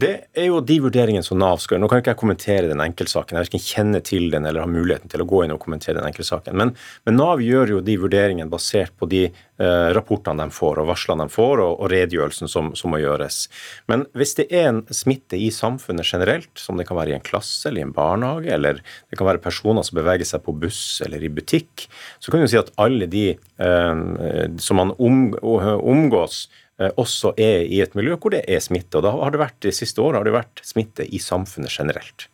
Det 0.00 0.10
er 0.38 0.46
jo 0.46 0.60
de 0.64 0.76
vurderingene 0.80 1.24
som 1.26 1.38
Nav 1.40 1.58
skal 1.60 1.74
gjøre. 1.74 1.82
Nå 1.82 1.88
kan 1.90 2.00
ikke 2.00 2.12
jeg 2.14 2.20
kommentere 2.20 2.68
den 2.70 2.80
enkeltsaken. 2.80 3.36
Jeg 3.36 3.48
verken 3.48 3.62
kjenner 3.64 4.02
til 4.06 4.28
den 4.32 4.46
eller 4.48 4.62
har 4.62 4.70
muligheten 4.70 5.10
til 5.12 5.24
å 5.24 5.26
gå 5.28 5.42
inn 5.44 5.52
og 5.52 5.60
kommentere 5.60 5.98
den 5.98 6.06
enkeltsaken. 6.08 6.56
Men, 6.56 6.72
men 7.04 7.18
Nav 7.18 7.42
gjør 7.44 7.74
jo 7.74 7.80
de 7.84 7.96
vurderingene 8.00 8.48
basert 8.52 8.94
på 8.96 9.08
de 9.10 9.24
eh, 9.26 9.88
rapportene 9.96 10.46
de 10.46 10.54
får, 10.56 10.80
og 10.80 10.88
varslene 10.92 11.26
de 11.26 11.34
får, 11.34 11.64
og, 11.64 11.74
og 11.82 11.90
redegjørelsen 11.92 12.52
som, 12.52 12.70
som, 12.78 12.94
må 12.94 13.02
gjøres. 13.02 13.42
Men 13.90 14.06
hvis 14.16 14.36
det 14.38 14.46
er 14.48 14.70
en 14.70 14.80
smitte 14.94 15.36
i 15.36 15.50
samfunnet 15.52 16.08
generelt, 16.08 16.52
som 16.56 16.80
det 16.80 16.88
kan 16.88 17.00
være 17.00 17.12
i 17.12 17.18
en 17.18 17.26
klasse 17.26 17.68
eller 17.68 17.82
i 17.82 17.88
en 17.88 17.96
barnehage, 17.96 18.54
eller 18.56 18.80
det 18.80 19.20
kan 19.20 19.28
være 19.28 19.44
personer 19.44 19.84
som 19.84 20.00
beveger 20.00 20.32
seg 20.32 20.46
på 20.46 20.56
buss 20.64 20.84
eller 21.04 21.26
i 21.26 21.32
butikk, 21.34 21.90
så 22.22 22.32
kan 22.32 22.40
du 22.40 22.48
si 22.48 22.60
at 22.62 22.72
alle 22.80 23.10
de 23.10 23.26
eh, 23.34 24.56
som 24.62 24.80
man 24.80 24.96
om, 24.96 25.22
omgås, 25.42 26.46
også 26.80 27.34
er 27.36 27.66
i 27.68 27.82
et 27.84 27.94
miljø 27.98 28.16
hvor 28.16 28.32
det 28.32 28.44
er 28.48 28.62
smitte. 28.64 28.96
og 28.96 29.04
da 29.04 29.12
har 29.12 29.34
det 29.34 29.42
vært, 29.42 29.60
De 29.60 29.72
siste 29.74 30.00
årene 30.00 30.22
har 30.22 30.24
det 30.24 30.36
vært 30.38 30.62
smitte 30.64 31.04
i 31.04 31.20
samfunnet 31.20 31.72
generelt. 31.74 32.29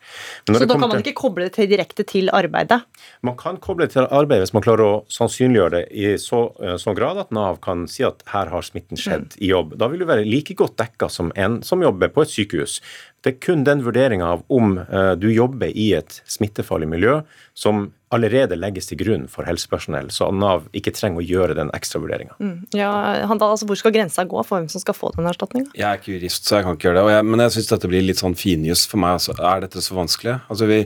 Så 0.46 0.64
da 0.64 0.76
kan 0.78 0.88
man 0.88 1.02
ikke 1.02 1.16
koble 1.18 1.46
det 1.46 1.56
til 1.56 1.68
direkte 1.70 2.06
til 2.06 2.30
arbeidet? 2.34 2.80
Man 3.26 3.36
kan 3.38 3.58
koble 3.62 3.86
det 3.86 3.96
til 3.96 4.06
arbeidet 4.06 4.46
hvis 4.46 4.54
man 4.56 4.64
klarer 4.66 4.86
å 4.86 4.94
sannsynliggjøre 5.12 5.74
det 5.76 5.82
i 5.90 6.14
så, 6.22 6.46
eh, 6.62 6.76
så 6.80 6.94
grad 6.96 7.20
at 7.22 7.34
Nav 7.34 7.60
kan 7.64 7.86
si 7.90 8.06
at 8.06 8.22
her 8.32 8.52
har 8.52 8.66
smitten 8.66 9.00
skjedd 9.00 9.36
mm. 9.36 9.42
i 9.42 9.52
jobb. 9.52 9.76
Da 9.80 9.90
vil 9.92 10.02
du 10.02 10.08
være 10.08 10.26
like 10.28 10.56
godt 10.58 10.78
dekka 10.80 11.10
som 11.12 11.32
en 11.34 11.60
som 11.66 11.82
jobber 11.84 12.12
på 12.14 12.24
et 12.24 12.32
sykehus. 12.32 12.80
Det 13.24 13.34
er 13.34 13.42
kun 13.42 13.64
den 13.66 13.82
vurderinga 13.82 14.26
av 14.36 14.44
om 14.52 14.76
uh, 14.78 15.14
du 15.18 15.26
jobber 15.32 15.72
i 15.74 15.90
et 15.98 16.20
smittefarlig 16.30 16.86
miljø 16.92 17.20
som 17.58 17.88
allerede 18.14 18.54
legges 18.58 18.86
til 18.86 19.00
grunn 19.00 19.24
for 19.30 19.46
helsepersonell, 19.48 20.12
så 20.14 20.28
Nav 20.30 20.68
ikke 20.76 20.92
trenger 20.94 21.22
å 21.22 21.26
gjøre 21.26 21.56
den 21.58 21.72
ekstra 21.74 21.98
vurderinga. 22.02 22.36
Mm. 22.38 22.68
Ja, 22.76 22.90
altså, 23.26 23.66
hvor 23.66 23.78
skal 23.80 23.94
grensa 23.96 24.22
gå 24.28 24.38
for 24.46 24.60
hvem 24.60 24.68
som 24.70 24.82
skal 24.82 24.94
få 24.94 25.10
den 25.16 25.26
erstatninga? 25.26 25.72
Jeg 25.74 25.86
er 25.88 25.98
ikke 25.98 26.14
jurist, 26.14 26.46
så 26.46 26.60
jeg 26.60 26.66
kan 26.68 26.78
ikke 26.78 26.88
gjøre 26.88 27.00
det. 27.00 27.16
Jeg, 27.16 27.26
men 27.32 27.42
jeg 27.42 27.54
syns 27.56 27.72
dette 27.72 27.90
blir 27.90 28.06
litt 28.06 28.22
sånn 28.22 28.38
finjus 28.38 28.84
for 28.86 29.02
meg. 29.02 29.18
Altså, 29.18 29.34
er 29.50 29.64
dette 29.66 29.82
så 29.82 29.95
vanskelig? 29.98 30.38
Altså, 30.52 30.68
vi, 30.70 30.80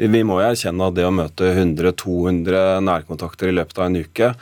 vi 0.00 0.22
må 0.26 0.40
jo 0.40 0.50
erkjenne 0.50 0.90
at 0.90 0.96
det 0.96 1.06
å 1.08 1.14
møte 1.14 1.52
100-200 1.52 2.84
nærkontakter 2.84 3.50
i 3.50 3.56
løpet 3.60 3.80
av 3.80 3.90
en 3.90 4.00
uke 4.02 4.34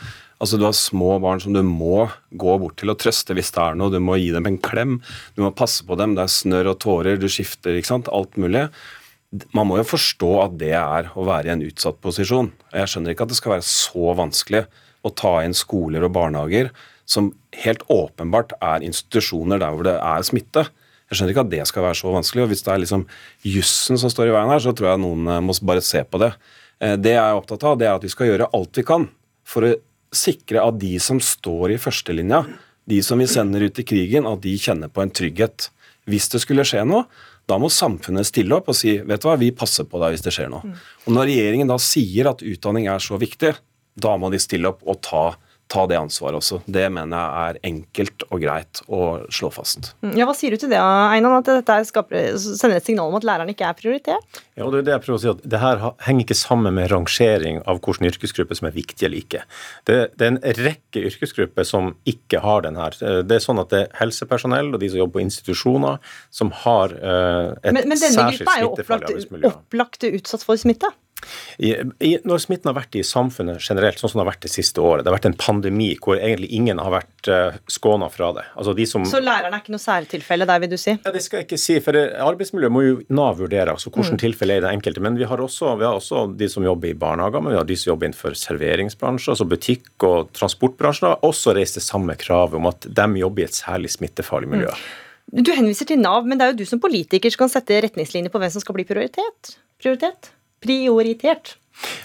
Altså 0.42 0.58
Du 0.58 0.64
har 0.66 0.74
små 0.74 1.20
barn 1.22 1.38
som 1.38 1.54
du 1.54 1.60
må 1.62 2.08
gå 2.34 2.54
bort 2.58 2.74
til 2.80 2.90
og 2.90 2.98
trøste 2.98 3.30
hvis 3.38 3.52
det 3.54 3.60
er 3.62 3.76
noe. 3.78 3.92
Du 3.94 4.00
må 4.02 4.16
gi 4.18 4.32
dem 4.34 4.48
en 4.48 4.56
klem. 4.58 4.96
Du 5.36 5.44
må 5.44 5.52
passe 5.54 5.86
på 5.86 5.94
dem. 6.00 6.16
Det 6.16 6.24
er 6.24 6.32
snørr 6.34 6.72
og 6.72 6.80
tårer, 6.82 7.14
du 7.14 7.28
skifter, 7.30 7.76
ikke 7.78 7.92
sant. 7.92 8.10
Alt 8.10 8.34
mulig 8.34 8.64
man 9.56 9.68
må 9.68 9.78
jo 9.78 9.88
forstå 9.88 10.30
at 10.42 10.56
det 10.60 10.74
er 10.76 11.06
å 11.16 11.24
være 11.24 11.48
i 11.48 11.52
en 11.54 11.62
utsatt 11.64 12.02
posisjon. 12.04 12.50
Jeg 12.74 12.90
skjønner 12.90 13.14
ikke 13.14 13.24
at 13.24 13.32
det 13.32 13.38
skal 13.38 13.54
være 13.54 13.64
så 13.64 14.12
vanskelig 14.18 14.66
å 15.02 15.12
ta 15.16 15.38
inn 15.46 15.56
skoler 15.56 16.04
og 16.04 16.12
barnehager 16.18 16.68
som 17.08 17.32
helt 17.62 17.82
åpenbart 17.90 18.52
er 18.60 18.84
institusjoner 18.84 19.62
der 19.62 19.72
hvor 19.72 19.88
det 19.88 19.96
er 19.96 20.26
smitte. 20.26 20.66
Jeg 21.12 21.18
skjønner 21.18 21.34
ikke 21.34 21.44
at 21.44 21.52
det 21.52 21.64
skal 21.68 21.84
være 21.84 21.98
så 21.98 22.12
vanskelig. 22.14 22.42
og 22.46 22.48
Hvis 22.48 22.64
det 22.64 22.72
er 22.72 22.80
liksom 22.80 23.02
jussen 23.44 24.00
som 24.00 24.12
står 24.12 24.30
i 24.30 24.32
veien 24.32 24.48
her, 24.48 24.62
så 24.64 24.72
tror 24.72 24.94
jeg 24.94 25.02
noen 25.02 25.28
eh, 25.28 25.42
må 25.44 25.52
bare 25.68 25.84
se 25.84 26.00
på 26.08 26.20
det. 26.22 26.30
Eh, 26.80 26.96
det 26.96 27.12
jeg 27.12 27.20
er 27.20 27.36
opptatt 27.36 27.66
av, 27.68 27.76
det 27.76 27.90
er 27.90 27.98
at 27.98 28.06
vi 28.06 28.12
skal 28.12 28.30
gjøre 28.30 28.48
alt 28.56 28.80
vi 28.80 28.86
kan 28.88 29.04
for 29.44 29.68
å 29.68 29.74
sikre 30.12 30.64
at 30.64 30.78
de 30.80 30.94
som 31.02 31.20
står 31.20 31.74
i 31.74 31.80
førstelinja, 31.80 32.46
de 32.88 33.02
som 33.04 33.20
vi 33.20 33.28
sender 33.28 33.66
ut 33.68 33.78
i 33.78 33.84
krigen, 33.84 34.24
at 34.28 34.40
de 34.40 34.56
kjenner 34.56 34.88
på 34.88 35.04
en 35.04 35.12
trygghet. 35.12 35.68
Hvis 36.08 36.32
det 36.32 36.40
skulle 36.42 36.64
skje 36.66 36.86
noe, 36.88 37.04
da 37.50 37.58
må 37.60 37.68
samfunnet 37.72 38.26
stille 38.26 38.56
opp 38.56 38.70
og 38.72 38.76
si 38.78 38.96
vet 39.04 39.22
du 39.22 39.28
hva, 39.28 39.36
vi 39.36 39.52
passer 39.54 39.84
på 39.88 40.00
deg 40.00 40.14
hvis 40.14 40.24
det 40.24 40.32
skjer 40.34 40.48
noe. 40.52 40.64
Mm. 40.64 40.80
Og 41.04 41.16
Når 41.18 41.28
regjeringen 41.28 41.70
da 41.70 41.78
sier 41.82 42.30
at 42.30 42.42
utdanning 42.46 42.88
er 42.88 43.02
så 43.02 43.18
viktig, 43.20 43.52
da 43.92 44.16
må 44.16 44.30
de 44.32 44.40
stille 44.40 44.70
opp 44.72 44.80
og 44.88 45.02
ta 45.04 45.24
ta 45.72 45.86
det 45.88 45.96
ansvaret 45.96 46.36
også. 46.38 46.60
Det 46.68 46.84
mener 46.92 47.16
jeg 47.16 47.52
er 47.54 47.60
enkelt 47.70 48.24
og 48.28 48.42
greit 48.42 48.82
å 48.92 49.02
slå 49.32 49.48
fast. 49.54 49.92
Mm, 50.04 50.14
ja, 50.20 50.26
Hva 50.28 50.34
sier 50.36 50.52
du 50.52 50.60
til 50.60 50.72
det, 50.72 50.80
Einan, 50.80 51.38
at 51.38 51.48
dette 51.48 51.78
skaper, 51.88 52.36
sender 52.36 52.78
et 52.78 52.88
signal 52.88 53.08
om 53.08 53.18
at 53.18 53.26
læreren 53.26 53.52
ikke 53.52 53.68
er 53.70 53.78
prioritert? 53.78 54.40
Ja, 54.58 54.68
Det 54.68 54.82
er 54.82 54.86
det 54.88 54.94
jeg 54.94 55.04
prøver 55.06 55.18
å 55.18 55.22
si, 55.22 55.30
at 55.32 55.44
det 55.54 55.62
her 55.62 55.84
henger 56.06 56.26
ikke 56.26 56.38
sammen 56.38 56.76
med 56.76 56.90
rangering 56.92 57.62
av 57.64 57.80
hvilken 57.80 58.10
yrkesgruppe 58.10 58.58
som 58.58 58.68
er 58.68 58.76
viktig 58.76 59.08
eller 59.08 59.22
ikke. 59.22 59.44
Det, 59.88 59.98
det, 60.18 60.26
er 60.26 60.34
en 60.34 60.42
rekke 60.68 61.04
yrkesgrupper 61.08 61.68
som 61.68 61.94
ikke 62.08 62.42
har 62.44 62.66
den 62.66 62.76
her. 62.80 62.98
Det 63.24 63.38
er 63.38 63.44
sånn 63.44 63.62
at 63.62 63.72
det 63.72 63.84
er 63.86 63.94
helsepersonell 64.02 64.74
og 64.74 64.82
de 64.82 64.92
som 64.92 65.00
jobber 65.00 65.20
på 65.20 65.24
institusjoner, 65.24 66.12
som 66.32 66.52
har 66.64 66.92
uh, 67.00 67.56
et 67.62 67.72
men, 67.72 67.88
men 67.88 68.00
denne 68.00 68.28
gruppa 68.28 68.58
er 68.58 68.66
jo 68.66 68.74
opplagt, 68.76 69.40
opplagt 69.52 70.08
utsatt 70.12 70.44
for 70.44 70.60
smitte? 70.60 70.92
I, 71.58 71.72
i, 72.02 72.12
når 72.26 72.42
smitten 72.44 72.70
har 72.70 72.76
vært 72.76 72.96
i 72.98 73.04
samfunnet 73.06 73.62
generelt, 73.62 74.00
sånn 74.00 74.12
som 74.12 74.20
det 74.20 74.24
har 74.24 74.30
vært 74.32 74.46
det 74.46 74.52
siste 74.52 74.82
året, 74.82 75.04
det 75.04 75.12
har 75.12 75.16
vært 75.18 75.28
en 75.30 75.38
pandemi 75.38 75.90
hvor 76.02 76.18
egentlig 76.18 76.50
ingen 76.56 76.80
har 76.82 76.94
vært 76.94 77.30
uh, 77.30 77.34
eh, 77.34 77.58
skåna 77.70 78.08
fra 78.12 78.32
det. 78.36 78.46
Altså 78.58 78.74
de 78.78 78.86
som, 78.88 79.04
så 79.08 79.20
læreren 79.22 79.54
er 79.54 79.62
ikke 79.62 79.74
noe 79.74 79.82
særtilfelle 79.82 80.48
der, 80.48 80.62
vil 80.64 80.72
du 80.72 80.78
si? 80.80 80.96
Ja, 80.96 81.12
Det 81.14 81.22
skal 81.24 81.42
jeg 81.42 81.48
ikke 81.48 81.60
si. 81.60 81.78
For 81.84 81.98
arbeidsmiljøet 81.98 82.74
må 82.74 82.84
jo 82.86 82.98
Nav 83.12 83.38
vurdere 83.40 83.74
altså 83.74 83.92
hvordan 83.92 84.16
mm. 84.16 84.22
tilfeller 84.22 84.60
er 84.60 84.66
det 84.66 84.72
enkelte. 84.78 85.04
Men 85.04 85.18
vi 85.20 85.28
har, 85.28 85.42
også, 85.42 85.76
vi 85.80 85.86
har, 85.88 86.00
også, 86.00 86.24
de 86.38 86.48
som 86.50 86.66
jobber 86.66 86.92
i 86.92 86.98
barnehager, 86.98 87.44
men 87.44 87.54
vi 87.54 87.60
har 87.60 87.68
de 87.68 87.78
som 87.78 87.92
jobber 87.92 88.10
innenfor 88.10 88.36
serveringsbransjen, 88.38 89.34
altså 89.34 89.48
butikk 89.48 90.08
og 90.08 90.32
transportbransjen, 90.36 91.10
også 91.22 91.56
reist 91.56 91.78
det 91.78 91.84
samme 91.86 92.16
kravet 92.20 92.58
om 92.58 92.68
at 92.70 92.88
de 92.88 93.08
jobber 93.22 93.44
i 93.44 93.48
et 93.48 93.58
særlig 93.58 93.92
smittefarlig 93.94 94.50
miljø. 94.52 94.72
Mm. 94.72 95.00
Du 95.32 95.52
henviser 95.54 95.88
til 95.88 96.00
Nav, 96.02 96.26
men 96.28 96.38
det 96.38 96.44
er 96.44 96.52
jo 96.52 96.60
du 96.60 96.68
som 96.68 96.80
politiker 96.82 97.32
som 97.32 97.44
kan 97.44 97.52
sette 97.52 97.78
retningslinjer 97.84 98.32
på 98.32 98.40
hvem 98.42 98.52
som 98.52 98.64
skal 98.64 98.76
bli 98.76 98.84
prioritet. 98.88 99.56
prioritet 99.80 100.32
prioritert? 100.62 101.56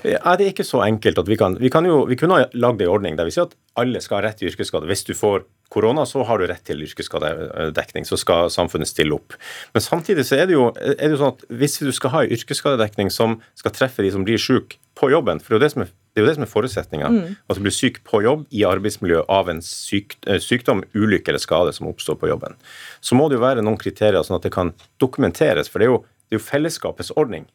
Ja, 0.07 0.33
det 0.39 0.45
er 0.45 0.53
ikke 0.53 0.65
så 0.65 0.79
enkelt 0.85 1.19
at 1.19 1.27
vi 1.27 1.35
kan 1.37 1.57
Vi, 1.59 1.69
kan 1.69 1.85
jo, 1.85 2.05
vi 2.07 2.15
kunne 2.17 2.39
ha 2.39 2.47
lagd 2.55 2.81
en 2.81 2.91
ordning 2.91 3.17
der 3.17 3.27
vi 3.27 3.35
sier 3.35 3.49
at 3.49 3.55
alle 3.77 4.01
skal 4.01 4.19
ha 4.21 4.27
rett 4.27 4.39
til 4.39 4.49
yrkesskade. 4.49 4.87
Hvis 4.89 5.05
du 5.05 5.13
får 5.13 5.43
korona, 5.69 6.05
så 6.07 6.23
har 6.25 6.39
du 6.39 6.47
rett 6.47 6.63
til 6.65 6.81
yrkesskadedekning. 6.81 8.07
Så 8.07 8.17
skal 8.17 8.49
samfunnet 8.53 8.89
stille 8.89 9.13
opp. 9.13 9.35
Men 9.75 9.83
samtidig 9.83 10.25
så 10.25 10.39
er 10.39 10.49
det 10.49 10.55
jo, 10.55 10.71
er 10.81 11.03
det 11.03 11.13
jo 11.13 11.19
sånn 11.21 11.35
at 11.35 11.45
hvis 11.59 11.77
du 11.83 11.91
skal 11.93 12.13
ha 12.15 12.23
en 12.23 12.33
yrkesskadedekning 12.33 13.11
som 13.13 13.37
skal 13.59 13.75
treffe 13.75 14.05
de 14.05 14.11
som 14.15 14.25
blir 14.25 14.41
syke 14.41 14.79
på 14.97 15.11
jobben, 15.13 15.41
for 15.43 15.53
det 15.53 15.57
er 15.57 15.59
jo 15.59 15.65
det 15.65 15.73
som 15.75 15.83
er, 15.83 15.91
det 15.93 16.21
er, 16.21 16.23
jo 16.23 16.29
det 16.31 16.35
som 16.39 16.45
er 16.47 16.49
forutsetninga, 16.49 17.09
mm. 17.13 17.35
at 17.45 17.59
du 17.59 17.65
blir 17.67 17.75
syk 17.75 17.99
på 18.07 18.23
jobb 18.25 18.47
i 18.49 18.63
arbeidsmiljø 18.65 19.19
av 19.29 19.51
en 19.53 19.59
syk, 19.61 20.15
eh, 20.25 20.39
sykdom, 20.41 20.81
ulykke 20.97 21.29
eller 21.29 21.43
skade 21.43 21.75
som 21.77 21.91
oppstår 21.91 22.17
på 22.17 22.31
jobben, 22.31 22.57
så 23.05 23.19
må 23.19 23.27
det 23.29 23.37
jo 23.37 23.43
være 23.45 23.65
noen 23.65 23.77
kriterier 23.77 24.25
sånn 24.25 24.39
at 24.39 24.47
det 24.47 24.55
kan 24.55 24.73
dokumenteres. 25.03 25.69
For 25.69 25.83
det 25.83 25.91
er 25.91 25.93
jo, 25.93 26.01
det 26.25 26.33
er 26.33 26.41
jo 26.41 26.47
fellesskapets 26.47 27.13
ordning. 27.13 27.45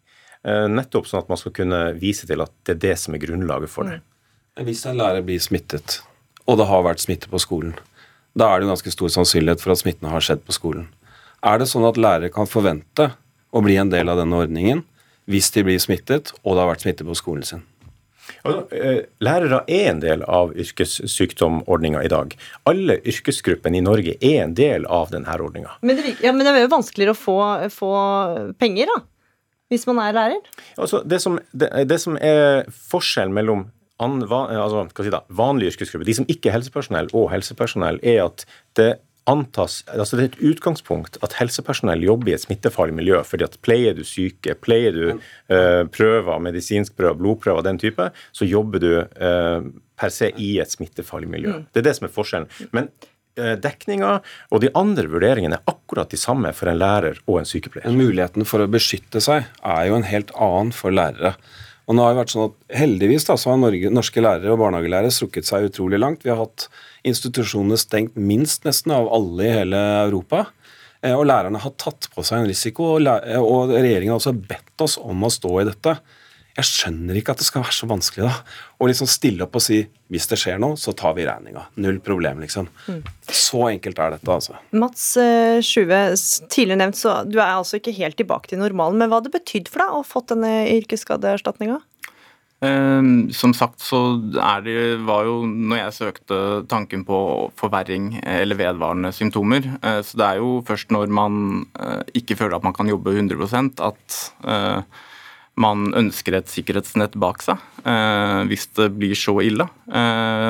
Eh, 0.43 0.67
nettopp 0.67 1.07
sånn 1.07 1.23
at 1.23 1.31
man 1.31 1.39
skal 1.39 1.55
kunne 1.55 1.81
vise 2.01 2.27
til 2.27 2.43
at 2.43 2.53
det 2.67 2.77
er 2.77 2.83
det 2.89 2.97
som 2.99 3.15
er 3.15 3.23
grunnlaget 3.23 3.71
for 3.71 3.87
det. 3.87 4.01
Mm. 4.01 4.67
Hvis 4.67 4.85
en 4.91 4.99
lærer 4.99 5.25
blir 5.25 5.41
smittet, 5.41 6.01
og 6.51 6.59
det 6.59 6.69
har 6.69 6.85
vært 6.85 7.05
smitte 7.05 7.31
på 7.31 7.41
skolen, 7.41 7.77
da 8.35 8.49
er 8.49 8.61
det 8.61 8.67
en 8.67 8.75
ganske 8.75 8.93
stor 8.93 9.13
sannsynlighet 9.13 9.63
for 9.63 9.75
at 9.75 9.83
smitten 9.83 10.11
har 10.11 10.25
skjedd 10.25 10.43
på 10.45 10.57
skolen. 10.57 10.89
Er 11.47 11.61
det 11.61 11.69
sånn 11.71 11.87
at 11.87 12.01
lærere 12.01 12.33
kan 12.33 12.49
forvente 12.51 13.13
å 13.53 13.63
bli 13.65 13.77
en 13.79 13.93
del 13.93 14.11
av 14.11 14.19
denne 14.21 14.41
ordningen 14.45 14.83
hvis 15.31 15.53
de 15.55 15.63
blir 15.67 15.79
smittet, 15.79 16.33
og 16.43 16.57
det 16.57 16.65
har 16.65 16.73
vært 16.73 16.85
smitte 16.85 17.07
på 17.07 17.17
skolen 17.19 17.47
sin? 17.47 17.63
Eh, 18.43 19.05
lærere 19.23 19.63
er 19.71 19.89
en 19.93 20.01
del 20.03 20.25
av 20.27 20.53
yrkessykdomordninga 20.59 22.03
i 22.03 22.11
dag. 22.11 22.35
Alle 22.67 22.99
yrkesgruppene 23.07 23.79
i 23.79 23.85
Norge 23.85 24.17
er 24.19 24.43
en 24.43 24.55
del 24.59 24.87
av 24.91 25.13
denne 25.15 25.39
ordninga. 25.39 25.77
Men, 25.87 26.03
ja, 26.23 26.35
men 26.35 26.47
det 26.47 26.55
er 26.55 26.65
jo 26.65 26.75
vanskeligere 26.75 27.15
å 27.15 27.19
få, 27.19 27.39
få 27.75 27.93
penger, 28.59 28.91
da? 28.91 29.03
Hvis 29.73 29.87
man 29.89 30.03
er 30.05 30.17
lærer? 30.17 30.51
Altså, 30.77 31.03
det, 31.09 31.23
som, 31.25 31.39
det, 31.57 31.71
det 31.89 32.01
som 32.03 32.19
er 32.21 32.69
forskjellen 32.93 33.35
mellom 33.35 33.67
an, 34.03 34.21
altså, 34.27 34.85
si 35.01 35.13
da, 35.15 35.23
vanlige 35.33 35.77
yrkesgrupper, 35.77 36.09
de 36.09 36.19
som 36.21 36.29
ikke 36.31 36.51
er 36.51 36.59
helsepersonell, 36.59 37.11
og 37.17 37.31
helsepersonell, 37.33 38.01
er 38.03 38.27
at 38.27 38.47
det 38.79 38.93
antas, 39.31 39.85
altså 39.87 40.19
det 40.19 40.25
er 40.25 40.31
et 40.33 40.41
utgangspunkt 40.51 41.19
at 41.23 41.37
helsepersonell 41.39 42.03
jobber 42.03 42.33
i 42.33 42.35
et 42.35 42.43
smittefarlig 42.43 42.97
miljø. 42.97 43.21
fordi 43.23 43.45
at 43.47 43.59
Pleier 43.63 43.95
du 43.95 44.03
syke, 44.05 44.57
pleier 44.59 44.93
du 44.93 45.05
eh, 45.13 45.85
prøver, 45.87 46.39
medisinsk 46.43 46.97
prøver, 46.97 47.15
blodprøver, 47.21 47.63
den 47.63 47.79
type, 47.79 48.11
så 48.33 48.45
jobber 48.45 48.83
du 48.83 48.91
eh, 48.99 49.69
per 49.99 50.11
se 50.11 50.33
i 50.37 50.57
et 50.59 50.71
smittefarlig 50.71 51.31
miljø. 51.31 51.55
Mm. 51.55 51.67
Det 51.71 51.85
er 51.85 51.87
det 51.87 51.97
som 51.97 52.09
er 52.09 52.15
forskjellen. 52.17 52.51
Men 52.73 52.91
dekninga 53.35 54.19
og 54.53 54.61
de 54.61 54.69
andre 54.77 55.07
vurderingene 55.09 55.57
er 55.57 55.71
akkurat 55.71 56.11
de 56.13 56.21
samme 56.21 56.51
for 56.57 56.69
en 56.69 56.81
lærer 56.81 57.21
og 57.25 57.41
en 57.41 57.49
sykepleier. 57.49 57.89
Men 57.89 58.11
muligheten 58.11 58.49
for 58.49 58.65
å 58.65 58.71
beskytte 58.71 59.23
seg 59.25 59.47
er 59.65 59.85
jo 59.89 59.97
en 59.97 60.09
helt 60.09 60.35
annen 60.37 60.73
for 60.77 60.95
lærere. 60.95 61.35
Og 61.91 61.97
nå 61.97 62.05
har 62.05 62.15
det 62.15 62.21
vært 62.23 62.33
sånn 62.33 62.51
at 62.51 62.79
Heldigvis 62.79 63.27
da, 63.27 63.37
så 63.37 63.53
har 63.53 63.61
Norge, 63.61 63.91
norske 63.93 64.23
lærere 64.23 64.55
og 64.55 64.61
barnehagelærere 64.63 65.13
strukket 65.13 65.49
seg 65.49 65.67
utrolig 65.67 65.99
langt. 66.01 66.23
Vi 66.25 66.31
har 66.31 66.39
hatt 66.41 66.69
institusjonene 67.09 67.79
stengt 67.81 68.15
minst 68.17 68.67
nesten 68.69 68.95
av 68.95 69.11
alle 69.13 69.49
i 69.49 69.55
hele 69.57 69.81
Europa. 70.05 70.47
Eh, 71.03 71.15
og 71.17 71.27
lærerne 71.27 71.61
har 71.63 71.75
tatt 71.83 72.09
på 72.15 72.25
seg 72.27 72.43
en 72.43 72.51
risiko, 72.51 72.95
og, 72.95 73.09
og 73.43 73.75
regjeringen 73.75 74.15
har 74.15 74.21
også 74.23 74.37
bedt 74.37 74.85
oss 74.85 74.99
om 75.03 75.27
å 75.27 75.33
stå 75.33 75.57
i 75.61 75.67
dette. 75.73 75.97
Jeg 76.59 76.69
skjønner 76.69 77.17
ikke 77.17 77.33
at 77.33 77.41
det 77.41 77.47
skal 77.49 77.65
være 77.65 77.77
så 77.77 77.89
vanskelig 77.89 78.27
da, 78.27 78.33
å 78.77 78.89
liksom 78.91 79.09
stille 79.09 79.47
opp 79.47 79.57
og 79.57 79.65
si 79.65 79.79
hvis 80.13 80.27
det 80.29 80.37
skjer 80.43 80.59
noe, 80.61 80.77
så 80.77 80.93
tar 80.97 81.15
vi 81.17 81.25
regninga. 81.25 81.65
Null 81.81 82.03
problem, 82.05 82.43
liksom. 82.45 82.67
Mm. 82.85 82.99
Så 83.25 83.63
enkelt 83.71 84.03
er 84.05 84.17
dette, 84.17 84.29
altså. 84.29 84.59
Mats 84.77 85.07
Sjuve, 85.65 86.03
tidligere 86.53 86.83
nevnt, 86.83 86.99
så 87.01 87.23
du 87.25 87.39
er 87.39 87.55
altså 87.55 87.81
ikke 87.81 87.95
helt 87.97 88.19
tilbake 88.21 88.53
til 88.53 88.61
normalen. 88.61 89.01
Men 89.01 89.09
hva 89.09 89.23
har 89.23 89.25
det 89.25 89.33
betydd 89.39 89.73
for 89.73 89.81
deg 89.81 89.95
å 89.95 90.03
ha 90.03 90.05
fått 90.05 90.35
denne 90.35 90.53
yrkesskadeerstatninga? 90.75 91.81
Um, 92.63 93.27
som 93.35 93.51
sagt 93.59 93.83
så 93.83 93.99
er 94.39 94.61
det, 94.63 94.75
var 95.03 95.27
jo 95.27 95.41
når 95.49 95.81
jeg 95.81 95.95
søkte 95.97 96.37
tanken 96.71 97.03
på 97.09 97.17
forverring 97.59 98.21
eller 98.23 98.59
vedvarende 98.59 99.11
symptomer. 99.17 99.67
Uh, 99.83 99.99
så 100.07 100.21
det 100.21 100.29
er 100.29 100.43
jo 100.43 100.53
først 100.69 100.95
når 100.95 101.11
man 101.11 101.65
uh, 101.81 102.05
ikke 102.15 102.39
føler 102.39 102.61
at 102.61 102.67
man 102.67 102.77
kan 102.77 102.91
jobbe 102.91 103.17
100 103.17 103.83
at 103.83 104.21
uh, 104.47 104.87
man 105.61 105.91
ønsker 105.99 106.39
et 106.39 106.49
sikkerhetsnett 106.49 107.17
bak 107.21 107.43
seg 107.45 107.61
hvis 108.49 108.71
det 108.79 108.87
blir 108.97 109.13
så 109.19 109.35
ille. 109.45 109.67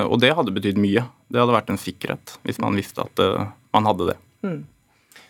og 0.07 0.15
det 0.23 0.31
hadde 0.37 0.55
betydd 0.55 0.79
mye. 0.79 1.03
Det 1.27 1.41
hadde 1.41 1.57
vært 1.57 1.73
en 1.73 1.81
sikkerhet 1.81 2.37
hvis 2.47 2.61
man 2.62 2.79
visste 2.79 3.03
at 3.03 3.23
man 3.75 3.88
hadde 3.88 4.12
det. 4.12 4.17
Mm. 4.47 4.61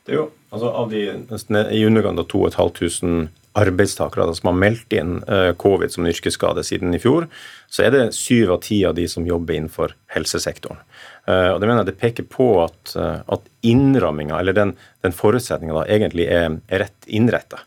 Det 0.04 0.12
er 0.12 0.18
jo, 0.18 0.26
altså 0.52 0.72
Av 0.76 0.92
de 0.92 1.02
nesten 1.30 1.60
i 1.72 1.84
underkant 1.88 2.20
av 2.20 2.28
2500 2.28 3.30
arbeidstakere 3.58 4.32
som 4.34 4.48
har 4.50 4.58
meldt 4.58 4.94
inn 4.96 5.18
eh, 5.28 5.50
covid 5.60 5.92
som 5.92 6.06
yrkesskade 6.08 6.64
siden 6.64 6.94
i 6.96 7.00
fjor, 7.02 7.28
så 7.72 7.86
er 7.86 7.94
det 7.94 8.04
syv 8.16 8.54
av 8.54 8.62
ti 8.64 8.80
av 8.88 8.96
de 8.96 9.04
som 9.10 9.26
jobber 9.28 9.58
innenfor 9.58 9.92
helsesektoren. 10.14 10.80
Eh, 11.28 11.50
og 11.52 11.60
Det 11.60 11.68
mener 11.68 11.82
jeg 11.82 11.90
det 11.90 12.00
peker 12.00 12.28
på 12.32 12.48
at, 12.64 12.94
eh, 12.96 13.20
at 13.20 13.50
innramminga, 13.60 14.38
eller 14.40 14.56
den, 14.56 14.74
den 15.04 15.16
forutsetninga, 15.16 15.84
egentlig 15.84 16.30
er, 16.32 16.56
er 16.68 16.86
rett 16.86 17.08
innretta 17.08 17.60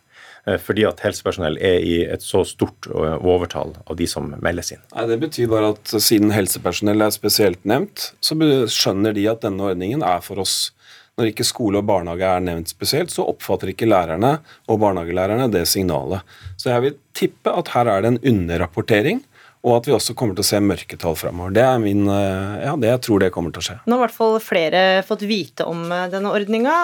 fordi 0.62 0.84
at 0.86 0.99
helsepersonell 1.01 1.55
er 1.58 1.79
i 1.81 1.95
et 2.05 2.21
så 2.21 2.43
stort 2.45 2.86
overtall 2.93 3.71
av 3.89 3.97
de 3.97 4.05
som 4.10 4.27
meldes 4.45 4.73
inn. 4.75 4.84
Nei, 4.93 5.08
Det 5.10 5.17
betyr 5.23 5.49
bare 5.49 5.71
at 5.73 5.95
siden 5.97 6.34
helsepersonell 6.36 7.01
er 7.01 7.13
spesielt 7.15 7.63
nevnt, 7.65 8.12
så 8.21 8.38
skjønner 8.38 9.15
de 9.17 9.25
at 9.31 9.41
denne 9.41 9.71
ordningen 9.71 10.05
er 10.05 10.21
for 10.25 10.43
oss 10.43 10.69
når 11.15 11.31
ikke 11.31 11.47
skole 11.47 11.79
og 11.79 11.88
barnehage 11.88 12.27
er 12.27 12.43
nevnt 12.43 12.71
spesielt, 12.71 13.13
så 13.13 13.23
oppfatter 13.31 13.71
ikke 13.71 13.88
lærerne 13.88 14.34
og 14.67 14.81
barnehagelærerne 14.84 15.47
det 15.53 15.63
signalet. 15.71 16.25
Så 16.60 16.73
jeg 16.73 16.84
vil 16.84 16.97
tippe 17.15 17.53
at 17.55 17.71
her 17.71 17.91
er 17.91 18.03
det 18.03 18.12
en 18.12 18.21
underrapportering, 18.34 19.23
og 19.65 19.80
at 19.80 19.88
vi 19.89 19.95
også 19.95 20.13
kommer 20.17 20.38
til 20.38 20.45
å 20.45 20.47
se 20.47 20.60
mørketall 20.62 21.15
framover. 21.17 21.56
Det 21.56 21.63
er 21.65 21.80
min, 21.82 22.04
eh, 22.06 22.65
ja, 22.67 22.75
det 22.78 22.91
jeg 22.91 23.01
tror 23.08 23.23
det 23.23 23.32
kommer 23.34 23.54
til 23.54 23.63
å 23.63 23.65
skje. 23.65 23.78
Nå 23.86 23.97
har 23.97 24.04
i 24.04 24.06
hvert 24.06 24.17
fall 24.19 24.38
flere 24.43 24.82
fått 25.08 25.25
vite 25.25 25.65
om 25.65 25.82
eh, 25.89 26.06
denne 26.13 26.34
ordninga. 26.38 26.75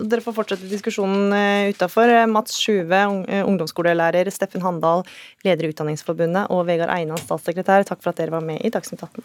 Dere 0.00 0.24
får 0.24 0.38
fortsette 0.38 0.70
diskusjonen 0.70 1.36
eh, 1.36 1.70
utafor. 1.76 2.14
Mats 2.32 2.56
Sjuve, 2.64 3.04
ungdomsskolelærer, 3.44 4.32
Steffen 4.32 4.64
Handal, 4.64 5.04
leder 5.44 5.68
i 5.68 5.74
Utdanningsforbundet, 5.74 6.48
og 6.48 6.64
Vegard 6.70 6.94
Einan, 6.96 7.20
statssekretær, 7.20 7.84
takk 7.84 8.00
for 8.00 8.14
at 8.14 8.22
dere 8.22 8.38
var 8.38 8.46
med 8.46 8.64
i 8.64 8.72
Dagsnytt 8.72 9.04
18. 9.04 9.20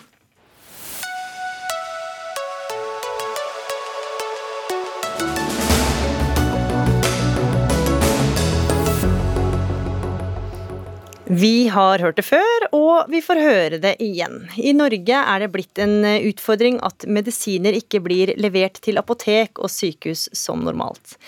Vi 11.29 11.67
har 11.69 12.01
hørt 12.01 12.17
det 12.17 12.23
før, 12.25 12.63
og 12.73 13.11
vi 13.13 13.19
får 13.21 13.37
høre 13.43 13.77
det 13.77 13.91
igjen. 14.01 14.47
I 14.57 14.71
Norge 14.73 15.13
er 15.13 15.43
det 15.43 15.51
blitt 15.53 15.77
en 15.77 16.01
utfordring 16.25 16.79
at 16.81 17.05
medisiner 17.05 17.77
ikke 17.77 18.01
blir 18.01 18.31
levert 18.41 18.79
til 18.81 18.97
apotek 18.97 19.61
og 19.61 19.69
sykehus 19.69 20.25
som 20.33 20.65
normalt. 20.65 21.19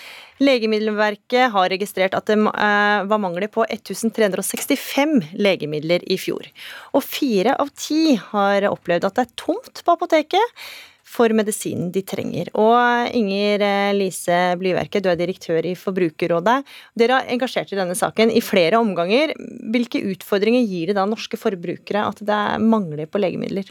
Legemiddelverket 0.42 1.54
har 1.54 1.70
registrert 1.70 2.16
at 2.18 2.26
det 2.26 2.34
eh, 2.34 3.04
var 3.06 3.22
mangler 3.22 3.46
på 3.46 3.62
1365 3.62 5.36
legemidler 5.38 6.02
i 6.10 6.18
fjor. 6.18 6.50
Og 6.98 7.06
fire 7.06 7.54
av 7.62 7.70
ti 7.78 8.16
har 8.32 8.66
opplevd 8.72 9.06
at 9.06 9.20
det 9.20 9.28
er 9.28 9.36
tomt 9.38 9.84
på 9.86 9.94
apoteket 9.94 10.66
for 11.12 11.32
medisinen 11.36 11.90
de 11.92 12.02
trenger. 12.06 12.50
Og 12.58 13.12
Inger 13.18 13.64
eh, 13.66 13.92
Lise 13.96 14.40
Blyverket, 14.60 15.04
du 15.04 15.10
er 15.12 15.20
direktør 15.20 15.68
i 15.68 15.74
Forbrukerrådet. 15.78 16.62
Dere 16.98 17.20
har 17.20 17.30
engasjert 17.32 17.74
i 17.74 17.78
denne 17.78 17.96
saken 17.98 18.32
i 18.32 18.42
flere 18.44 18.80
omganger. 18.80 19.34
Hvilke 19.74 20.02
utfordringer 20.14 20.64
gir 20.64 20.90
det 20.90 20.98
da 20.98 21.06
norske 21.08 21.40
forbrukere 21.40 22.06
at 22.08 22.24
det 22.24 22.42
mangler 22.64 23.08
på 23.10 23.20
legemidler? 23.22 23.68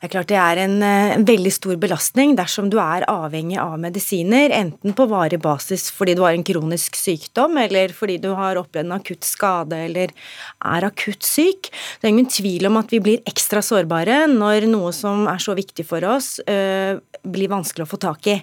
Det 0.00 0.08
er 0.08 0.12
klart 0.14 0.30
det 0.30 0.36
er 0.40 0.58
en, 0.62 0.78
en, 0.80 1.20
eh, 1.20 1.22
veldig 1.28 1.50
stor 1.52 1.76
belastning 1.76 2.30
dersom 2.38 2.70
du 2.72 2.78
er 2.80 3.04
avhengig 3.04 3.58
av 3.60 3.74
medisiner, 3.82 4.48
enten 4.56 4.94
på 4.96 5.04
varig 5.10 5.36
basis 5.44 5.90
fordi 5.92 6.14
du 6.16 6.22
har 6.24 6.32
en 6.32 6.44
kronisk 6.46 6.96
sykdom, 6.96 7.58
eller 7.60 7.92
fordi 7.92 8.16
du 8.22 8.30
har 8.38 8.56
opplevd 8.56 8.88
en 8.88 8.96
akutt 8.96 9.28
skade 9.28 9.76
eller 9.76 10.14
er 10.64 10.86
akutt 10.88 11.28
syk. 11.28 11.68
Det 12.00 12.08
er 12.08 12.14
ingen 12.14 12.30
tvil 12.32 12.70
om 12.70 12.80
at 12.80 12.94
vi 12.96 13.02
blir 13.04 13.20
ekstra 13.28 13.60
sårbare 13.60 14.22
når 14.32 14.70
noe 14.72 14.94
som 14.96 15.28
er 15.28 15.44
så 15.44 15.52
viktig 15.58 15.84
for 15.84 16.08
oss, 16.08 16.38
øh, 16.48 16.96
blir 17.22 17.50
vanskelig 17.52 17.84
å 17.84 17.90
få 17.90 17.98
tak 18.00 18.28
i. 18.30 18.36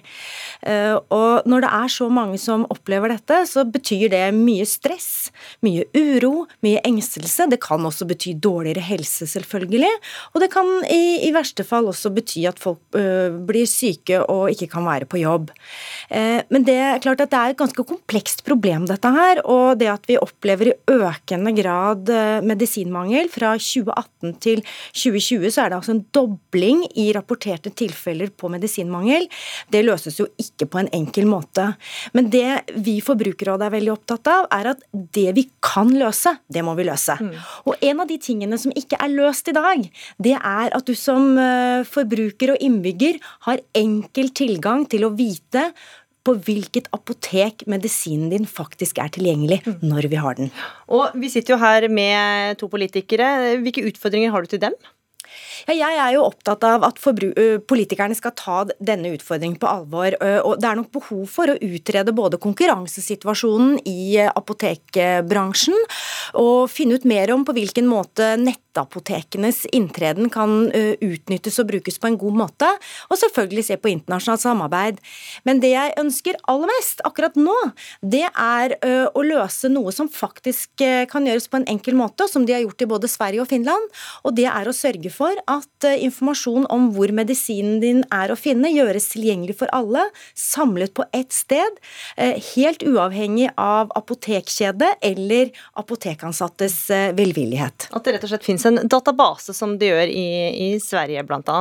Uh, 0.62 0.98
og 1.14 1.48
når 1.48 1.64
det 1.64 1.70
er 1.78 1.92
så 1.92 2.08
mange 2.12 2.38
som 2.40 2.66
opplever 2.72 3.12
dette, 3.12 3.40
så 3.50 3.64
betyr 3.68 4.08
det 4.12 4.22
mye 4.36 4.66
stress, 4.68 5.30
mye 5.64 5.86
uro, 5.96 6.46
mye 6.64 6.82
engstelse. 6.86 7.48
Det 7.50 7.60
kan 7.62 7.84
også 7.86 8.08
bety 8.08 8.34
dårligere 8.38 8.84
helse, 8.84 9.28
selvfølgelig. 9.30 9.90
Og 10.34 10.42
det 10.42 10.50
kan 10.52 10.68
i, 10.90 11.28
i 11.28 11.32
verste 11.34 11.66
fall 11.66 11.90
også 11.90 12.12
bety 12.14 12.44
at 12.48 12.60
folk 12.62 12.80
ø, 12.98 13.04
blir 13.48 13.68
syke 13.68 14.20
og 14.24 14.52
ikke 14.52 14.70
kan 14.76 14.86
være 14.88 15.08
på 15.10 15.22
jobb. 15.22 15.52
Uh, 16.10 16.40
men 16.52 16.66
det 16.68 16.78
er 16.78 17.02
klart 17.04 17.24
at 17.24 17.32
det 17.32 17.40
er 17.40 17.54
et 17.54 17.60
ganske 17.60 17.86
komplekst 17.88 18.44
problem, 18.46 18.86
dette 18.90 19.12
her. 19.14 19.42
Og 19.48 19.78
det 19.80 19.90
at 19.92 20.08
vi 20.10 20.20
opplever 20.20 20.72
i 20.72 20.76
økende 20.98 21.54
grad 21.56 22.10
medisinmangel 22.46 23.28
fra 23.32 23.54
2018 23.58 24.36
til 24.42 24.62
2020, 24.92 25.50
så 25.52 25.64
er 25.64 25.70
det 25.70 25.78
altså 25.78 25.94
en 25.94 26.04
dobling 26.14 26.84
i 26.98 27.08
rapporterte 27.16 27.72
tilfeller 27.76 28.30
på 28.34 28.50
medisinmangel. 28.68 29.26
Det 29.72 29.82
løses 29.86 30.20
jo 30.20 30.28
ikke 30.40 30.68
på 30.70 30.82
en 30.82 30.92
enkel 30.94 31.26
måte. 31.26 31.72
Men 32.12 32.30
det 32.30 32.76
vi 32.76 32.98
Forbrukerrådet 33.08 33.66
er 33.68 33.74
veldig 33.74 33.94
opptatt 33.94 34.28
av, 34.30 34.48
er 34.52 34.72
at 34.74 34.84
det 34.92 35.32
vi 35.36 35.48
kan 35.64 35.90
løse, 35.96 36.36
det 36.52 36.62
må 36.66 36.76
vi 36.78 36.86
løse. 36.88 37.16
Mm. 37.18 37.34
Og 37.66 37.88
en 37.88 38.04
av 38.04 38.08
de 38.10 38.18
tingene 38.20 38.58
som 38.60 38.74
ikke 38.76 39.00
er 39.00 39.14
løst 39.14 39.48
i 39.48 39.56
dag, 39.56 39.88
det 40.20 40.36
er 40.36 40.76
at 40.76 40.86
du 40.86 40.94
som 40.98 41.38
Eh, 41.48 41.86
forbruker 41.88 42.54
og 42.54 42.64
innbygger 42.64 43.18
har 43.48 43.62
enkel 43.76 44.30
tilgang 44.36 44.84
til 44.90 45.06
å 45.06 45.14
vite 45.16 45.70
på 46.26 46.34
hvilket 46.44 46.90
apotek 46.92 47.64
medisinen 47.70 48.28
din 48.32 48.44
faktisk 48.48 48.98
er 49.00 49.12
tilgjengelig 49.14 49.62
mm. 49.64 49.78
når 49.86 50.10
vi 50.12 50.20
har 50.20 50.36
den. 50.36 50.50
Og 50.92 51.14
Vi 51.16 51.30
sitter 51.32 51.54
jo 51.54 51.60
her 51.62 51.88
med 51.88 52.58
to 52.60 52.68
politikere. 52.68 53.56
Hvilke 53.62 53.86
utfordringer 53.88 54.34
har 54.34 54.44
du 54.44 54.52
til 54.52 54.62
dem? 54.66 54.76
Ja, 55.68 55.74
jeg 55.74 55.98
er 56.00 56.14
jo 56.14 56.24
opptatt 56.26 56.64
av 56.64 56.84
at 56.86 57.00
politikerne 57.68 58.16
skal 58.16 58.34
ta 58.38 58.62
denne 58.78 59.12
utfordringen 59.16 59.58
på 59.60 59.68
alvor. 59.68 60.14
og 60.44 60.60
Det 60.60 60.68
er 60.68 60.78
nok 60.78 60.92
behov 60.94 61.26
for 61.32 61.52
å 61.52 61.58
utrede 61.58 62.14
både 62.16 62.40
konkurransesituasjonen 62.42 63.80
i 63.88 64.18
apotekbransjen 64.22 65.76
og 66.40 66.70
finne 66.72 66.98
ut 66.98 67.08
mer 67.08 67.32
om 67.34 67.44
på 67.44 67.56
hvilken 67.56 67.88
måte 67.90 68.36
nettapotekenes 68.78 69.64
inntreden 69.74 70.30
kan 70.30 70.70
utnyttes 71.02 71.58
og 71.58 71.68
brukes 71.70 71.98
på 71.98 72.10
en 72.10 72.18
god 72.20 72.36
måte. 72.38 72.68
Og 73.10 73.18
selvfølgelig 73.20 73.64
se 73.66 73.78
på 73.80 73.90
internasjonalt 73.90 74.44
samarbeid. 74.44 75.00
Men 75.48 75.62
det 75.62 75.72
jeg 75.72 75.96
ønsker 76.00 76.38
aller 76.50 76.70
mest 76.70 77.02
akkurat 77.08 77.36
nå, 77.38 77.56
det 78.02 78.26
er 78.28 78.76
å 79.16 79.24
løse 79.24 79.70
noe 79.72 79.92
som 79.94 80.10
faktisk 80.12 80.84
kan 81.10 81.26
gjøres 81.26 81.48
på 81.50 81.60
en 81.60 81.68
enkel 81.70 81.98
måte, 81.98 82.28
som 82.30 82.46
de 82.46 82.54
har 82.54 82.62
gjort 82.64 82.84
i 82.84 82.90
både 82.90 83.10
Sverige 83.10 83.42
og 83.42 83.50
Finland. 83.50 83.90
Og 84.24 84.36
det 84.38 84.46
er 84.50 84.68
å 84.68 84.74
sørge 84.76 85.10
for 85.12 85.38
at 85.50 85.86
eh, 85.86 85.98
informasjon 86.06 86.66
om 86.72 86.88
hvor 86.94 87.12
medisinen 87.14 87.78
din 87.82 88.02
er 88.14 88.32
å 88.32 88.38
finne, 88.38 88.70
gjøres 88.72 89.10
tilgjengelig 89.14 89.58
for 89.60 89.72
alle, 89.74 90.06
samlet 90.38 90.94
på 90.96 91.06
ett 91.16 91.34
sted, 91.34 91.80
eh, 92.16 92.38
helt 92.52 92.84
uavhengig 92.86 93.50
av 93.60 93.92
apotekkjede 93.98 94.94
eller 95.04 95.52
apotekansattes 95.80 96.78
eh, 96.94 97.10
velvillighet. 97.18 97.88
At 97.92 98.06
det 98.06 98.16
rett 98.16 98.28
og 98.28 98.34
slett 98.34 98.46
finnes 98.46 98.67
en 98.68 98.80
database, 98.88 99.54
som 99.56 99.74
de 99.80 99.90
gjør 99.90 100.12
i, 100.12 100.28
i 100.68 100.68
Sverige 100.82 101.24
bl.a. 101.26 101.58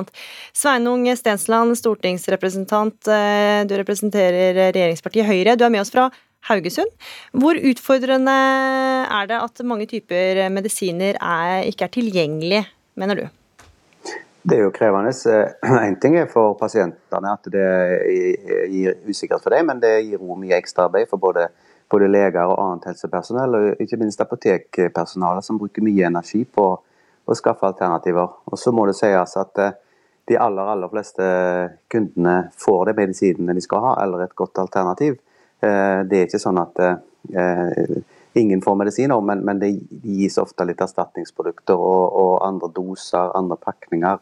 Sveinung 0.55 1.07
Stensland, 1.17 1.77
stortingsrepresentant, 1.79 3.09
du 3.67 3.73
representerer 3.79 4.57
regjeringspartiet 4.69 5.27
Høyre. 5.27 5.57
Du 5.57 5.65
er 5.65 5.73
med 5.73 5.83
oss 5.83 5.93
fra 5.93 6.09
Haugesund. 6.47 6.91
Hvor 7.35 7.57
utfordrende 7.57 8.35
er 9.07 9.27
det 9.29 9.39
at 9.41 9.65
mange 9.67 9.87
typer 9.89 10.45
medisiner 10.53 11.17
er, 11.19 11.65
ikke 11.67 11.87
er 11.87 11.93
tilgjengelige, 11.97 12.63
mener 12.95 13.23
du? 13.23 13.27
Det 14.47 14.55
er 14.55 14.63
jo 14.63 14.71
krevende. 14.71 15.11
Én 15.87 15.97
ting 15.99 16.15
er 16.15 16.29
for 16.31 16.55
pasientene 16.59 17.33
at 17.33 17.49
det 17.51 17.67
gir 18.71 18.95
usikkerhet 19.09 19.43
for 19.43 19.51
dem, 19.51 19.67
men 19.67 19.81
det 19.83 19.97
gir 20.05 20.21
òg 20.21 20.37
mye 20.39 20.55
ekstraarbeid 20.55 21.09
for 21.11 21.19
både, 21.19 21.49
både, 21.91 22.07
leger 22.07 22.47
og 22.47 22.61
annet 22.63 22.87
helsepersonell, 22.93 23.57
og 23.57 23.81
ikke 23.83 23.99
minst 23.99 24.23
apotekpersonale, 24.23 25.43
som 25.43 25.59
bruker 25.59 25.83
mye 25.83 26.07
energi 26.07 26.45
på 26.45 26.69
å 27.27 27.35
skaffe 27.35 27.67
alternativer. 27.67 28.31
Og 28.47 28.59
Så 28.59 28.71
må 28.71 28.85
det 28.87 28.95
sies 28.97 29.37
at 29.39 29.61
eh, 29.63 29.75
de 30.27 30.39
aller, 30.43 30.71
aller 30.73 30.91
fleste 30.91 31.25
kundene 31.91 32.49
får 32.59 32.89
de 32.89 32.97
medisinene 32.97 33.55
de 33.55 33.63
skal 33.63 33.83
ha, 33.83 33.95
eller 34.03 34.25
et 34.25 34.35
godt 34.35 34.59
alternativ. 34.63 35.19
Eh, 35.59 36.03
det 36.07 36.21
er 36.21 36.27
ikke 36.27 36.41
sånn 36.43 36.59
at 36.63 36.81
eh, 36.83 37.99
ingen 38.37 38.63
får 38.63 38.79
medisiner, 38.79 39.21
men, 39.21 39.59
det 39.59 39.73
gis 40.03 40.37
ofte 40.41 40.67
litt 40.67 40.81
erstatningsprodukter 40.83 41.77
og, 41.77 42.03
og 42.21 42.33
andre 42.47 42.71
doser, 42.75 43.31
andre 43.37 43.59
pakninger 43.59 44.19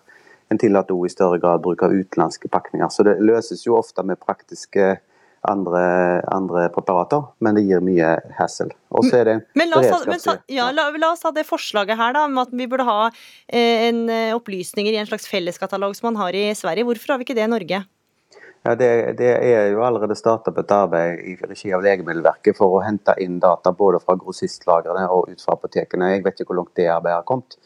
en 0.53 0.61
tillater 0.61 0.93
òg 0.93 1.07
i 1.07 1.13
større 1.13 1.39
grad 1.41 1.63
bruk 1.65 1.81
av 1.85 1.93
utenlandske 1.93 2.49
pakninger. 2.53 2.89
Så 2.93 3.05
det 3.07 3.17
løses 3.23 3.65
jo 3.65 3.79
ofte 3.79 4.03
med 4.05 4.21
praktiske 4.21 4.99
andre, 5.49 5.81
andre 6.33 6.67
preparater, 6.73 7.23
men 7.43 7.57
det 7.57 7.65
gir 7.67 7.83
mye 7.85 8.15
hassle. 8.37 8.71
Og 8.95 9.07
så 9.07 9.21
er 9.21 9.29
det 9.29 9.35
men 9.57 9.71
la, 9.71 9.81
oss, 9.81 10.05
men, 10.09 10.21
ja, 10.51 10.69
la, 10.75 10.87
la 11.01 11.11
oss 11.13 11.25
ha 11.27 11.31
det 11.35 11.45
forslaget 11.47 11.99
her, 11.99 12.15
da, 12.17 12.25
om 12.29 12.39
at 12.41 12.53
vi 12.55 12.67
burde 12.71 12.87
ha 12.87 13.01
eh, 13.09 13.87
en, 13.89 14.05
eh, 14.09 14.31
opplysninger 14.35 14.93
i 14.93 15.01
en 15.01 15.09
slags 15.09 15.27
felleskatalog 15.31 15.95
som 15.97 16.09
man 16.11 16.21
har 16.23 16.37
i 16.37 16.47
Sverige. 16.57 16.87
Hvorfor 16.87 17.15
har 17.15 17.21
vi 17.21 17.27
ikke 17.27 17.37
det 17.37 17.45
i 17.45 17.51
Norge? 17.51 17.83
Ja, 18.65 18.73
det, 18.75 19.17
det 19.19 19.29
er 19.45 19.67
jo 19.69 19.83
allerede 19.85 20.15
starta 20.17 20.49
på 20.49 20.63
et 20.63 20.71
arbeid 20.73 21.19
i 21.21 21.35
regi 21.37 21.69
av 21.75 21.83
Legemiddelverket 21.85 22.57
for 22.57 22.79
å 22.79 22.81
hente 22.81 23.13
inn 23.21 23.37
data 23.43 23.69
både 23.69 23.99
fra 24.01 24.15
grossistlagrene 24.17 25.03
og 25.13 25.29
ut 25.29 25.43
fra 25.45 25.53
apotekene. 25.53 26.15
Jeg 26.15 26.23
vet 26.25 26.41
ikke 26.41 26.49
hvor 26.49 26.63
langt 26.63 26.73
det 26.79 26.87
arbeidet 26.89 27.19
har 27.19 27.27
kommet. 27.29 27.59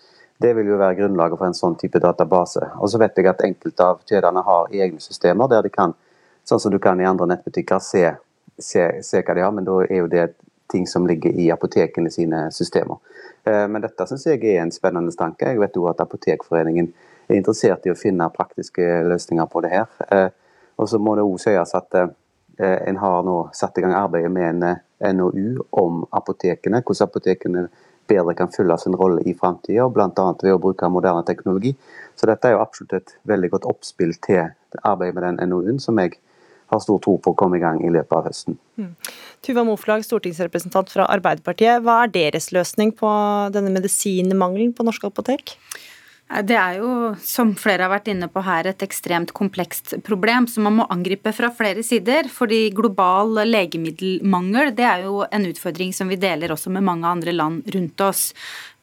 Det 0.44 0.52
vil 0.58 0.68
jo 0.72 0.80
være 0.80 0.98
grunnlaget 0.98 1.40
for 1.40 1.48
en 1.48 1.56
sånn 1.56 1.78
type 1.80 2.00
database. 2.04 2.68
Og 2.84 2.92
så 2.92 3.00
vet 3.00 3.16
jeg 3.16 3.28
at 3.32 3.46
enkelte 3.48 3.88
av 3.94 4.04
kjedene 4.08 4.44
har 4.44 4.76
egne 4.76 5.00
systemer 5.04 5.48
der 5.52 5.64
de 5.64 5.72
kan, 5.72 5.96
sånn 6.50 6.62
som 6.64 6.74
du 6.74 6.80
kan 6.82 7.00
i 7.02 7.08
andre 7.08 7.30
nettbutikker, 7.34 7.82
se, 7.84 8.06
se, 8.58 8.86
se 9.06 9.22
hva 9.24 9.36
de 9.38 9.46
har, 9.46 9.54
men 9.56 9.68
da 9.68 9.80
er 9.86 10.02
jo 10.02 10.12
det 10.12 10.28
ting 10.70 10.88
som 10.88 11.08
ligger 11.08 11.34
i 11.34 11.50
apotekene 11.52 12.12
sine 12.14 12.48
systemer. 12.54 12.98
Eh, 13.44 13.66
men 13.68 13.82
dette 13.82 14.06
syns 14.10 14.28
jeg 14.28 14.44
er 14.46 14.62
en 14.64 14.74
spennende 14.74 15.14
tanke. 15.18 15.50
Jeg 15.50 15.62
vet 15.62 15.78
òg 15.80 15.92
at 15.94 16.04
Apotekforeningen 16.06 16.92
er 17.30 17.38
interessert 17.38 17.86
i 17.88 17.94
å 17.94 17.98
finne 17.98 18.30
praktiske 18.34 18.86
løsninger 19.10 19.50
på 19.50 19.64
det 19.66 19.74
her. 19.74 19.90
Eh, 20.14 20.30
og 20.80 20.90
så 20.90 21.02
må 21.02 21.16
det 21.18 21.26
òg 21.26 21.40
sies 21.42 21.76
at 21.76 22.00
eh, 22.00 22.10
en 22.60 23.02
har 23.02 23.26
nå 23.26 23.38
satt 23.56 23.78
i 23.80 23.86
gang 23.86 23.96
arbeidet 23.98 24.32
med 24.32 24.64
en 24.64 25.18
NOU 25.18 25.64
om 25.82 26.04
apotekene. 26.16 26.84
Hvordan 26.84 27.10
apotekene 27.10 27.68
bedre 28.10 28.34
kan 28.36 28.50
fylle 28.54 28.78
sin 28.78 28.98
rolle 28.98 29.22
i 29.30 29.36
framtida, 29.38 29.86
bl.a. 29.94 30.10
ved 30.42 30.54
å 30.54 30.62
bruke 30.62 30.90
moderne 30.90 31.26
teknologi. 31.26 31.76
Så 32.18 32.30
dette 32.30 32.50
er 32.50 32.58
jo 32.58 32.64
absolutt 32.64 32.98
et 32.98 33.14
veldig 33.30 33.52
godt 33.54 33.68
oppspill 33.70 34.16
til 34.26 34.50
arbeidet 34.82 35.16
med 35.16 35.26
den 35.28 35.52
NOU-en, 35.52 35.80
som 35.82 36.00
jeg 36.02 36.18
har 36.70 36.82
stor 36.84 37.00
tro 37.04 37.18
på 37.22 37.34
å 37.34 37.38
komme 37.38 37.60
i 37.60 37.64
gang 37.64 37.82
i 37.84 37.92
løpet 37.94 38.16
av 38.16 38.28
høsten. 38.30 38.58
Mm. 38.80 38.94
Tuva 39.46 39.66
Moflag, 39.68 40.04
stortingsrepresentant 40.06 40.92
fra 40.94 41.08
Arbeiderpartiet. 41.10 41.84
Hva 41.86 42.04
er 42.06 42.14
deres 42.14 42.52
løsning 42.56 42.94
på 42.98 43.10
denne 43.56 43.74
medisinmangelen 43.76 44.76
på 44.78 44.86
norske 44.88 45.10
apotek? 45.10 45.58
Det 46.30 46.54
er 46.54 46.76
jo, 46.78 46.90
som 47.26 47.56
flere 47.58 47.88
har 47.88 47.90
vært 47.90 48.12
inne 48.12 48.28
på 48.30 48.44
her, 48.46 48.68
et 48.70 48.84
ekstremt 48.86 49.32
komplekst 49.34 49.96
problem 50.06 50.46
som 50.46 50.68
man 50.68 50.76
må 50.78 50.86
angripe 50.94 51.32
fra 51.34 51.50
flere 51.50 51.82
sider. 51.82 52.30
Fordi 52.30 52.68
global 52.78 53.42
legemiddelmangel 53.50 54.70
det 54.78 54.86
er 54.86 55.08
jo 55.08 55.24
en 55.26 55.48
utfordring 55.50 55.96
som 55.96 56.12
vi 56.12 56.20
deler 56.22 56.54
også 56.54 56.70
med 56.76 56.86
mange 56.86 57.10
andre 57.10 57.34
land 57.34 57.66
rundt 57.74 58.06
oss. 58.06 58.28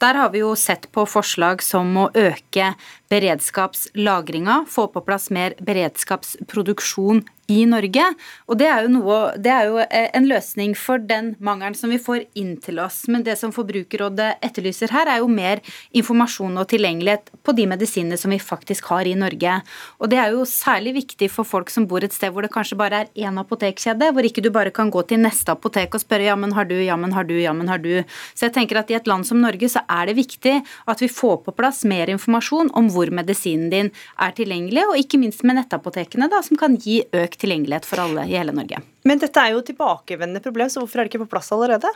Der 0.02 0.14
har 0.14 0.30
vi 0.30 0.42
jo 0.42 0.52
sett 0.60 0.90
på 0.92 1.06
forslag 1.08 1.62
som 1.64 1.94
å 1.96 2.10
øke 2.12 2.74
beredskapslagringa, 3.12 4.64
få 4.68 4.88
på 4.92 5.02
plass 5.06 5.30
mer 5.30 5.54
beredskapsproduksjon 5.62 7.24
i 7.46 7.60
Norge. 7.68 8.02
Og 8.50 8.58
det 8.58 8.66
er, 8.66 8.88
noe, 8.90 9.18
det 9.38 9.52
er 9.52 9.68
jo 9.68 9.78
eh, 9.84 10.08
en 10.16 10.26
løsning 10.26 10.74
for 10.78 10.98
den 10.98 11.34
mangelen 11.38 11.76
som 11.78 11.92
vi 11.94 12.00
får 12.02 12.24
inn 12.38 12.56
til 12.62 12.80
oss. 12.82 13.04
Men 13.12 13.22
det 13.26 13.36
som 13.38 13.52
Forbrukerrådet 13.54 14.42
etterlyser 14.44 14.90
her, 14.94 15.06
er 15.10 15.22
jo 15.22 15.30
mer 15.30 15.62
informasjon 15.96 16.58
og 16.58 16.66
tilgjengelighet 16.72 17.30
på 17.46 17.54
de 17.56 17.68
medisinene 17.70 18.18
som 18.18 18.34
vi 18.34 18.40
faktisk 18.42 18.90
har 18.90 19.06
i 19.06 19.14
Norge. 19.18 19.60
Og 20.02 20.10
det 20.10 20.18
er 20.22 20.34
jo 20.34 20.42
særlig 20.50 20.96
viktig 20.98 21.30
for 21.32 21.46
folk 21.46 21.70
som 21.70 21.86
bor 21.86 22.02
et 22.02 22.14
sted 22.16 22.34
hvor 22.34 22.42
det 22.42 22.50
kanskje 22.54 22.80
bare 22.80 23.04
er 23.04 23.26
én 23.28 23.38
apotekkjede, 23.38 24.10
hvor 24.10 24.26
ikke 24.26 24.42
du 24.42 24.50
bare 24.50 24.74
kan 24.74 24.90
gå 24.90 25.06
til 25.06 25.22
neste 25.22 25.54
apotek 25.54 25.94
og 25.94 26.02
spørre 26.02 26.26
ja, 26.26 26.34
men 26.34 26.56
har 26.56 26.66
du, 26.66 26.74
ja, 26.82 26.98
men 26.98 27.14
har 27.14 27.30
du, 27.30 27.36
ja, 27.38 27.54
men 27.54 27.70
har 27.70 27.78
du. 27.78 28.02
Så 28.34 28.48
jeg 28.48 28.56
tenker 28.58 28.82
at 28.82 28.90
i 28.90 28.98
et 28.98 29.06
land 29.06 29.28
som 29.28 29.38
Norge 29.38 29.70
så 29.70 29.85
er 29.92 30.10
det 30.10 30.16
viktig 30.18 30.56
at 30.90 31.02
vi 31.02 31.08
får 31.12 31.38
på 31.46 31.54
plass 31.56 31.84
mer 31.88 32.10
informasjon 32.12 32.72
om 32.78 32.90
hvor 32.92 33.10
medisinen 33.14 33.70
din 33.72 33.92
er 34.22 34.36
tilgjengelig, 34.36 34.84
og 34.90 35.00
ikke 35.00 35.20
minst 35.22 35.44
med 35.46 35.58
nettapotekene, 35.60 36.30
da, 36.32 36.42
som 36.44 36.58
kan 36.60 36.76
gi 36.80 37.00
økt 37.10 37.40
tilgjengelighet 37.42 37.88
for 37.88 38.04
alle 38.04 38.26
i 38.26 38.36
hele 38.36 38.54
Norge. 38.56 38.82
Men 39.06 39.22
dette 39.22 39.42
er 39.42 39.54
jo 39.54 39.64
tilbakevendende 39.66 40.42
problem, 40.44 40.70
så 40.72 40.82
hvorfor 40.82 41.00
er 41.00 41.06
det 41.06 41.14
ikke 41.14 41.24
på 41.26 41.34
plass 41.36 41.52
allerede? 41.54 41.90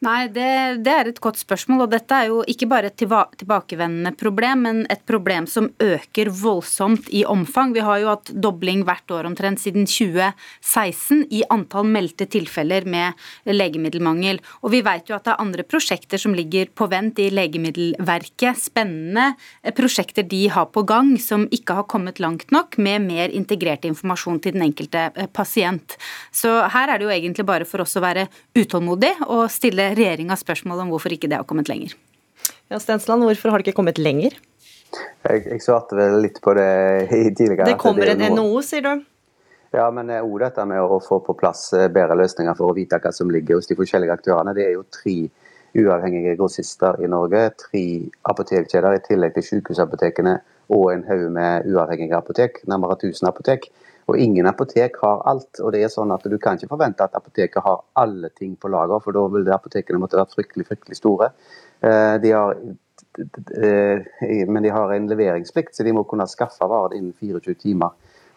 Nei, 0.00 0.30
det, 0.32 0.80
det, 0.80 0.92
er 0.96 1.08
et 1.10 1.18
godt 1.20 1.36
spørsmål. 1.36 1.82
og 1.84 1.90
Dette 1.92 2.16
er 2.16 2.30
jo 2.30 2.38
ikke 2.48 2.64
bare 2.70 2.88
et 2.88 2.96
tilbakevendende 2.96 4.14
problem, 4.16 4.62
men 4.64 4.78
et 4.88 5.02
problem 5.04 5.44
som 5.44 5.66
øker 5.76 6.30
voldsomt 6.40 7.10
i 7.12 7.20
omfang. 7.28 7.74
Vi 7.76 7.82
har 7.84 7.98
jo 8.00 8.08
hatt 8.08 8.30
dobling 8.32 8.86
hvert 8.88 9.12
år 9.12 9.28
omtrent 9.28 9.60
siden 9.60 9.84
2016 9.84 11.26
i 11.36 11.42
antall 11.52 11.84
meldte 11.84 12.24
tilfeller 12.32 12.86
med 12.88 13.20
legemiddelmangel. 13.44 14.40
Og 14.64 14.72
vi 14.72 14.80
vet 14.86 15.12
jo 15.12 15.18
at 15.18 15.26
det 15.28 15.34
er 15.34 15.44
andre 15.44 15.66
prosjekter 15.68 16.22
som 16.22 16.32
ligger 16.38 16.72
på 16.72 16.88
vent 16.88 17.20
i 17.20 17.28
Legemiddelverket. 17.36 18.56
Spennende 18.56 19.34
prosjekter 19.76 20.24
de 20.24 20.46
har 20.56 20.70
på 20.72 20.86
gang 20.88 21.12
som 21.20 21.44
ikke 21.52 21.76
har 21.76 21.88
kommet 21.92 22.22
langt 22.24 22.48
nok 22.56 22.80
med 22.80 23.04
mer 23.04 23.36
integrert 23.36 23.84
informasjon 23.84 24.40
til 24.40 24.56
den 24.56 24.64
enkelte 24.70 25.10
eh, 25.12 25.28
pasient. 25.28 26.00
Så 26.32 26.56
her 26.72 26.88
er 26.88 26.96
det 26.96 27.10
jo 27.10 27.14
egentlig 27.18 27.48
bare 27.52 27.68
for 27.68 27.84
oss 27.84 27.98
å 28.00 28.06
være 28.08 28.30
utålmodig 28.56 29.12
og 29.28 29.44
stille 29.52 29.89
regjeringa 29.98 30.36
spørsmål 30.38 30.84
om 30.84 30.94
hvorfor 30.94 31.14
ikke 31.14 31.30
det 31.30 31.40
har 31.40 31.48
kommet 31.48 31.70
lenger. 31.70 31.96
Ja, 32.70 32.78
Stensland, 32.80 33.24
hvorfor 33.26 33.52
har 33.52 33.60
det 33.60 33.68
ikke 33.68 33.80
kommet 33.80 33.98
lenger? 33.98 34.36
Jeg, 35.26 35.44
jeg 35.46 35.62
svarte 35.62 35.98
vel 35.98 36.20
litt 36.24 36.40
på 36.42 36.54
det 36.58 36.70
tidligere. 37.10 37.68
Det 37.68 37.78
kommer 37.80 38.10
en 38.10 38.24
NHO, 38.34 38.62
sier 38.66 38.86
du? 38.86 39.04
Ja, 39.76 39.86
men 39.94 40.10
òg 40.10 40.40
dette 40.42 40.64
med 40.66 40.82
å 40.82 40.98
få 41.04 41.20
på 41.22 41.36
plass 41.38 41.68
eh, 41.78 41.86
bedre 41.92 42.16
løsninger 42.18 42.56
for 42.58 42.72
å 42.72 42.74
vite 42.74 42.98
hva 43.02 43.12
som 43.14 43.30
ligger 43.30 43.60
hos 43.60 43.70
de 43.70 43.76
forskjellige 43.78 44.16
aktørene. 44.18 44.54
Det 44.56 44.64
er 44.66 44.72
jo 44.74 44.86
tre 44.90 45.16
uavhengige 45.78 46.34
grossister 46.38 46.98
i 46.98 47.10
Norge, 47.10 47.44
tre 47.60 47.84
apotekkjeder 48.26 48.96
i 48.96 49.04
tillegg 49.04 49.36
til 49.36 49.46
sykehusapotekene 49.46 50.40
og 50.74 50.88
en 50.90 51.04
haug 51.06 51.28
med 51.34 51.68
uavhengige 51.70 52.18
apotek, 52.18 52.58
nærmere 52.70 52.98
1000 52.98 53.30
apotek. 53.30 53.70
Og 54.10 54.18
ingen 54.18 54.46
apotek 54.50 54.96
har 55.04 55.22
alt. 55.30 55.60
og 55.62 55.72
det 55.72 55.84
er 55.84 55.92
sånn 55.92 56.10
at 56.10 56.26
Du 56.26 56.36
kan 56.38 56.58
ikke 56.58 56.72
forvente 56.72 57.06
at 57.06 57.14
apoteket 57.14 57.62
har 57.62 57.84
alle 57.94 58.30
ting 58.34 58.56
på 58.56 58.68
lager, 58.68 58.98
for 59.04 59.14
da 59.14 59.26
ville 59.30 59.54
apotekene 59.54 60.02
måtte 60.02 60.18
være 60.18 60.34
fryktelig, 60.34 60.66
fryktelig 60.66 60.98
store. 60.98 61.30
Eh, 61.80 62.16
de 62.18 62.32
har, 62.34 62.56
eh, 63.62 64.46
men 64.48 64.62
de 64.62 64.74
har 64.74 64.92
en 64.92 65.08
leveringsplikt, 65.08 65.74
så 65.74 65.84
de 65.84 65.92
må 65.92 66.04
kunne 66.04 66.26
skaffe 66.26 66.66
varer 66.66 66.96
innen 66.98 67.12
24 67.12 67.54
timer. 67.54 67.90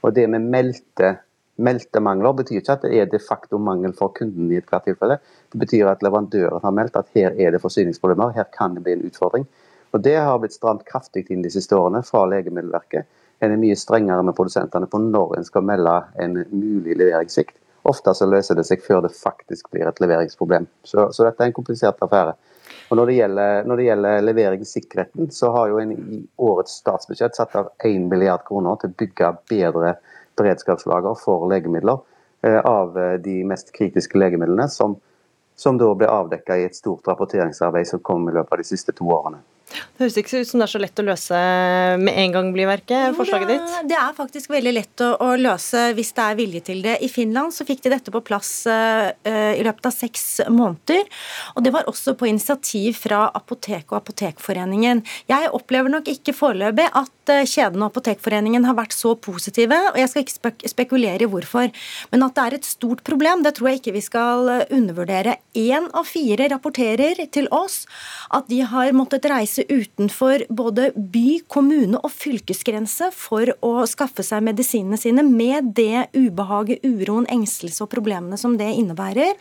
Og 0.04 0.14
Det 0.14 0.30
med 0.30 0.42
meldte, 0.42 1.18
Meltemangler 1.58 2.34
betyr 2.34 2.62
ikke 2.62 2.74
at 2.74 2.82
det 2.82 2.98
er 2.98 3.06
de 3.06 3.20
facto 3.20 3.60
mangel 3.62 3.94
for 3.94 4.10
kunden 4.10 4.52
i 4.52 4.58
et 4.58 4.66
hvert 4.66 4.86
tilfelle. 4.86 5.20
Det 5.52 5.60
betyr 5.60 5.88
at 5.88 6.02
leverandøren 6.02 6.64
har 6.64 6.72
meldt 6.72 6.96
at 6.98 7.12
her 7.14 7.36
er 7.38 7.52
det 7.52 7.62
forsyningsproblemer, 7.62 8.34
her 8.34 8.48
kan 8.58 8.74
det 8.74 8.84
bli 8.84 8.94
en 8.94 9.06
utfordring. 9.06 9.46
Og 9.94 10.02
Det 10.02 10.16
har 10.18 10.40
blitt 10.40 10.54
stramt 10.54 10.86
kraftig 10.86 11.30
inn 11.30 11.44
de 11.44 11.52
siste 11.54 11.78
årene 11.78 12.02
fra 12.04 12.26
Legemiddelverket. 12.26 13.06
En 13.44 13.52
er 13.52 13.60
mye 13.60 13.76
strengere 13.76 14.24
med 14.24 14.36
produsentene 14.38 14.88
på 14.88 15.02
når 15.04 15.38
en 15.38 15.46
skal 15.48 15.66
melde 15.68 15.98
en 16.24 16.40
mulig 16.54 16.96
leveringssvikt. 16.96 17.58
Ofte 17.84 18.14
så 18.16 18.28
løser 18.30 18.56
det 18.56 18.64
seg 18.64 18.84
før 18.86 19.02
det 19.04 19.12
faktisk 19.18 19.68
blir 19.74 19.90
et 19.90 20.00
leveringsproblem. 20.00 20.70
Så, 20.88 21.10
så 21.12 21.26
dette 21.28 21.44
er 21.44 21.52
en 21.52 21.56
komplisert 21.58 22.00
affære. 22.06 22.38
Og 22.90 22.98
når 22.98 23.10
det, 23.10 23.16
gjelder, 23.18 23.68
når 23.68 23.80
det 23.80 23.86
gjelder 23.90 24.26
leveringssikkerheten, 24.28 25.32
så 25.36 25.52
har 25.52 25.72
jo 25.72 25.80
en 25.82 25.92
i 25.92 26.22
årets 26.46 26.78
statsbudsjett 26.80 27.36
satt 27.36 27.56
av 27.60 27.72
1 27.84 28.08
milliard 28.12 28.46
kroner 28.48 28.80
til 28.80 28.94
å 28.94 28.98
bygge 29.04 29.32
bedre 29.52 29.96
beredskapslager 30.40 31.18
for 31.20 31.48
legemidler 31.52 32.00
eh, 32.46 32.60
av 32.60 32.98
eh, 32.98 33.16
de 33.24 33.42
mest 33.50 33.74
kritiske 33.76 34.20
legemidlene, 34.20 34.70
som, 34.72 34.96
som 35.60 35.80
da 35.82 35.90
ble 35.98 36.08
avdekka 36.10 36.58
i 36.60 36.68
et 36.70 36.80
stort 36.80 37.08
rapporteringsarbeid 37.12 37.90
som 37.90 38.04
kom 38.06 38.30
i 38.30 38.36
løpet 38.36 38.56
av 38.56 38.64
de 38.64 38.70
siste 38.72 38.96
to 38.96 39.12
årene. 39.12 39.44
Det 39.74 40.04
høres 40.04 40.18
ikke 40.20 40.42
ut 40.42 40.50
som 40.50 40.62
det 40.62 40.66
er 40.66 40.72
så 40.72 40.80
lett 40.82 41.00
å 41.02 41.06
løse 41.06 41.40
med 42.02 42.18
en 42.24 42.34
gang, 42.34 42.50
blir 42.54 42.68
verket, 42.70 43.14
forslaget 43.18 43.52
ditt? 43.52 43.76
Det 43.90 43.98
er 43.98 44.16
faktisk 44.18 44.52
veldig 44.54 44.74
lett 44.74 45.04
å, 45.06 45.10
å, 45.22 45.30
løse 45.40 45.84
hvis 45.98 46.12
det 46.18 46.26
er 46.26 46.38
vilje 46.40 46.62
til 46.70 46.82
det. 46.86 46.96
I 47.06 47.10
Finland 47.12 47.54
så 47.56 47.66
fikk 47.68 47.84
de 47.86 47.94
dette 47.94 48.14
på 48.14 48.22
plass 48.26 48.52
uh, 48.70 49.10
i 49.24 49.64
løpet 49.66 49.90
av 49.90 49.96
seks 49.96 50.26
måneder. 50.52 51.06
Og 51.56 51.66
det 51.66 51.74
var 51.76 51.90
også 51.90 52.16
på 52.20 52.30
initiativ 52.30 52.98
fra 53.06 53.26
Apotek 53.38 53.94
og 53.94 54.02
Apotekforeningen. 54.02 55.04
Jeg 55.32 55.54
opplever 55.54 55.94
nok 55.94 56.10
ikke 56.12 56.36
foreløpig 56.38 56.90
at 56.90 57.34
uh, 57.34 57.46
kjeden 57.46 57.82
og 57.82 57.94
Apotekforeningen 57.94 58.68
har 58.70 58.78
vært 58.78 58.98
så 58.98 59.16
positive, 59.16 59.78
og 59.94 60.02
jeg 60.02 60.12
skal 60.12 60.26
ikke 60.26 60.38
spek 60.38 60.68
spekulere 60.74 61.26
i 61.26 61.30
hvorfor. 61.30 61.70
Men 62.14 62.28
at 62.28 62.38
det 62.38 62.48
er 62.48 62.58
et 62.60 62.68
stort 62.68 63.06
problem, 63.06 63.46
det 63.46 63.56
tror 63.58 63.72
jeg 63.72 63.82
ikke 63.82 63.96
vi 63.98 64.06
skal 64.06 64.52
undervurdere. 64.68 65.38
Én 65.58 65.90
av 65.94 66.10
fire 66.10 66.50
rapporterer 66.52 67.24
til 67.34 67.50
oss 67.54 67.84
at 68.34 68.50
de 68.50 68.64
har 68.68 68.94
måttet 68.98 69.26
reise 69.30 69.53
reise 69.54 69.66
utenfor 69.70 70.46
både 70.50 70.92
by, 70.96 71.42
kommune 71.48 71.98
og 72.00 72.12
fylkesgrense 72.12 73.12
for 73.14 73.54
å 73.62 73.86
skaffe 73.86 74.24
seg 74.24 74.44
medisinene 74.44 74.98
sine, 74.98 75.24
med 75.24 75.74
det 75.76 76.10
ubehaget, 76.14 76.84
uroen, 76.84 77.28
engstelse 77.30 77.84
og 77.84 77.92
problemene 77.92 78.38
som 78.38 78.58
det 78.58 78.74
innebærer. 78.74 79.36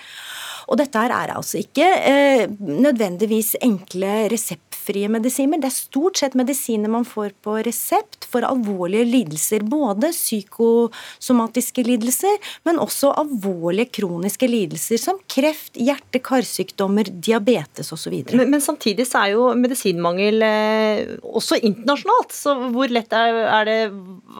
Og 0.70 0.78
dette 0.80 0.98
her 0.98 1.14
er 1.14 1.34
altså 1.36 1.60
ikke 1.60 1.86
eh, 1.86 2.44
nødvendigvis 2.60 3.54
enkle 3.64 4.28
reseptfrie 4.32 5.10
medisiner. 5.12 5.60
Det 5.62 5.70
er 5.70 5.76
stort 5.76 6.20
sett 6.20 6.36
medisiner 6.38 6.92
man 6.92 7.06
får 7.08 7.34
på 7.44 7.58
resept 7.66 8.26
for 8.30 8.46
alvorlige 8.46 9.06
lidelser. 9.08 9.64
Både 9.68 10.12
psykosomatiske 10.14 11.84
lidelser, 11.86 12.38
men 12.68 12.80
også 12.82 13.12
alvorlige 13.22 13.90
kroniske 13.98 14.48
lidelser 14.50 15.00
som 15.00 15.20
kreft, 15.30 15.76
hjerte-karsykdommer, 15.80 17.10
diabetes 17.12 17.92
osv. 17.94 18.18
Men, 18.32 18.48
men 18.52 18.64
samtidig 18.64 19.06
så 19.08 19.24
er 19.24 19.34
jo 19.34 19.48
medisinmangel 19.58 20.46
eh, 20.46 21.14
også 21.22 21.60
internasjonalt. 21.62 22.34
Så 22.36 22.56
hvor 22.74 22.92
lett 22.92 23.12
er, 23.16 23.42
er 23.58 23.68
det 23.68 23.78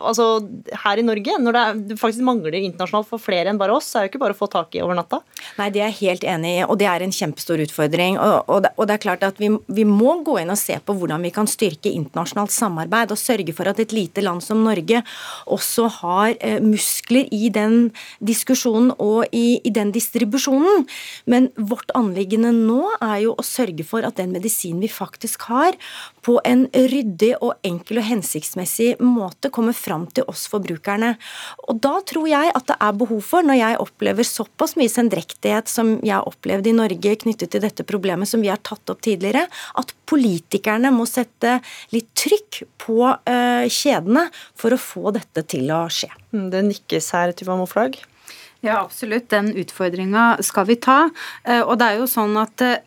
altså, 0.01 0.29
her 0.85 1.01
i 1.01 1.07
Norge, 1.07 1.39
når 1.43 1.57
det, 1.57 1.63
er, 1.63 2.01
faktisk 2.01 2.27
mangler 2.27 2.57
internasjonalt 2.59 3.09
for 3.09 3.23
flere 3.23 3.53
enn 3.53 3.61
bare 3.61 3.77
oss, 3.77 3.91
så 3.91 3.99
er 3.99 4.05
det 4.05 4.11
jo 4.11 4.15
ikke 4.15 4.25
bare 4.25 4.37
å 4.37 4.41
få 4.41 4.49
tak 4.53 4.77
i 4.77 4.83
over 4.85 4.97
natta? 4.99 5.23
Nei, 5.59 5.69
det 5.75 5.83
er 5.85 5.95
helt 6.03 6.12
helt 6.13 6.27
enig 6.29 6.53
i, 6.59 6.65
og 6.67 6.79
det 6.81 6.89
er 6.91 7.05
en 7.05 7.15
kjempestor 7.15 7.63
utfordring. 7.65 8.19
Og, 8.21 8.49
og, 8.49 8.63
det, 8.65 8.73
og 8.77 8.89
det, 8.89 8.97
er 8.97 9.05
klart 9.05 9.27
at 9.27 9.41
vi, 9.43 9.51
vi, 9.73 9.87
må 9.89 10.19
gå 10.27 10.39
inn 10.43 10.53
og 10.53 10.61
se 10.61 10.77
på 10.79 10.97
hvordan 10.99 11.25
vi 11.27 11.33
kan 11.35 11.51
styrke 11.51 11.93
internasjonalt 11.93 12.55
samarbeid 12.55 13.15
og 13.15 13.21
sørge 13.21 13.55
for 13.57 13.71
at 13.71 13.81
et 13.83 13.95
lite 13.97 14.25
land 14.25 14.45
som 14.45 14.63
Norge 14.65 15.03
også 15.51 15.89
har 16.01 16.35
eh, 16.39 16.61
muskler 16.63 17.29
i 17.35 17.51
den 17.53 17.91
diskusjonen 18.25 18.93
og 19.03 19.27
i, 19.33 19.61
i, 19.63 19.73
den 19.75 19.93
distribusjonen. 19.95 20.87
Men 21.27 21.51
vårt 21.57 21.93
anliggende 21.99 22.53
nå 22.57 22.85
er 23.01 23.25
jo 23.27 23.37
å 23.37 23.47
sørge 23.47 23.87
for 23.89 24.07
at 24.07 24.19
den 24.21 24.35
medisinen 24.37 24.83
vi 24.83 24.91
faktisk 24.93 25.49
har, 25.51 25.77
på 26.23 26.39
en 26.47 26.67
ryddig 26.71 27.33
og 27.43 27.57
enkel 27.67 27.99
og 27.99 28.07
hensiktsmessig 28.07 28.93
måte 29.03 29.51
kommer 29.55 29.75
fram 29.75 30.07
til 30.15 30.27
oss 30.31 30.45
forbrukerne. 30.51 31.17
Og 31.67 31.81
da 31.83 31.97
tror 32.07 32.29
jeg 32.31 32.53
at 32.55 32.69
det 32.69 32.77
er 32.79 32.99
behov 32.99 33.23
for, 33.27 33.47
når 33.47 33.59
jeg 33.59 33.81
opplever 33.83 34.27
såpass 34.27 34.77
mye 34.79 34.93
sendrektighet 34.93 35.71
som 35.71 35.97
jeg 36.03 36.15
har 36.17 36.29
opplevd 36.29 36.69
i 36.69 36.77
Norge 36.77 37.17
knyttet 37.25 37.55
til 37.55 37.63
dette 37.63 37.87
problemet 37.87 38.29
som 38.29 38.43
vi 38.43 38.51
har 38.51 38.61
tatt 38.67 38.91
opp 38.93 39.03
tidligere, 39.05 39.47
at 39.79 39.95
politikerne 40.11 40.93
må 40.95 41.07
sette 41.09 41.59
litt 41.95 42.11
trykk 42.19 42.63
på 42.83 42.99
uh, 43.07 43.65
kjedene 43.71 44.27
for 44.59 44.75
å 44.75 44.81
få 44.81 45.15
dette 45.15 45.47
til 45.49 45.71
å 45.75 45.85
skje. 45.93 46.11
Mm, 46.35 46.49
det 46.53 46.65
nikkes 46.71 47.13
her, 47.17 47.35
Tuva 47.39 47.57
Moflag. 47.61 48.01
Ja, 48.63 48.79
absolutt. 48.85 49.29
Den 49.33 49.51
utfordringa 49.59 50.37
skal 50.47 50.69
vi 50.69 50.77
ta. 50.79 51.09
Eh, 51.43 51.63
og 51.63 51.81
det 51.81 51.89
er 51.89 51.97
jo 51.99 52.07
sånn 52.07 52.37
at 52.39 52.63
eh, 52.63 52.79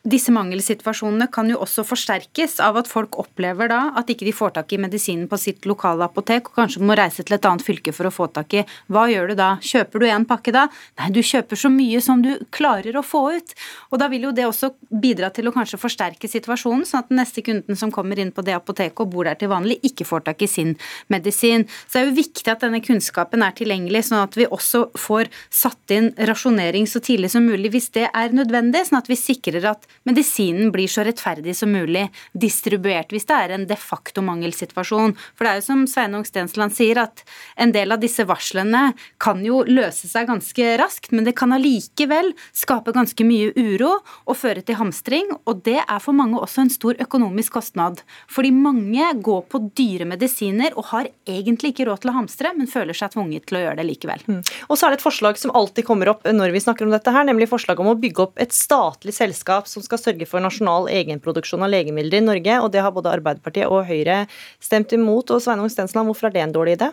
disse 0.00 0.32
mangelsituasjonene 0.32 1.26
kan 1.32 1.48
jo 1.50 1.58
også 1.60 1.82
forsterkes 1.84 2.54
av 2.64 2.78
at 2.80 2.88
folk 2.88 3.18
opplever 3.20 3.68
da 3.68 3.80
at 4.00 4.08
ikke 4.08 4.24
de 4.24 4.32
får 4.32 4.54
tak 4.56 4.72
i 4.72 4.78
medisinen 4.80 5.26
på 5.28 5.36
sitt 5.36 5.66
lokale 5.68 6.06
apotek, 6.06 6.48
og 6.48 6.56
kanskje 6.56 6.80
må 6.88 6.96
reise 6.96 7.20
til 7.20 7.36
et 7.36 7.44
annet 7.44 7.64
fylke 7.66 7.92
for 7.92 8.08
å 8.08 8.12
få 8.14 8.30
tak 8.32 8.56
i. 8.56 8.62
Hva 8.88 9.04
gjør 9.12 9.32
du 9.32 9.34
da? 9.36 9.50
Kjøper 9.60 10.00
du 10.00 10.06
en 10.08 10.24
pakke 10.28 10.54
da? 10.56 10.62
Nei, 11.00 11.10
du 11.12 11.20
kjøper 11.20 11.60
så 11.60 11.68
mye 11.72 12.00
som 12.04 12.22
du 12.24 12.30
klarer 12.54 12.96
å 12.96 13.04
få 13.04 13.26
ut. 13.36 13.52
Og 13.92 14.00
da 14.00 14.08
vil 14.12 14.24
jo 14.24 14.32
det 14.36 14.46
også 14.48 14.72
bidra 14.88 15.28
til 15.36 15.50
å 15.50 15.52
kanskje 15.52 15.80
forsterke 15.82 16.32
situasjonen, 16.32 16.86
sånn 16.88 17.04
at 17.04 17.12
den 17.12 17.20
neste 17.20 17.44
kunden 17.44 17.76
som 17.76 17.92
kommer 17.92 18.16
inn 18.22 18.32
på 18.32 18.44
det 18.46 18.56
apoteket 18.56 19.04
og 19.04 19.12
bor 19.12 19.28
der 19.28 19.36
til 19.36 19.52
vanlig, 19.52 19.82
ikke 19.84 20.08
får 20.08 20.24
tak 20.30 20.46
i 20.46 20.48
sin 20.48 20.74
medisin. 21.12 21.68
Så 21.84 21.98
det 21.98 22.06
er 22.06 22.08
jo 22.08 22.18
viktig 22.22 22.48
at 22.48 22.64
denne 22.64 22.80
kunnskapen 22.84 23.44
er 23.44 23.52
tilgjengelig, 23.58 24.06
sånn 24.08 24.24
at 24.24 24.40
vi 24.40 24.48
også 24.48 24.86
får 24.96 25.28
satt 25.52 25.92
inn 25.92 26.14
rasjonering 26.30 26.88
så 26.88 27.04
tidlig 27.04 27.34
som 27.36 27.44
mulig 27.44 27.74
hvis 27.76 27.92
det 28.00 28.08
er 28.08 28.32
nødvendig, 28.32 28.86
sånn 28.88 29.02
at 29.02 29.12
vi 29.12 29.20
sikrer 29.20 29.68
at 29.74 29.89
medisinen 30.08 30.70
blir 30.74 30.90
så 30.90 31.04
rettferdig 31.06 31.54
som 31.56 31.72
mulig 31.72 32.06
distribuert 32.32 33.12
hvis 33.12 33.28
det 33.28 33.36
er 33.36 33.54
en 33.54 33.66
de 33.68 33.76
facto 33.78 34.22
mangelsituasjon. 34.24 35.14
For 35.34 35.46
det 35.46 35.52
er 35.52 35.60
jo 35.60 35.66
som 35.66 35.84
Sveinung 35.90 36.26
Stensland 36.28 36.74
sier, 36.76 37.02
at 37.02 37.24
en 37.60 37.74
del 37.74 37.92
av 37.92 38.00
disse 38.02 38.24
varslene 38.28 38.90
kan 39.22 39.42
jo 39.44 39.62
løse 39.68 40.08
seg 40.10 40.28
ganske 40.30 40.74
raskt, 40.80 41.12
men 41.14 41.26
det 41.26 41.36
kan 41.38 41.54
allikevel 41.56 42.32
skape 42.56 42.94
ganske 42.96 43.26
mye 43.26 43.52
uro 43.56 43.96
og 44.00 44.38
føre 44.38 44.64
til 44.66 44.78
hamstring, 44.80 45.30
og 45.44 45.62
det 45.66 45.78
er 45.82 46.02
for 46.02 46.16
mange 46.16 46.40
også 46.40 46.64
en 46.64 46.72
stor 46.72 46.98
økonomisk 47.02 47.58
kostnad. 47.58 48.02
Fordi 48.30 48.52
mange 48.54 49.12
går 49.20 49.44
på 49.50 49.62
dyre 49.76 50.08
medisiner 50.08 50.76
og 50.78 50.90
har 50.92 51.10
egentlig 51.28 51.74
ikke 51.74 51.88
råd 51.88 52.04
til 52.04 52.12
å 52.12 52.16
hamstre, 52.20 52.54
men 52.56 52.70
føler 52.70 52.96
seg 52.96 53.14
tvunget 53.14 53.48
til 53.48 53.60
å 53.60 53.64
gjøre 53.64 53.80
det 53.80 53.88
likevel. 53.88 54.24
Mm. 54.26 54.40
Og 54.68 54.78
så 54.78 54.86
er 54.86 54.94
det 54.94 55.00
et 55.00 55.06
forslag 55.06 55.38
som 55.40 55.54
alltid 55.56 55.86
kommer 55.88 56.12
opp 56.12 56.26
når 56.28 56.54
vi 56.54 56.62
snakker 56.62 56.86
om 56.86 56.94
dette 56.94 57.14
her, 57.14 57.26
nemlig 57.28 57.50
forslag 57.50 57.80
om 57.82 57.92
å 57.92 57.98
bygge 58.00 58.26
opp 58.26 58.40
et 58.42 58.54
statlig 58.54 59.14
selskap 59.16 59.68
som 59.70 59.79
skal 59.84 60.00
sørge 60.02 60.26
for 60.28 60.42
nasjonal 60.44 60.88
egenproduksjon 60.92 61.62
av 61.66 61.72
legemidler 61.72 62.20
i 62.20 62.26
Norge. 62.26 62.60
og 62.62 62.72
Det 62.72 62.80
har 62.80 62.92
både 62.92 63.12
Arbeiderpartiet 63.12 63.68
og 63.68 63.86
Høyre 63.86 64.26
stemt 64.60 64.92
imot. 64.92 65.30
og 65.30 65.40
Sveinung 65.40 65.70
Stensland, 65.70 66.06
hvorfor 66.06 66.28
er 66.28 66.36
det 66.36 66.42
en 66.42 66.52
dårlig 66.52 66.78
idé? 66.78 66.92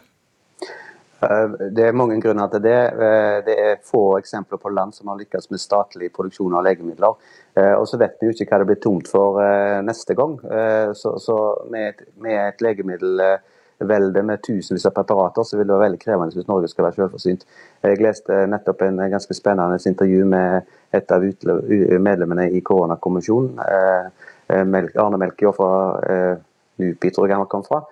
Eh, 1.19 1.50
det 1.73 1.88
er 1.88 1.97
mange 1.97 2.19
grunner 2.21 2.50
til 2.52 2.62
det. 2.62 2.78
Eh, 2.93 3.38
det 3.45 3.58
er 3.58 3.82
få 3.86 4.19
eksempler 4.19 4.62
på 4.62 4.69
land 4.69 4.93
som 4.93 5.10
har 5.10 5.17
lykkes 5.17 5.50
med 5.50 5.62
statlig 5.62 6.12
produksjon 6.13 6.56
av 6.58 6.65
legemidler. 6.67 7.17
Eh, 7.58 7.73
og 7.73 7.88
så 7.89 7.97
vet 7.97 8.17
vi 8.21 8.30
jo 8.30 8.36
ikke 8.36 8.50
hva 8.52 8.62
det 8.62 8.69
blir 8.69 8.82
tomt 8.84 9.10
for 9.10 9.41
neste 9.84 10.13
gang. 10.17 10.38
Så 10.93 11.38
med 11.71 12.04
et 12.30 12.62
legemiddelvelde 12.62 14.23
med 14.23 14.43
tusenvis 14.45 14.86
av 14.86 14.93
preparater, 14.93 15.43
så 15.43 15.58
vil 15.58 15.65
det 15.65 15.73
være 15.73 15.88
veldig 15.88 16.02
krevende 16.04 16.38
hvis 16.38 16.50
Norge 16.50 16.69
skal 16.69 16.88
være 16.88 17.00
selvforsynt. 17.00 17.47
Jeg 17.84 18.02
leste 18.04 18.43
nettopp 18.52 18.84
en 18.86 19.02
ganske 19.10 19.34
spennende 19.34 19.80
intervju 19.89 20.26
med 20.26 20.77
et 20.91 21.12
av 21.12 21.23
medlemmene 22.00 22.47
i 22.52 22.62
koronakommisjonen, 22.62 23.60
eh, 23.60 24.06
eh, 24.47 24.63
Arne 25.04 25.19
Melkjord 25.19 25.56
fra 25.56 25.71
eh, 26.08 26.38
NUPI, 26.80 27.12
tror 27.12 27.28
jeg 27.28 27.38
han 27.38 27.50
kom 27.52 27.65
fra, 27.65 27.84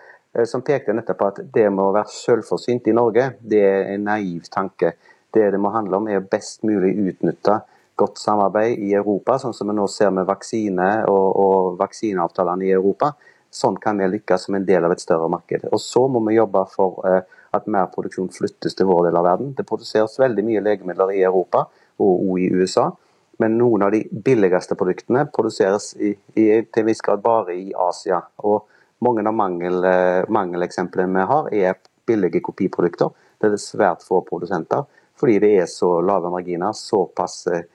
som 0.46 0.62
pekte 0.68 0.92
nettopp 0.92 1.18
på 1.18 1.28
at 1.32 1.38
det 1.56 1.70
med 1.72 1.80
å 1.80 1.94
være 1.96 2.12
selvforsynt 2.12 2.90
i 2.92 2.96
Norge, 2.96 3.30
det 3.40 3.62
er 3.64 3.94
en 3.94 4.04
naiv 4.04 4.50
tanke. 4.52 4.92
Det 5.32 5.46
det 5.52 5.62
må 5.64 5.72
handle 5.72 6.02
om, 6.02 6.10
er 6.12 6.26
best 6.28 6.66
mulig 6.68 6.92
utnytte 7.00 7.62
godt 7.96 8.20
samarbeid 8.20 8.82
i 8.84 8.92
Europa, 9.00 9.38
sånn 9.40 9.56
som 9.56 9.72
vi 9.72 9.78
nå 9.78 9.88
ser 9.88 10.12
med 10.12 10.28
vaksine 10.28 10.90
og, 11.08 11.40
og 11.40 11.80
vaksineavtalene 11.80 12.68
i 12.68 12.74
Europa 12.76 13.14
Sånn 13.56 13.78
kan 13.80 13.96
vi 13.96 14.10
lykkes 14.12 14.50
som 14.50 14.58
en 14.58 14.66
del 14.68 14.84
av 14.84 14.92
et 14.92 15.00
større 15.00 15.30
marked. 15.32 15.70
Og 15.72 15.80
Så 15.80 16.02
må 16.12 16.20
vi 16.26 16.36
jobbe 16.36 16.66
for 16.74 17.00
at 17.08 17.70
mer 17.72 17.86
produksjon 17.94 18.28
flyttes 18.36 18.76
til 18.76 18.90
vår 18.90 19.06
del 19.08 19.16
av 19.16 19.24
verden. 19.24 19.54
Det 19.56 19.64
produseres 19.64 20.20
veldig 20.20 20.44
mye 20.44 20.64
legemidler 20.66 21.14
i 21.16 21.22
Europa 21.24 21.62
og 22.02 22.40
i 22.40 22.50
USA, 22.54 22.90
men 23.38 23.58
noen 23.60 23.84
av 23.84 23.92
de 23.92 24.04
billigste 24.10 24.78
produktene 24.80 25.26
produseres 25.36 25.92
i, 26.00 26.14
i, 26.36 26.46
til 26.64 26.82
en 26.82 26.88
viss 26.88 27.04
grad 27.04 27.24
bare 27.24 27.56
i 27.56 27.74
Asia. 27.88 28.22
Og 28.48 28.68
mange 29.04 29.26
av 29.28 29.36
mangel, 29.36 29.84
eh, 29.84 30.24
mangeleksemplene 30.32 31.20
vi 31.20 31.26
har, 31.32 31.50
er 31.54 31.80
billige 32.08 32.42
kopiprodukter. 32.46 33.12
Det 33.42 33.52
er 33.52 33.60
svært 33.60 34.06
få 34.08 34.22
produsenter, 34.28 34.86
fordi 35.20 35.40
det 35.44 35.52
er 35.62 35.68
så 35.72 35.98
lave 36.02 36.32
marginer, 36.32 36.72
såpass 36.76 37.48
eh, 37.52 37.66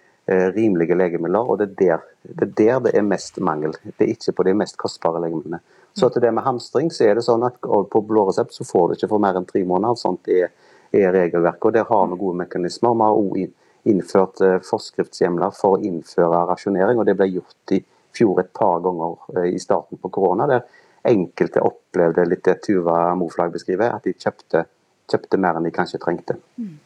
rimelige 0.55 0.97
legemidler, 0.97 1.45
og 1.45 1.61
det 1.61 1.69
er, 1.69 1.77
der, 1.77 2.09
det 2.23 2.49
er, 2.49 2.55
der, 2.57 2.81
det 2.87 2.97
er 2.97 3.05
mest 3.05 3.41
mangel. 3.45 3.77
Det 3.85 4.07
er 4.07 4.15
ikke 4.15 4.37
på 4.39 4.49
de 4.49 4.57
mest 4.63 4.81
kostbare 4.81 5.21
legemidlene. 5.21 5.61
Så 5.93 6.09
til 6.09 6.23
det 6.23 6.33
med 6.35 6.47
hamstring, 6.47 6.91
så 6.95 7.09
er 7.09 7.19
det 7.19 7.25
sånn 7.27 7.43
at 7.45 7.59
på 7.61 8.03
blå 8.07 8.29
resept 8.29 8.55
så 8.55 8.65
får 8.65 8.89
du 8.89 8.97
ikke 8.97 9.11
for 9.11 9.23
mer 9.23 9.37
enn 9.37 9.49
tre 9.49 9.65
måneder. 9.67 9.99
Sånt 9.99 10.29
er, 10.31 10.53
er 10.95 11.11
regelverket. 11.17 11.67
og 11.67 11.75
Der 11.75 11.89
har 11.89 12.07
vi 12.07 12.19
gode 12.21 12.39
mekanismer. 12.45 12.95
Vi 12.95 13.09
har 13.09 13.19
også 13.19 13.49
innført 13.89 14.41
eh, 14.45 14.59
forskriftshjemler 14.67 15.55
for 15.57 15.77
å 15.77 15.83
innføre 15.87 16.45
rasjonering, 16.51 17.01
og 17.01 17.09
det 17.09 17.17
ble 17.19 17.31
gjort 17.31 17.75
i 17.77 17.81
fjor 18.17 18.43
et 18.43 18.53
par 18.57 18.83
ganger 18.85 19.17
eh, 19.37 19.49
i 19.55 19.63
starten 19.63 20.01
på 20.01 20.13
korona. 20.13 20.47
der 20.51 20.67
enkelte 21.11 21.63
opplevde 21.65 22.27
litt 22.29 22.45
det 22.45 22.59
Tuva 22.67 23.15
Moflag 23.17 23.53
beskriver, 23.55 23.95
at 23.95 24.05
de 24.05 24.13
kjøpte, 24.13 24.67
kjøpte 25.09 25.41
mer 25.41 25.57
enn 25.57 25.69
de 25.69 25.73
kanskje 25.73 26.01
trengte. 26.03 26.37
Mm. 26.61 26.77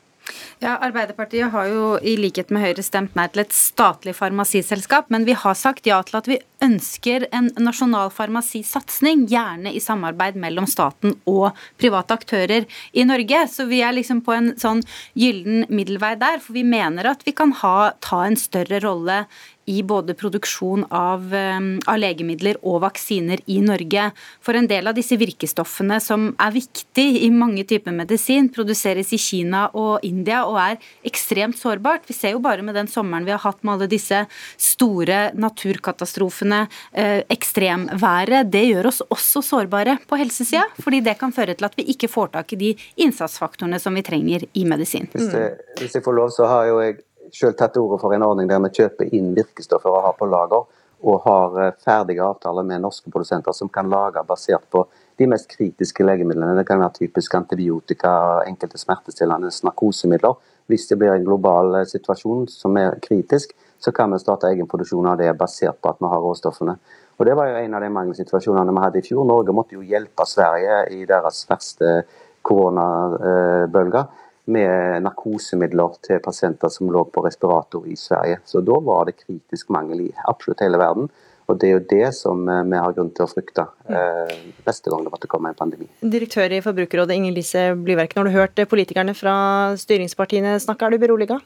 Ja, 0.62 0.78
Arbeiderpartiet 0.80 1.50
har 1.52 1.66
jo 1.68 1.88
i 2.00 2.14
likhet 2.16 2.52
med 2.54 2.62
Høyre 2.64 2.82
stemt 2.86 3.16
nei 3.18 3.26
til 3.32 3.42
et 3.42 3.54
statlig 3.54 4.14
farmasiselskap, 4.16 5.10
men 5.12 5.26
vi 5.28 5.34
har 5.36 5.56
sagt 5.58 5.84
ja 5.88 5.98
til 6.06 6.16
at 6.20 6.30
vi 6.30 6.38
ønsker 6.64 7.26
en 7.34 7.50
nasjonal 7.60 8.08
farmasisatsing, 8.14 9.26
gjerne 9.28 9.74
i 9.74 9.82
samarbeid 9.84 10.38
mellom 10.40 10.68
staten 10.70 11.18
og 11.28 11.50
private 11.80 12.16
aktører 12.16 12.68
i 12.92 13.04
Norge. 13.04 13.42
Så 13.52 13.68
vi 13.68 13.82
er 13.84 13.96
liksom 13.96 14.22
på 14.24 14.36
en 14.36 14.52
sånn 14.60 14.80
gyllen 15.18 15.66
middelvei 15.68 16.14
der, 16.20 16.40
for 16.40 16.56
vi 16.56 16.64
mener 16.64 17.10
at 17.12 17.26
vi 17.26 17.36
kan 17.36 17.52
ha, 17.60 17.92
ta 18.00 18.24
en 18.24 18.38
større 18.40 18.80
rolle 18.84 19.24
i 19.70 19.82
både 19.82 20.14
produksjon 20.18 20.84
av, 20.90 21.24
um, 21.32 21.68
av, 21.86 21.98
legemidler 22.00 22.58
og 22.62 22.82
vaksiner 22.84 23.40
i 23.50 23.60
Norge. 23.64 24.10
For 24.44 24.58
en 24.58 24.68
del 24.70 24.90
av 24.90 24.96
disse 24.96 25.16
virkestoffene 25.20 26.00
som 26.02 26.30
er 26.42 26.54
viktig 26.54 27.06
i 27.24 27.30
mange 27.32 27.64
typer 27.68 27.94
medisin, 27.96 28.50
produseres 28.52 29.12
i 29.16 29.20
Kina 29.20 29.66
og 29.72 30.04
India 30.06 30.42
og 30.48 30.58
er 30.60 30.90
ekstremt 31.06 31.58
sårbart. 31.60 32.04
Vi 32.08 32.16
ser 32.16 32.34
jo 32.34 32.42
bare 32.44 32.64
med 32.64 32.76
den 32.78 32.90
sommeren 32.90 33.26
vi 33.26 33.34
har 33.34 33.42
hatt 33.44 33.62
med 33.62 33.76
alle 33.76 33.90
disse 33.90 34.24
store 34.60 35.30
naturkatastrofene, 35.38 36.66
eh, 36.92 37.22
ekstremværet. 37.32 38.50
Det 38.50 38.64
gjør 38.68 38.90
oss 38.92 39.02
også 39.08 39.42
sårbare 39.44 39.98
på 40.08 40.18
helsesida, 40.20 40.66
fordi 40.82 41.00
det 41.04 41.18
kan 41.20 41.32
føre 41.32 41.56
til 41.56 41.68
at 41.68 41.76
vi 41.78 41.88
ikke 41.94 42.10
får 42.10 42.34
tak 42.36 42.52
i 42.52 42.60
de 42.60 42.74
innsatsfaktorene 43.00 43.80
som 43.80 43.94
vi 43.94 44.04
trenger 44.06 44.46
i 44.52 44.64
medisin. 44.68 45.08
Hvis, 45.12 45.32
jeg, 45.32 45.58
hvis 45.80 45.96
jeg 45.96 46.04
får 46.04 46.16
lov, 46.20 46.30
så 46.34 46.48
har 46.50 46.68
jo 46.68 46.80
jeg 46.84 47.00
selv 47.34 47.56
tatt 47.58 47.76
ordet 47.80 48.00
for 48.02 48.14
en 48.14 48.24
ordning 48.26 48.48
der 48.50 48.62
vi 48.64 48.72
kjøper 48.78 49.12
inn 49.16 49.34
virkestoffer 49.36 49.90
og 49.90 50.06
har 50.06 50.16
på 50.18 50.28
lager, 50.30 50.66
og 51.04 51.20
har 51.26 51.58
eh, 51.60 51.74
ferdige 51.84 52.24
avtaler 52.24 52.64
med 52.66 52.84
norske 52.84 53.10
produsenter 53.12 53.52
som 53.52 53.68
kan 53.68 53.90
lage 53.92 54.22
basert 54.28 54.64
på 54.72 54.86
de 55.18 55.28
mest 55.30 55.50
kritiske 55.50 56.06
legemidlene. 56.06 56.56
Det 56.56 56.66
kan 56.68 56.80
være 56.80 56.98
typisk 57.00 57.34
antibiotika, 57.36 58.14
enkelte 58.48 58.80
smertestillende, 58.80 59.52
narkosemidler. 59.68 60.38
Hvis 60.70 60.88
det 60.88 60.98
blir 60.98 61.12
en 61.12 61.26
global 61.26 61.80
eh, 61.80 61.88
situasjon 61.90 62.48
som 62.48 62.78
er 62.80 62.98
kritisk, 63.04 63.52
så 63.78 63.92
kan 63.92 64.14
vi 64.14 64.22
starte 64.22 64.48
egenproduksjon 64.48 65.10
av 65.10 65.18
det 65.20 65.34
basert 65.36 65.80
på 65.82 65.92
at 65.92 66.00
vi 66.00 66.08
har 66.08 66.22
råstoffene. 66.24 66.78
Og 67.18 67.26
Det 67.26 67.36
var 67.36 67.50
jo 67.50 67.60
en 67.60 67.74
av 67.76 67.84
de 67.84 67.94
mangelsituasjonene 67.94 68.72
vi 68.72 68.84
hadde 68.86 68.98
i 68.98 69.06
fjor. 69.06 69.26
Norge 69.28 69.52
måtte 69.54 69.76
jo 69.76 69.84
hjelpe 69.84 70.24
Sverige 70.26 70.80
i 70.96 71.04
deres 71.06 71.44
verste 71.50 72.00
koronabølger 72.44 74.08
med 74.44 75.04
narkosemidler 75.04 76.00
til 76.04 76.20
pasienter 76.24 76.72
som 76.72 76.90
lå 76.92 77.04
på 77.12 77.22
respirator 77.24 77.86
i 77.88 77.96
Sverige. 77.96 78.40
Så 78.44 78.60
da 78.64 78.76
var 78.84 79.08
det 79.08 79.18
kritisk 79.22 79.70
mangel 79.72 80.06
i 80.06 80.10
absolutt 80.28 80.64
hele 80.64 80.80
verden. 80.80 81.08
Og 81.44 81.58
det 81.60 81.68
er 81.68 81.74
jo 81.74 81.82
det 81.90 82.06
som 82.16 82.46
eh, 82.48 82.62
vi 82.70 82.80
har 82.80 82.94
grunn 82.96 83.10
til 83.12 83.26
å 83.26 83.28
frykte 83.28 83.66
eh, 83.92 84.36
neste 84.64 84.92
gang 84.92 85.04
det 85.04 85.12
måtte 85.12 85.28
komme 85.28 85.52
en 85.52 85.58
pandemi. 85.58 85.88
Direktør 86.00 86.54
i 86.56 86.62
Forbrukerrådet 86.64 87.18
Inger 87.18 87.34
Lise 87.36 87.66
Blyverk, 87.76 88.16
når 88.16 88.24
du 88.24 88.32
hørte 88.32 88.64
hørt 88.64 88.70
politikerne 88.70 89.14
fra 89.16 89.34
styringspartiene 89.80 90.56
snakke, 90.62 90.86
er 90.86 90.94
du 90.94 91.02
beroliga? 91.02 91.40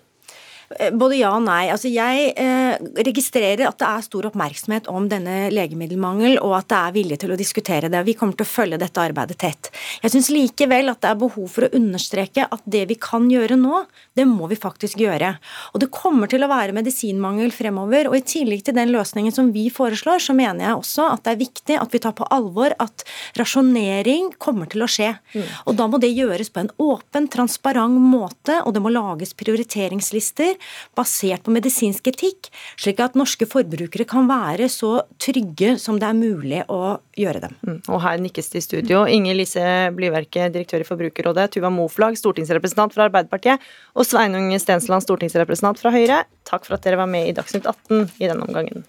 Eh, 0.77 0.93
både 0.93 1.17
ja 1.17 1.31
og 1.33 1.45
nei. 1.47 1.69
Altså 1.73 1.89
jeg 1.89 2.33
eh, 2.37 2.77
registrerer 3.07 3.65
at 3.69 3.79
det 3.81 3.89
er 3.89 4.05
stor 4.05 4.29
oppmerksomhet 4.29 4.89
om 4.93 5.07
denne 5.09 5.49
legemiddelmangel, 5.55 6.37
og 6.45 6.59
at 6.59 6.69
det 6.69 6.81
er 6.81 6.97
vilje 6.97 7.21
til 7.23 7.33
å 7.33 7.39
diskutere 7.41 7.89
det. 7.93 8.03
Vi 8.05 8.17
kommer 8.19 8.37
til 8.37 8.45
å 8.45 8.51
følge 8.51 8.81
dette 8.81 9.01
arbeidet 9.03 9.39
tett. 9.41 9.71
Jeg 10.03 10.13
syns 10.13 10.29
likevel 10.35 10.93
at 10.93 11.01
det 11.05 11.13
er 11.13 11.21
behov 11.23 11.49
for 11.55 11.67
å 11.67 11.73
understreke 11.79 12.45
at 12.45 12.67
det 12.69 12.85
vi 12.91 12.99
kan 13.01 13.31
gjøre 13.33 13.57
nå, 13.61 13.85
det 14.19 14.27
må 14.29 14.51
vi 14.51 14.59
faktisk 14.61 15.01
gjøre. 15.01 15.35
Og 15.73 15.83
det 15.83 15.91
kommer 15.95 16.29
til 16.29 16.45
å 16.45 16.51
være 16.51 16.77
medisinmangel 16.77 17.53
fremover. 17.55 18.11
Og 18.11 18.19
i 18.19 18.27
tillegg 18.27 18.67
til 18.67 18.77
den 18.77 18.93
løsningen 18.93 19.33
som 19.35 19.53
vi 19.55 19.69
foreslår, 19.73 20.21
så 20.21 20.37
mener 20.37 20.67
jeg 20.67 20.83
også 20.83 21.09
at 21.15 21.25
det 21.25 21.35
er 21.35 21.43
viktig 21.47 21.81
at 21.81 21.97
vi 21.97 22.03
tar 22.05 22.17
på 22.19 22.29
alvor 22.35 22.77
at 22.83 23.07
rasjonering 23.41 24.35
kommer 24.43 24.69
til 24.69 24.85
å 24.85 24.91
skje. 24.91 25.15
Mm. 25.33 25.49
Og 25.71 25.81
da 25.81 25.89
må 25.89 26.03
det 26.03 26.13
gjøres 26.13 26.53
på 26.53 26.65
en 26.65 26.73
åpen, 26.83 27.31
transparent 27.33 27.97
måte, 27.99 28.61
og 28.67 28.75
det 28.77 28.85
må 28.85 28.93
lages 28.93 29.33
prioriteringslister 29.39 30.58
basert 30.99 31.45
på 31.47 31.55
medisinsk 31.55 32.11
etikk, 32.13 32.51
slik 32.81 33.03
at 33.05 33.19
norske 33.19 33.49
forbrukere 33.49 34.07
kan 34.09 34.29
være 34.31 34.69
så 34.73 34.99
trygge 35.23 35.77
som 35.83 36.01
det 36.01 36.09
er 36.09 36.19
mulig 36.19 36.63
å 36.73 36.99
gjøre 37.19 37.43
dem. 37.47 37.57
Mm. 37.67 37.81
Og 37.87 38.03
her 38.05 38.21
nikkes 38.23 38.53
det 38.53 38.63
i 38.63 38.67
studio. 38.67 39.05
Inger 39.09 39.39
Lise 39.39 39.65
Blyverke, 39.97 40.51
direktør 40.55 40.85
i 40.85 40.89
Forbrukerrådet, 40.89 41.49
Tuva 41.55 41.73
Moflag, 41.75 42.19
stortingsrepresentant 42.21 42.95
fra 42.97 43.09
Arbeiderpartiet, 43.09 43.65
og 43.95 44.07
Sveinung 44.09 44.51
Stensland, 44.63 45.05
stortingsrepresentant 45.07 45.81
fra 45.81 45.95
Høyre. 45.95 46.23
Takk 46.49 46.69
for 46.69 46.79
at 46.79 46.87
dere 46.87 47.01
var 47.01 47.11
med 47.11 47.31
i 47.31 47.35
Dagsnytt 47.37 47.69
18 47.69 48.09
i 48.19 48.29
denne 48.29 48.47
omgangen. 48.47 48.87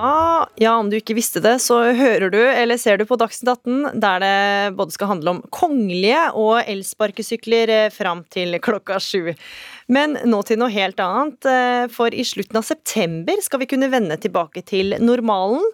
Ah, 0.00 0.46
ja, 0.54 0.76
om 0.78 0.86
du 0.86 0.94
ikke 0.94 1.16
visste 1.18 1.40
det, 1.42 1.56
så 1.58 1.80
hører 1.98 2.30
du 2.30 2.38
eller 2.38 2.78
ser 2.78 3.00
du 3.00 3.02
på 3.08 3.16
Dagsnytt 3.18 3.50
18, 3.50 3.98
der 3.98 4.20
det 4.22 4.76
både 4.78 4.94
skal 4.94 5.10
handle 5.10 5.32
om 5.32 5.40
kongelige 5.50 6.20
og 6.38 6.60
elsparkesykler 6.60 7.72
eh, 7.74 7.88
fram 7.90 8.20
til 8.30 8.54
klokka 8.62 9.00
sju. 9.02 9.32
Men 9.90 10.14
nå 10.22 10.44
til 10.46 10.60
noe 10.62 10.70
helt 10.70 11.02
annet, 11.02 11.48
eh, 11.50 11.88
for 11.90 12.14
i 12.14 12.22
slutten 12.22 12.60
av 12.60 12.68
september 12.68 13.42
skal 13.42 13.64
vi 13.64 13.70
kunne 13.72 13.90
vende 13.90 14.20
tilbake 14.22 14.62
til 14.70 14.94
normalen. 15.02 15.66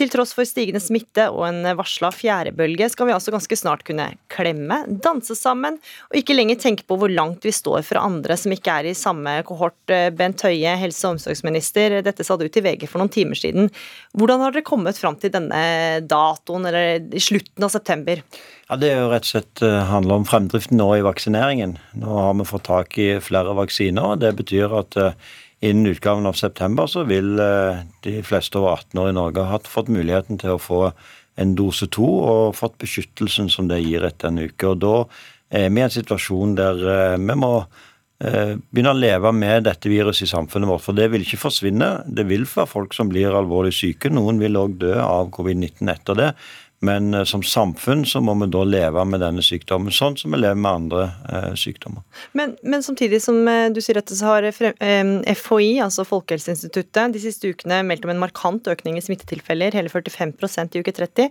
Til 0.00 0.08
tross 0.08 0.30
for 0.32 0.48
stigende 0.48 0.80
smitte 0.80 1.26
og 1.28 1.42
en 1.44 1.66
varsla 1.76 2.08
fjerdebølge 2.14 2.86
skal 2.88 3.10
vi 3.10 3.12
altså 3.12 3.34
ganske 3.34 3.56
snart 3.58 3.82
kunne 3.84 4.06
klemme, 4.32 4.78
danse 5.04 5.34
sammen 5.36 5.74
og 6.06 6.16
ikke 6.16 6.32
lenger 6.38 6.56
tenke 6.62 6.86
på 6.88 6.96
hvor 6.96 7.12
langt 7.12 7.44
vi 7.44 7.52
står 7.52 7.82
fra 7.84 8.06
andre 8.08 8.38
som 8.40 8.54
ikke 8.54 8.78
er 8.80 8.88
i 8.88 8.94
samme 8.96 9.34
kohort. 9.44 9.76
Bent 10.16 10.40
Høie, 10.46 10.72
helse- 10.80 11.04
og 11.04 11.18
omsorgsminister, 11.18 11.98
dette 12.06 12.24
sa 12.24 12.38
du 12.40 12.46
til 12.48 12.64
VG 12.64 12.86
for 12.88 13.02
noen 13.02 13.12
timer 13.12 13.36
siden. 13.36 13.68
Hvordan 14.16 14.40
har 14.40 14.56
dere 14.56 14.64
kommet 14.64 14.96
fram 14.96 15.20
til 15.20 15.34
denne 15.34 15.60
datoen, 16.08 16.70
eller 16.70 17.04
i 17.12 17.20
slutten 17.20 17.68
av 17.68 17.74
september? 17.76 18.24
Ja, 18.70 18.80
Det 18.80 18.94
er 18.94 19.02
jo 19.02 19.12
rett 19.12 19.28
og 19.28 19.34
slett 19.34 19.64
eh, 19.66 19.78
handler 19.90 20.22
om 20.22 20.26
fremdriften 20.30 20.80
nå 20.80 20.88
i 20.96 21.04
vaksineringen. 21.04 21.76
Nå 22.00 22.16
har 22.24 22.40
vi 22.40 22.48
fått 22.48 22.68
tak 22.70 22.96
i 23.02 23.10
flere 23.20 23.52
vaksiner. 23.58 24.14
og 24.14 24.24
Det 24.24 24.32
betyr 24.40 24.80
at 24.80 24.96
eh, 24.96 25.30
Innen 25.60 25.90
utgaven 25.90 26.26
av 26.26 26.38
september 26.38 26.88
så 26.88 27.04
vil 27.04 27.34
eh, 27.36 27.82
de 28.06 28.20
fleste 28.24 28.56
over 28.56 28.78
18 28.78 29.00
år 29.02 29.10
i 29.10 29.16
Norge 29.16 29.44
ha 29.44 29.58
fått 29.68 29.90
muligheten 29.92 30.40
til 30.40 30.54
å 30.54 30.62
få 30.62 30.86
en 31.40 31.52
dose 31.56 31.88
to 31.92 32.06
og 32.06 32.56
fått 32.56 32.78
beskyttelsen 32.80 33.50
som 33.52 33.68
det 33.68 33.82
gir 33.84 34.06
etter 34.08 34.30
en 34.30 34.40
uke. 34.40 34.70
Og 34.70 34.80
Da 34.80 34.94
er 35.60 35.68
vi 35.68 35.82
i 35.82 35.84
en 35.84 35.92
situasjon 35.92 36.56
der 36.56 36.80
eh, 36.94 37.18
vi 37.20 37.36
må 37.42 37.52
eh, 37.60 38.56
begynne 38.56 38.94
å 38.94 39.00
leve 39.02 39.34
med 39.36 39.68
dette 39.68 39.92
viruset 39.92 40.24
i 40.24 40.32
samfunnet 40.32 40.72
vårt. 40.72 40.86
For 40.86 40.96
det 40.96 41.10
vil 41.12 41.28
ikke 41.28 41.42
forsvinne. 41.44 41.90
Det 42.08 42.24
vil 42.30 42.48
være 42.48 42.70
folk 42.70 42.96
som 42.96 43.12
blir 43.12 43.36
alvorlig 43.36 43.74
syke. 43.76 44.12
Noen 44.12 44.40
vil 44.40 44.56
òg 44.60 44.80
dø 44.80 44.96
av 45.04 45.28
covid-19 45.36 45.92
etter 45.92 46.20
det. 46.22 46.32
Men 46.80 47.14
eh, 47.14 47.24
som 47.28 47.42
samfunn 47.44 48.06
så 48.08 48.22
må 48.24 48.34
vi 48.40 48.48
da 48.52 48.64
leve 48.64 49.04
med 49.08 49.20
denne 49.20 49.44
sykdommen, 49.44 49.92
sånn 49.92 50.16
som 50.20 50.32
vi 50.32 50.40
lever 50.40 50.60
med 50.60 50.70
andre 50.70 51.06
eh, 51.28 51.50
sykdommer. 51.60 52.04
Men, 52.36 52.56
men, 52.62 52.84
samtidig 52.86 53.20
som 53.24 53.40
eh, 53.48 53.68
du 53.74 53.82
sier 53.84 54.00
dette, 54.00 54.16
så 54.16 54.32
har 54.32 54.48
eh, 54.48 55.34
FHI, 55.36 55.74
altså 55.84 56.06
Folkehelseinstituttet, 56.08 57.12
de 57.14 57.22
siste 57.22 57.52
ukene 57.52 57.82
meldt 57.86 58.08
om 58.08 58.14
en 58.14 58.22
markant 58.22 58.70
økning 58.72 58.96
i 58.96 59.04
smittetilfeller, 59.04 59.76
hele 59.76 59.92
45% 59.92 60.78
i 60.78 60.84
uke 60.84 60.96
30. 60.96 61.28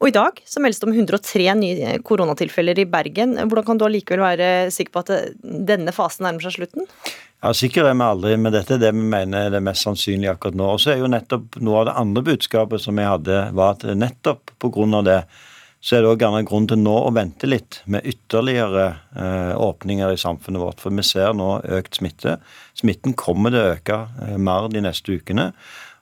Og 0.00 0.08
i 0.08 0.14
dag 0.16 0.38
så 0.48 0.62
meldes 0.64 0.80
det 0.80 0.86
om 0.88 0.94
103 0.96 1.46
nye 1.60 1.96
koronatilfeller 2.08 2.78
i 2.80 2.86
Bergen. 2.88 3.36
Hvordan 3.36 3.66
kan 3.66 3.80
du 3.80 3.84
allikevel 3.84 4.22
være 4.24 4.70
sikker 4.72 4.94
på 4.94 5.02
at 5.04 5.34
denne 5.42 5.92
fasen 5.92 6.24
nærmer 6.24 6.46
seg 6.46 6.56
slutten? 6.56 6.88
Ja, 7.40 7.52
Sikker 7.56 7.84
er 7.88 7.96
vi 7.96 8.04
aldri, 8.04 8.32
men 8.40 8.52
dette 8.52 8.76
er 8.76 8.80
det 8.80 8.94
vi 8.96 9.04
mener 9.12 9.46
er 9.46 9.52
det 9.52 9.62
mest 9.64 9.84
sannsynlige 9.84 10.32
akkurat 10.32 10.56
nå. 10.56 10.66
Og 10.72 10.80
så 10.80 10.94
er 10.94 11.02
jo 11.02 11.08
nettopp 11.12 11.56
Noe 11.60 11.82
av 11.82 11.88
det 11.88 11.96
andre 12.00 12.24
budskapet 12.30 12.84
som 12.84 13.00
jeg 13.00 13.08
hadde, 13.10 13.40
var 13.56 13.76
at 13.76 13.84
nettopp 13.96 14.52
pga. 14.60 15.02
det, 15.04 15.18
så 15.80 15.96
er 15.96 16.02
det 16.02 16.12
òg 16.12 16.24
gjerne 16.24 16.46
grunn 16.48 16.68
til 16.68 16.80
nå 16.80 16.96
å 17.00 17.12
vente 17.16 17.48
litt 17.48 17.82
med 17.84 18.04
ytterligere 18.08 18.86
eh, 19.16 19.52
åpninger 19.56 20.12
i 20.12 20.20
samfunnet 20.20 20.64
vårt. 20.64 20.80
For 20.80 20.96
vi 20.96 21.04
ser 21.04 21.32
nå 21.36 21.58
økt 21.64 22.00
smitte. 22.00 22.38
Smitten 22.76 23.16
kommer 23.16 23.52
til 23.52 23.60
å 23.60 23.74
øke 23.74 24.00
eh, 24.24 24.36
mer 24.36 24.68
de 24.72 24.84
neste 24.84 25.16
ukene. 25.16 25.50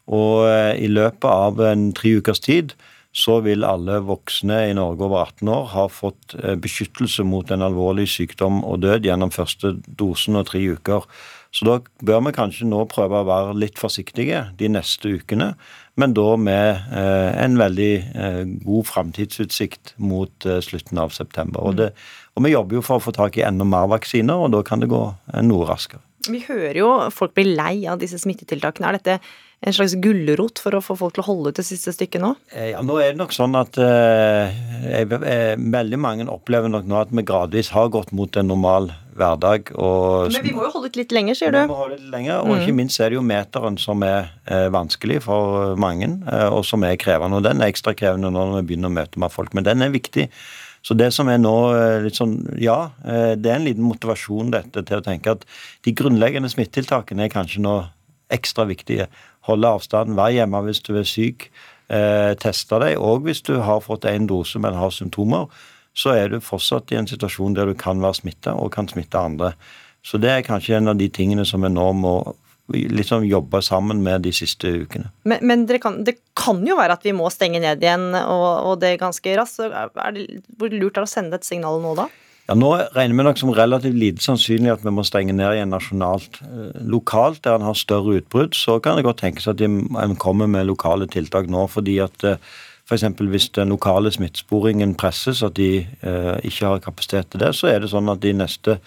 Og 0.06 0.46
eh, 0.46 0.74
i 0.86 0.90
løpet 0.90 1.30
av 1.30 1.62
en 1.66 1.90
tre 1.94 2.14
ukers 2.18 2.42
tid 2.46 2.74
så 3.18 3.38
vil 3.42 3.66
alle 3.66 3.98
voksne 4.06 4.60
i 4.68 4.76
Norge 4.76 5.06
over 5.06 5.24
18 5.24 5.50
år 5.50 5.66
ha 5.72 5.86
fått 5.90 6.36
eh, 6.38 6.54
beskyttelse 6.60 7.24
mot 7.26 7.50
en 7.50 7.64
alvorlig 7.66 8.06
sykdom 8.12 8.60
og 8.62 8.84
død 8.84 9.08
gjennom 9.08 9.32
første 9.34 9.74
dosen 9.98 10.38
og 10.38 10.46
tre 10.52 10.62
uker. 10.62 11.06
Så 11.50 11.64
da 11.64 11.78
bør 12.04 12.26
vi 12.26 12.34
kanskje 12.36 12.68
nå 12.68 12.84
prøve 12.92 13.22
å 13.22 13.26
være 13.26 13.56
litt 13.58 13.80
forsiktige 13.80 14.44
de 14.60 14.68
neste 14.70 15.14
ukene, 15.16 15.54
men 15.98 16.14
da 16.14 16.36
med 16.38 16.92
eh, 16.94 17.30
en 17.42 17.58
veldig 17.58 17.94
eh, 17.96 18.42
god 18.62 18.90
framtidsutsikt 18.92 19.96
mot 19.98 20.48
slutten 20.62 21.00
av 21.02 21.16
september. 21.16 21.64
Og, 21.64 21.80
det, 21.80 21.90
og, 22.36 22.44
vi 22.46 22.54
jobber 22.54 22.78
jo 22.78 22.84
for 22.86 23.00
å 23.00 23.06
få 23.08 23.16
tak 23.16 23.40
i 23.40 23.46
enda 23.48 23.66
mer 23.66 23.90
vaksiner, 23.90 24.44
og 24.44 24.52
da 24.54 24.62
kan 24.66 24.84
det 24.84 24.92
gå 24.92 25.02
noe 25.48 25.66
raskere. 25.66 26.04
Vi 26.28 26.44
hører 26.44 26.76
jo 26.76 26.88
folk 27.14 27.32
blir 27.34 27.54
lei 27.56 27.86
av 27.88 27.98
disse 28.02 28.18
smittetiltakene. 28.20 28.90
Er 28.90 28.98
dette 28.98 29.18
en 29.60 29.74
slags 29.74 29.96
gulrot 29.98 30.60
for 30.62 30.76
å 30.78 30.82
få 30.84 30.94
folk 30.98 31.16
til 31.16 31.24
å 31.24 31.28
holde 31.32 31.50
ut 31.50 31.58
det 31.58 31.66
siste 31.66 31.92
stykket 31.94 32.22
nå? 32.22 32.34
Eh, 32.54 32.70
ja, 32.72 32.82
nå 32.84 33.00
er 33.02 33.12
det 33.12 33.18
nok 33.18 33.34
sånn 33.34 33.56
at 33.58 33.78
eh, 33.82 34.54
jeg, 34.84 35.08
jeg, 35.10 35.58
veldig 35.74 36.00
mange 36.00 36.28
opplever 36.30 36.70
nok 36.70 36.86
nå 36.86 37.00
at 37.00 37.10
vi 37.14 37.26
gradvis 37.26 37.72
har 37.74 37.90
gått 37.94 38.14
mot 38.14 38.38
en 38.38 38.50
normal 38.52 38.92
hverdag. 39.18 39.72
Og, 39.74 40.30
Men 40.30 40.46
vi 40.46 40.54
må 40.54 40.68
jo 40.68 40.70
holde 40.76 40.92
ut 40.92 41.00
litt 41.00 41.14
lenger, 41.14 41.38
sier 41.38 41.54
du? 41.54 41.58
Vi 41.58 41.72
må 41.72 41.80
holde 41.80 41.98
litt 41.98 42.12
lenger, 42.12 42.44
og 42.44 42.54
mm. 42.54 42.62
ikke 42.62 42.76
minst 42.78 43.02
er 43.02 43.10
det 43.10 43.18
jo 43.18 43.26
meteren 43.26 43.80
som 43.82 44.04
er 44.06 44.30
eh, 44.46 44.68
vanskelig 44.74 45.20
for 45.26 45.74
mange, 45.80 46.12
eh, 46.30 46.46
og 46.46 46.62
som 46.68 46.86
er 46.86 46.98
krevende. 47.00 47.40
Og 47.40 47.46
den 47.48 47.62
er 47.62 47.72
ekstra 47.72 47.96
krevende 47.98 48.30
nå 48.30 48.46
når 48.52 48.62
vi 48.62 48.72
begynner 48.72 48.92
å 48.92 48.98
møte 49.00 49.22
med 49.22 49.34
folk, 49.34 49.58
men 49.58 49.66
den 49.66 49.82
er 49.82 49.94
viktig. 49.94 50.28
Så 50.86 50.94
det 50.94 51.10
som 51.16 51.28
er 51.28 51.40
nå 51.42 51.56
eh, 51.74 51.98
litt 52.06 52.18
sånn 52.18 52.38
Ja, 52.62 52.92
eh, 53.02 53.34
det 53.34 53.50
er 53.50 53.58
en 53.58 53.66
liten 53.66 53.86
motivasjon 53.86 54.54
dette 54.54 54.84
til 54.86 55.00
å 55.00 55.04
tenke 55.04 55.34
at 55.34 55.42
de 55.84 55.94
grunnleggende 55.98 56.50
smittetiltakene 56.52 57.26
er 57.26 57.34
kanskje 57.34 57.64
nå 57.64 57.80
ekstra 58.32 58.66
viktige 58.68 59.08
holde 59.48 59.74
avstanden, 59.78 60.18
være 60.18 60.40
hjemme 60.40 60.62
hvis 60.66 60.82
du 60.86 60.94
er 60.98 61.08
syk, 61.08 61.48
eh, 61.88 62.32
teste 62.40 62.80
deg. 62.82 62.96
Og 63.00 63.24
hvis 63.26 63.42
du 63.46 63.56
har 63.64 63.84
fått 63.84 64.08
én 64.08 64.28
dose, 64.28 64.60
men 64.62 64.78
har 64.78 64.94
symptomer, 64.94 65.48
så 65.98 66.14
er 66.14 66.30
du 66.30 66.40
fortsatt 66.44 66.92
i 66.92 66.98
en 67.00 67.08
situasjon 67.10 67.56
der 67.56 67.70
du 67.70 67.78
kan 67.78 68.00
være 68.02 68.20
smitta 68.20 68.54
og 68.54 68.72
kan 68.74 68.88
smitte 68.90 69.18
andre. 69.18 69.54
Så 70.06 70.20
det 70.22 70.30
er 70.30 70.46
kanskje 70.46 70.78
en 70.78 70.92
av 70.92 71.00
de 71.00 71.08
tingene 71.10 71.44
som 71.48 71.64
vi 71.64 71.72
nå 71.72 71.88
må 71.98 72.14
liksom 72.68 73.24
jobbe 73.24 73.62
sammen 73.64 74.02
med 74.04 74.26
de 74.26 74.32
siste 74.36 74.70
ukene. 74.84 75.08
Men, 75.24 75.40
men 75.48 75.64
kan, 75.80 76.02
det 76.04 76.18
kan 76.36 76.60
jo 76.66 76.76
være 76.78 76.98
at 76.98 77.06
vi 77.06 77.14
må 77.16 77.30
stenge 77.32 77.62
ned 77.64 77.82
igjen, 77.82 78.10
og, 78.20 78.48
og 78.68 78.80
det 78.82 78.98
ganske 79.00 79.36
raskt. 79.40 79.64
Det, 79.64 80.26
hvor 80.60 80.72
lurt 80.74 80.98
er 80.98 81.02
det 81.02 81.08
å 81.08 81.10
sende 81.10 81.40
et 81.40 81.48
signal 81.48 81.80
nå, 81.82 81.94
da? 81.98 82.08
Ja, 82.48 82.54
Nå 82.56 82.70
regner 82.96 83.12
vi 83.12 83.24
nok 83.26 83.36
som 83.36 83.50
relativt 83.52 83.98
lite 84.00 84.24
sannsynlig 84.24 84.70
at 84.72 84.84
vi 84.84 84.92
må 84.96 85.02
stenge 85.04 85.34
ned 85.36 85.58
igjen 85.58 85.68
nasjonalt. 85.74 86.38
Eh, 86.46 86.78
lokalt, 86.88 87.42
der 87.44 87.58
en 87.58 87.66
har 87.66 87.76
større 87.76 88.22
utbrudd, 88.22 88.56
så 88.56 88.78
kan 88.80 88.96
det 88.96 89.04
godt 89.04 89.20
tenkes 89.20 89.50
at 89.52 89.60
en 89.60 90.16
kommer 90.16 90.48
med 90.48 90.64
lokale 90.70 91.06
tiltak 91.12 91.50
nå. 91.52 91.66
fordi 91.68 91.98
at 92.00 92.24
F.eks. 92.88 93.04
hvis 93.20 93.50
den 93.52 93.68
lokale 93.68 94.10
smittesporingen 94.10 94.94
presses, 94.96 95.42
at 95.42 95.58
de 95.60 95.84
eh, 95.84 96.36
ikke 96.40 96.66
har 96.66 96.80
kapasitet 96.80 97.28
til 97.28 97.40
det, 97.44 97.52
så 97.54 97.68
er 97.68 97.84
det 97.84 97.92
sånn 97.92 98.08
at 98.08 98.24
de 98.24 98.32
neste 98.32 98.78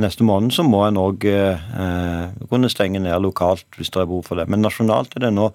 neste 0.00 0.24
måned 0.24 0.54
så 0.56 0.64
må 0.64 0.86
en 0.86 0.96
òg 0.96 1.24
eh, 1.28 2.30
kunne 2.48 2.70
stenge 2.72 3.02
ned 3.02 3.18
lokalt 3.20 3.66
hvis 3.76 3.90
det 3.92 4.00
er 4.00 4.08
behov 4.08 4.24
for 4.30 4.40
det. 4.40 4.46
Men 4.48 4.62
nasjonalt 4.64 5.16
er 5.18 5.26
det 5.26 5.34
nå 5.34 5.50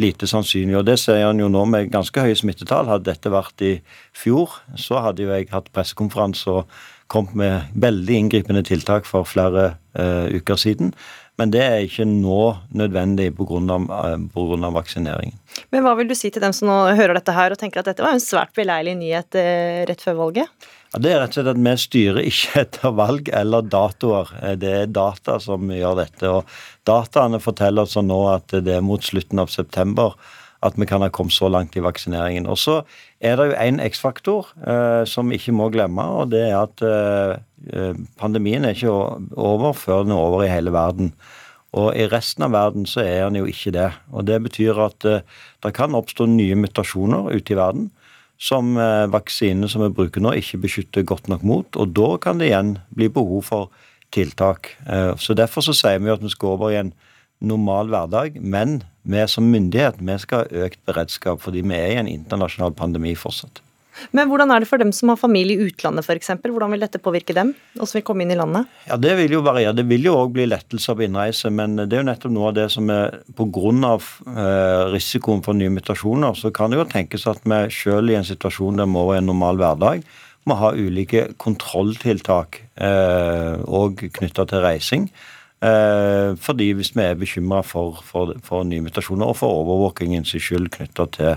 lite 0.00 0.28
sannsynlig. 0.30 0.78
Og 0.80 0.86
det 0.88 0.98
sier 1.02 1.26
han 1.26 1.40
jo 1.42 1.50
nå 1.52 1.64
med 1.70 1.92
ganske 1.92 2.24
høye 2.24 2.38
smittetall. 2.38 2.88
Hadde 2.90 3.10
dette 3.10 3.32
vært 3.32 3.64
i 3.66 3.74
fjor, 4.16 4.58
så 4.80 5.02
hadde 5.04 5.26
jo 5.26 5.34
jeg 5.34 5.50
hatt 5.52 5.70
pressekonferanse 5.74 6.60
og 6.60 6.80
kommet 7.10 7.34
med 7.38 7.80
veldig 7.82 8.20
inngripende 8.22 8.62
tiltak 8.66 9.08
for 9.08 9.26
flere 9.26 9.72
uh, 9.98 10.30
uker 10.30 10.60
siden. 10.60 10.94
Men 11.40 11.52
det 11.54 11.62
er 11.64 11.86
ikke 11.86 12.04
nå 12.04 12.40
nødvendig 12.76 13.30
pga. 13.38 13.78
Eh, 13.80 14.72
vaksineringen. 14.76 15.38
Men 15.72 15.86
hva 15.86 15.94
vil 15.96 16.10
du 16.10 16.14
si 16.18 16.28
til 16.28 16.42
dem 16.44 16.52
som 16.52 16.68
nå 16.68 16.76
hører 16.98 17.16
dette 17.16 17.32
her 17.32 17.54
og 17.54 17.60
tenker 17.60 17.80
at 17.80 17.88
dette 17.88 18.04
var 18.04 18.12
en 18.12 18.20
svært 18.20 18.52
beleilig 18.58 18.98
nyhet 19.00 19.38
eh, 19.40 19.80
rett 19.88 20.04
før 20.04 20.18
valget? 20.18 20.68
Ja, 20.90 20.98
Det 20.98 21.10
er 21.12 21.20
rett 21.22 21.36
og 21.36 21.38
slett 21.38 21.52
at 21.52 21.62
vi 21.62 21.76
styrer 21.78 22.26
ikke 22.26 22.60
etter 22.64 22.94
valg 22.98 23.30
eller 23.30 23.62
datoer. 23.62 24.34
Eh, 24.42 24.56
det 24.58 24.74
er 24.74 24.90
data 24.90 25.38
som 25.42 25.70
gjør 25.70 26.02
dette. 26.02 26.26
og 26.28 26.44
Dataene 26.88 27.40
forteller 27.42 27.86
oss 27.86 27.96
nå 27.96 28.20
at 28.32 28.50
det 28.50 28.78
er 28.78 28.84
mot 28.84 29.04
slutten 29.04 29.38
av 29.38 29.52
september 29.54 30.16
at 30.60 30.76
vi 30.76 30.84
kan 30.84 31.00
ha 31.00 31.08
kommet 31.08 31.32
så 31.32 31.48
langt 31.48 31.76
i 31.76 31.80
vaksineringen. 31.80 32.46
Og 32.50 32.58
Så 32.58 32.82
er 33.20 33.36
det 33.36 33.46
jo 33.48 33.56
én 33.56 33.80
X-faktor 33.80 34.50
eh, 34.60 35.04
som 35.08 35.30
vi 35.30 35.38
ikke 35.38 35.54
må 35.56 35.70
glemme, 35.72 36.02
og 36.02 36.34
det 36.34 36.42
er 36.50 36.58
at 36.58 36.82
eh, 36.84 37.38
eh, 37.72 37.94
pandemien 38.20 38.64
er 38.64 38.76
ikke 38.76 38.92
over 39.36 39.72
før 39.72 40.04
den 40.04 40.12
er 40.12 40.20
over 40.20 40.44
i 40.44 40.52
hele 40.52 40.72
verden. 40.72 41.14
Og 41.72 41.94
i 41.96 42.08
resten 42.10 42.44
av 42.44 42.52
verden 42.52 42.84
så 42.84 43.00
er 43.06 43.28
den 43.28 43.40
jo 43.40 43.46
ikke 43.48 43.72
det. 43.72 43.88
Og 44.12 44.26
Det 44.26 44.42
betyr 44.42 44.84
at 44.84 45.04
eh, 45.08 45.24
det 45.62 45.72
kan 45.74 45.94
oppstå 45.94 46.26
nye 46.28 46.58
mutasjoner 46.58 47.30
ute 47.30 47.54
i 47.54 47.56
verden 47.56 47.90
som 48.40 48.72
eh, 48.80 49.06
vaksinene 49.12 49.68
som 49.68 49.84
vi 49.84 49.92
bruker 49.94 50.24
nå, 50.24 50.32
ikke 50.40 50.62
beskytter 50.64 51.06
godt 51.06 51.28
nok 51.28 51.44
mot. 51.46 51.76
Og 51.76 51.92
da 51.96 52.14
kan 52.22 52.40
det 52.40 52.50
igjen 52.50 52.78
bli 52.96 53.10
behov 53.12 53.44
for 53.50 53.86
tiltak. 54.14 54.72
Eh, 54.88 55.12
så 55.20 55.36
Derfor 55.36 55.64
så 55.66 55.76
sier 55.76 56.00
vi 56.00 56.12
at 56.12 56.24
vi 56.24 56.32
skal 56.32 56.56
over 56.56 56.72
i 56.72 56.80
en 56.80 56.94
normal 57.40 57.92
hverdag. 57.92 58.40
Men 58.40 58.80
vi 59.02 59.26
som 59.28 59.48
myndighet 59.52 60.00
vi 60.00 60.18
skal 60.22 60.44
ha 60.44 60.64
økt 60.66 60.80
beredskap, 60.88 61.42
fordi 61.44 61.64
vi 61.64 61.76
er 61.76 61.92
i 61.92 62.00
en 62.00 62.10
internasjonal 62.10 62.72
pandemi 62.76 63.14
fortsatt. 63.16 63.60
Men 64.16 64.30
hvordan 64.30 64.52
er 64.52 64.62
det 64.62 64.68
for 64.70 64.82
dem 64.82 64.92
som 64.96 65.12
har 65.12 65.18
familie 65.20 65.56
i 65.56 65.70
utlandet 65.70 66.06
f.eks.? 66.06 66.32
Hvordan 66.42 66.74
vil 66.74 66.84
dette 66.84 67.02
påvirke 67.02 67.36
dem, 67.36 67.52
og 67.78 67.86
som 67.88 67.98
vil 67.98 68.06
komme 68.06 68.24
inn 68.24 68.34
i 68.34 68.38
landet? 68.38 68.70
Ja, 68.88 68.98
Det 69.00 69.16
vil 69.18 69.36
jo 69.36 69.42
variere. 69.46 69.76
Det 69.76 69.86
vil 69.90 70.08
jo 70.08 70.16
òg 70.20 70.34
bli 70.36 70.48
lettelser 70.50 70.98
på 70.98 71.06
innreise, 71.06 71.52
men 71.54 71.76
det 71.80 71.90
er 71.92 72.02
jo 72.02 72.08
nettopp 72.10 72.34
noe 72.34 72.50
av 72.50 72.56
det 72.58 72.68
som 72.74 72.90
er 72.94 73.20
pga. 73.36 73.98
Eh, 74.30 74.84
risikoen 74.94 75.44
for 75.44 75.56
nye 75.56 75.72
mutasjoner, 75.72 76.34
så 76.38 76.50
kan 76.54 76.70
det 76.72 76.80
jo 76.80 76.88
tenkes 76.88 77.26
at 77.30 77.44
vi 77.44 77.60
selv 77.74 78.10
i 78.10 78.18
en 78.18 78.26
situasjon 78.26 78.80
der 78.80 78.88
vi 78.90 79.04
er 79.14 79.20
en 79.20 79.30
normal 79.30 79.60
hverdag, 79.60 80.04
må 80.48 80.56
ha 80.56 80.72
ulike 80.72 81.28
kontrolltiltak 81.40 82.62
òg 82.80 84.04
eh, 84.06 84.12
knytta 84.16 84.46
til 84.48 84.64
reising. 84.64 85.10
Eh, 85.60 86.36
fordi 86.40 86.70
hvis 86.72 86.94
vi 86.96 87.04
er 87.04 87.18
bekymra 87.20 87.60
for, 87.66 87.98
for, 88.04 88.32
for, 88.44 88.64
nye 88.64 88.80
mutasjoner, 88.80 89.28
og 89.28 89.36
for 89.36 89.60
overvåkingens 89.60 90.32
skyld 90.32 90.70
knytta 90.72 91.04
til 91.12 91.34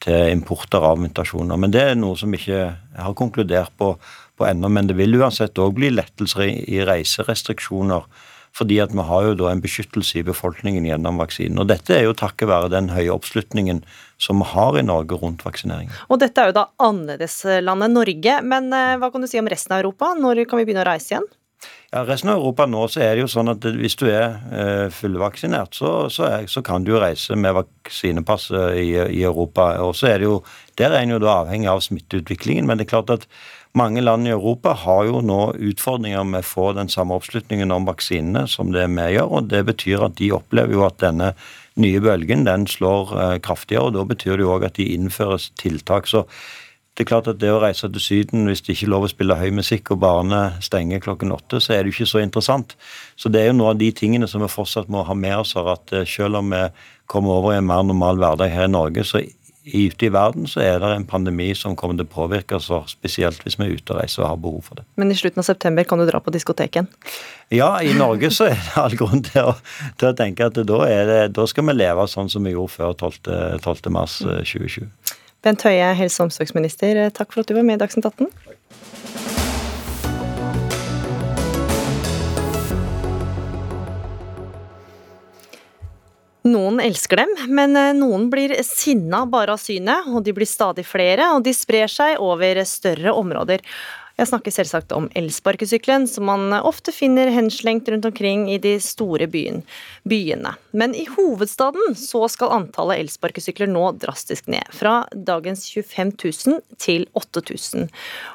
til 0.00 0.32
importer 0.32 0.84
av 0.86 1.00
mutasjoner. 1.00 1.60
Men 1.60 1.74
det 1.74 1.84
er 1.90 1.98
noe 1.98 2.16
som 2.18 2.32
ikke 2.34 2.64
har 2.96 3.16
konkludert 3.18 3.72
på, 3.80 3.92
på 4.38 4.48
ennå. 4.48 4.70
Men 4.72 4.88
det 4.88 4.96
vil 4.98 5.18
uansett 5.20 5.60
òg 5.60 5.76
bli 5.76 5.92
lettelser 5.92 6.46
i, 6.48 6.52
i 6.72 6.84
reiserestriksjoner. 6.88 8.06
Fordi 8.56 8.80
at 8.82 8.90
vi 8.90 9.02
har 9.06 9.26
jo 9.28 9.34
da 9.38 9.50
en 9.52 9.62
beskyttelse 9.62 10.18
i 10.18 10.26
befolkningen 10.26 10.88
gjennom 10.88 11.20
vaksinen. 11.22 11.60
Og 11.62 11.68
dette 11.70 11.94
er 11.94 12.08
jo 12.08 12.16
takket 12.18 12.50
være 12.50 12.72
den 12.72 12.90
høye 12.90 13.12
oppslutningen 13.14 13.84
som 14.20 14.42
vi 14.42 14.48
har 14.52 14.78
i 14.78 14.82
Norge 14.82 15.20
rundt 15.20 15.44
vaksinering. 15.46 15.92
Og 16.10 16.18
dette 16.20 16.42
er 16.42 16.50
jo 16.50 16.56
da 16.58 16.66
annerledeslandet 16.82 17.94
Norge. 17.94 18.40
Men 18.42 18.72
eh, 18.74 18.96
hva 19.00 19.12
kan 19.12 19.22
du 19.22 19.30
si 19.30 19.38
om 19.40 19.50
resten 19.50 19.76
av 19.76 19.84
Europa? 19.84 20.12
Når 20.18 20.42
kan 20.50 20.60
vi 20.60 20.66
begynne 20.66 20.82
å 20.82 20.90
reise 20.90 21.14
igjen? 21.14 21.30
Ja, 21.90 22.04
Resten 22.06 22.30
av 22.30 22.38
Europa 22.38 22.68
nå 22.70 22.84
så 22.86 23.00
er 23.02 23.16
det 23.16 23.24
jo 23.24 23.30
sånn 23.32 23.50
at 23.50 23.64
hvis 23.66 23.96
du 23.98 24.04
er 24.06 24.36
eh, 24.54 24.84
fullvaksinert, 24.94 25.74
så, 25.74 25.88
så, 26.06 26.28
er, 26.28 26.44
så, 26.46 26.62
kan 26.62 26.84
du 26.86 26.92
reise 27.02 27.34
med 27.34 27.56
vaksinepasset 27.56 28.76
i, 28.78 28.92
i, 28.94 29.24
Europa. 29.26 29.72
Og 29.82 29.96
så 29.98 30.12
er 30.12 30.22
det 30.22 30.28
jo, 30.28 30.36
Der 30.78 30.94
er 30.94 31.02
en 31.02 31.16
jo 31.16 31.18
da 31.18 31.40
avhengig 31.40 31.66
av 31.66 31.82
smitteutviklingen. 31.82 32.68
Men 32.68 32.78
det 32.78 32.86
er 32.86 32.92
klart 32.92 33.10
at 33.10 33.26
mange 33.74 34.04
land 34.06 34.28
i 34.28 34.30
Europa 34.30 34.76
har 34.84 35.08
jo 35.08 35.18
nå 35.18 35.40
utfordringer 35.72 36.22
med 36.30 36.46
å 36.46 36.50
få 36.52 36.68
den 36.78 36.88
samme 36.88 37.18
oppslutningen 37.18 37.74
om 37.74 37.90
vaksinene 37.90 38.46
som 38.46 38.70
det 38.70 38.86
vi 38.86 39.10
gjør. 39.16 39.34
og 39.40 39.50
Det 39.50 39.64
betyr 39.66 40.06
at 40.06 40.14
de 40.22 40.30
opplever 40.38 40.78
jo 40.78 40.86
at 40.86 41.02
denne 41.02 41.34
nye 41.74 41.98
bølgen 42.06 42.46
den 42.46 42.70
slår 42.70 43.14
eh, 43.18 43.36
kraftigere. 43.42 43.90
og 43.90 43.98
Da 43.98 44.06
betyr 44.14 44.38
det 44.38 44.46
jo 44.46 44.54
òg 44.54 44.70
at 44.70 44.78
de 44.78 44.92
innføres 44.94 45.50
tiltak. 45.58 46.06
så 46.06 46.22
det 46.98 47.04
er 47.04 47.08
klart 47.08 47.28
at 47.30 47.38
det 47.40 47.48
å 47.54 47.60
reise 47.62 47.88
til 47.88 48.02
Syden 48.02 48.48
hvis 48.50 48.60
det 48.66 48.74
ikke 48.74 48.88
er 48.88 48.92
lov 48.92 49.06
å 49.06 49.10
spille 49.12 49.38
høy 49.38 49.50
musikk 49.56 49.92
og 49.94 50.02
barene 50.02 50.40
stenger 50.64 51.00
klokken 51.00 51.32
åtte, 51.32 51.60
så 51.62 51.72
er 51.74 51.82
det 51.82 51.92
jo 51.92 52.00
ikke 52.00 52.12
så 52.12 52.22
interessant. 52.24 52.74
Så 53.16 53.30
det 53.32 53.40
er 53.40 53.52
jo 53.52 53.58
noe 53.60 53.74
av 53.74 53.80
de 53.80 53.88
tingene 53.96 54.28
som 54.28 54.42
vi 54.42 54.50
fortsatt 54.50 54.90
må 54.92 55.04
ha 55.06 55.16
med 55.16 55.38
oss. 55.38 55.54
at 55.56 55.94
eh, 55.94 56.04
Selv 56.04 56.42
om 56.42 56.50
vi 56.52 56.64
kommer 57.10 57.38
over 57.38 57.54
i 57.54 57.60
en 57.60 57.68
mer 57.70 57.86
normal 57.86 58.18
hverdag 58.20 58.52
her 58.52 58.66
i 58.66 58.74
Norge, 58.74 59.06
så 59.06 59.22
ute 59.70 60.06
i 60.06 60.10
verden 60.12 60.48
så 60.48 60.62
er 60.64 60.80
det 60.82 60.90
en 60.96 61.06
pandemi 61.06 61.50
som 61.54 61.76
kommer 61.78 61.96
til 61.98 62.08
å 62.08 62.10
påvirke 62.10 62.58
oss, 62.58 62.68
spesielt 62.90 63.42
hvis 63.44 63.58
vi 63.60 63.68
er 63.68 63.78
ute 63.78 63.94
og 63.94 64.00
reiser 64.00 64.24
og 64.24 64.30
har 64.32 64.42
behov 64.42 64.66
for 64.66 64.80
det. 64.80 64.86
Men 65.00 65.12
i 65.12 65.18
slutten 65.18 65.42
av 65.42 65.46
september 65.46 65.86
kan 65.86 66.00
du 66.00 66.06
dra 66.08 66.20
på 66.20 66.34
diskoteken? 66.34 66.88
Ja, 67.54 67.70
i 67.80 67.94
Norge 67.96 68.32
så 68.34 68.50
er 68.50 68.58
det 68.58 68.76
all 68.82 68.98
grunn 68.98 69.24
til 69.26 69.52
å, 69.52 69.56
til 70.00 70.10
å 70.10 70.16
tenke 70.16 70.50
at 70.50 70.58
da, 70.58 70.82
det, 71.08 71.22
da, 71.36 71.48
skal 71.48 71.68
vi 71.70 71.76
leve 71.76 72.08
sånn 72.10 72.32
som 72.32 72.44
vi 72.44 72.56
gjorde 72.56 72.76
før 72.76 72.96
12. 73.08 73.60
12. 73.62 73.92
mars 73.94 74.20
2020. 74.24 75.18
Eh, 75.40 75.42
Bent 75.42 75.62
Høie, 75.62 75.94
helse- 75.94 76.20
og 76.20 76.28
omsorgsminister, 76.28 77.10
takk 77.10 77.32
for 77.32 77.40
at 77.40 77.48
du 77.48 77.54
var 77.54 77.62
med 77.62 77.80
i 77.80 77.84
Dagsnytt 77.84 78.04
18. 78.04 78.28
Noen 86.42 86.80
elsker 86.80 87.16
dem, 87.16 87.34
men 87.48 87.76
eh, 87.76 87.92
noen 87.92 88.30
blir 88.30 88.62
sinna 88.64 89.26
bare 89.26 89.52
av 89.52 89.60
synet, 89.60 90.08
og 90.08 90.24
de 90.24 90.32
blir 90.32 90.48
stadig 90.48 90.84
flere, 90.84 91.32
og 91.34 91.44
de 91.44 91.52
sprer 91.52 91.88
seg 91.88 92.18
over 92.18 92.64
større 92.64 93.12
områder. 93.12 93.60
Jeg 94.20 94.28
snakker 94.28 94.52
selvsagt 94.52 94.90
om 94.92 95.06
elsparkesykkelen, 95.16 96.04
som 96.04 96.26
man 96.28 96.52
ofte 96.58 96.92
finner 96.92 97.30
henslengt 97.32 97.86
rundt 97.88 98.04
omkring 98.04 98.42
i 98.52 98.58
de 98.60 98.74
store 98.84 99.24
byen, 99.32 99.62
byene. 100.04 100.52
Men 100.76 100.92
i 100.92 101.06
hovedstaden 101.08 101.96
så 101.96 102.26
skal 102.28 102.52
antallet 102.52 103.00
elsparkesykler 103.00 103.70
nå 103.70 103.86
drastisk 104.02 104.50
ned. 104.52 104.66
Fra 104.76 105.06
dagens 105.14 105.64
25 105.72 106.12
000 106.20 106.60
til 106.76 107.06
8000. 107.16 107.88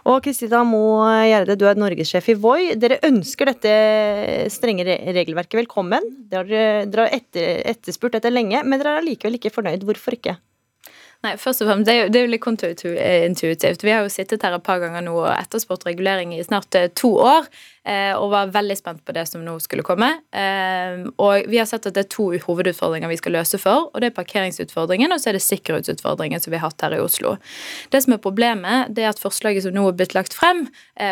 Og 0.10 0.26
Kristina 0.26 0.64
Moe 0.66 1.12
Gjerde, 1.30 1.60
du 1.62 1.68
er 1.70 1.78
norgessjef 1.78 2.32
i 2.34 2.38
Voi. 2.48 2.74
Dere 2.82 2.98
ønsker 3.06 3.54
dette 3.54 3.76
strenge 4.56 4.88
regelverket 4.90 5.62
velkommen. 5.62 6.10
Dere 6.34 6.66
har 6.90 7.14
etter, 7.14 7.62
etterspurt 7.76 8.18
dette 8.18 8.34
lenge, 8.34 8.66
men 8.66 8.82
dere 8.82 8.98
er 8.98 9.06
allikevel 9.06 9.38
ikke 9.38 9.54
fornøyd. 9.54 9.86
Hvorfor 9.86 10.18
ikke? 10.18 10.40
Nei, 11.24 11.36
først 11.42 11.64
og 11.64 11.70
fremst, 11.70 11.88
det 11.88 11.96
er, 11.96 12.26
jo, 12.26 12.30
litt 12.30 12.44
kontraintuitivt. 12.44 13.86
Vi 13.86 13.94
har 13.94 14.04
jo 14.04 14.12
sittet 14.14 14.44
her 14.46 14.58
et 14.58 14.66
par 14.66 14.82
ganger 14.84 15.06
nå 15.06 15.16
og 15.24 15.32
etterspurt 15.32 15.86
regulering 15.88 16.36
i 16.36 16.44
snart 16.46 16.76
eh, 16.78 16.92
to 16.94 17.16
år. 17.24 17.48
Eh, 17.86 18.12
og 18.18 18.32
var 18.34 18.50
veldig 18.54 18.76
spent 18.78 19.04
på 19.06 19.14
det 19.14 19.28
som 19.30 19.44
nå 19.46 19.56
skulle 19.62 19.86
komme. 19.86 20.08
Eh, 20.34 21.06
og 21.22 21.48
vi 21.50 21.60
har 21.62 21.70
sett 21.70 21.86
at 21.86 21.96
det 21.98 22.06
er 22.06 22.12
to 22.14 22.28
hovedutfordringer 22.46 23.10
vi 23.10 23.20
skal 23.22 23.38
løse 23.38 23.60
for. 23.62 23.90
og 23.92 24.02
Det 24.02 24.10
er 24.10 24.18
parkeringsutfordringen 24.18 25.14
og 25.14 25.22
så 25.22 25.32
er 25.32 25.38
det 25.38 25.46
sikkerhetsutfordringen 25.46 26.42
som 26.42 26.54
vi 26.54 26.60
har 26.60 26.68
hatt 26.68 26.86
her 26.86 26.98
i 26.98 27.02
Oslo. 27.02 27.36
Det 27.94 28.04
som 28.06 28.18
er 28.18 28.22
problemet, 28.22 28.94
det 28.94 29.06
er 29.06 29.14
at 29.14 29.22
forslaget 29.22 29.66
som 29.66 29.78
nå 29.78 29.88
er 29.90 29.98
blitt 29.98 30.18
lagt 30.18 30.34
frem 30.36 30.66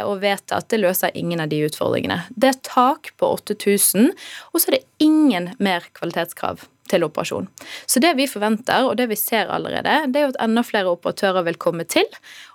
og 0.07 0.21
vedtatt, 0.23 0.69
det 0.71 0.81
løser 0.81 1.13
ingen 1.17 1.41
av 1.43 1.51
de 1.51 1.61
utfordringene. 1.67 2.23
Det 2.33 2.49
er 2.49 2.61
tak 2.65 3.13
på 3.21 3.29
8000, 3.37 4.13
og 4.51 4.61
så 4.61 4.69
er 4.69 4.79
det 4.79 4.85
ingen 5.05 5.51
mer 5.61 5.85
kvalitetskrav 5.93 6.65
til 6.93 7.05
operasjon. 7.07 7.49
Så 7.89 8.01
det 8.03 8.13
vi 8.19 8.29
forventer, 8.29 8.87
og 8.87 8.95
det 9.01 9.09
vi 9.11 9.17
ser 9.19 9.51
allerede, 9.51 9.97
det 10.13 10.21
er 10.21 10.27
jo 10.27 10.33
at 10.35 10.41
enda 10.45 10.63
flere 10.65 10.93
operatører 10.93 11.45
vil 11.49 11.59
komme 11.61 11.87
til. 11.89 12.07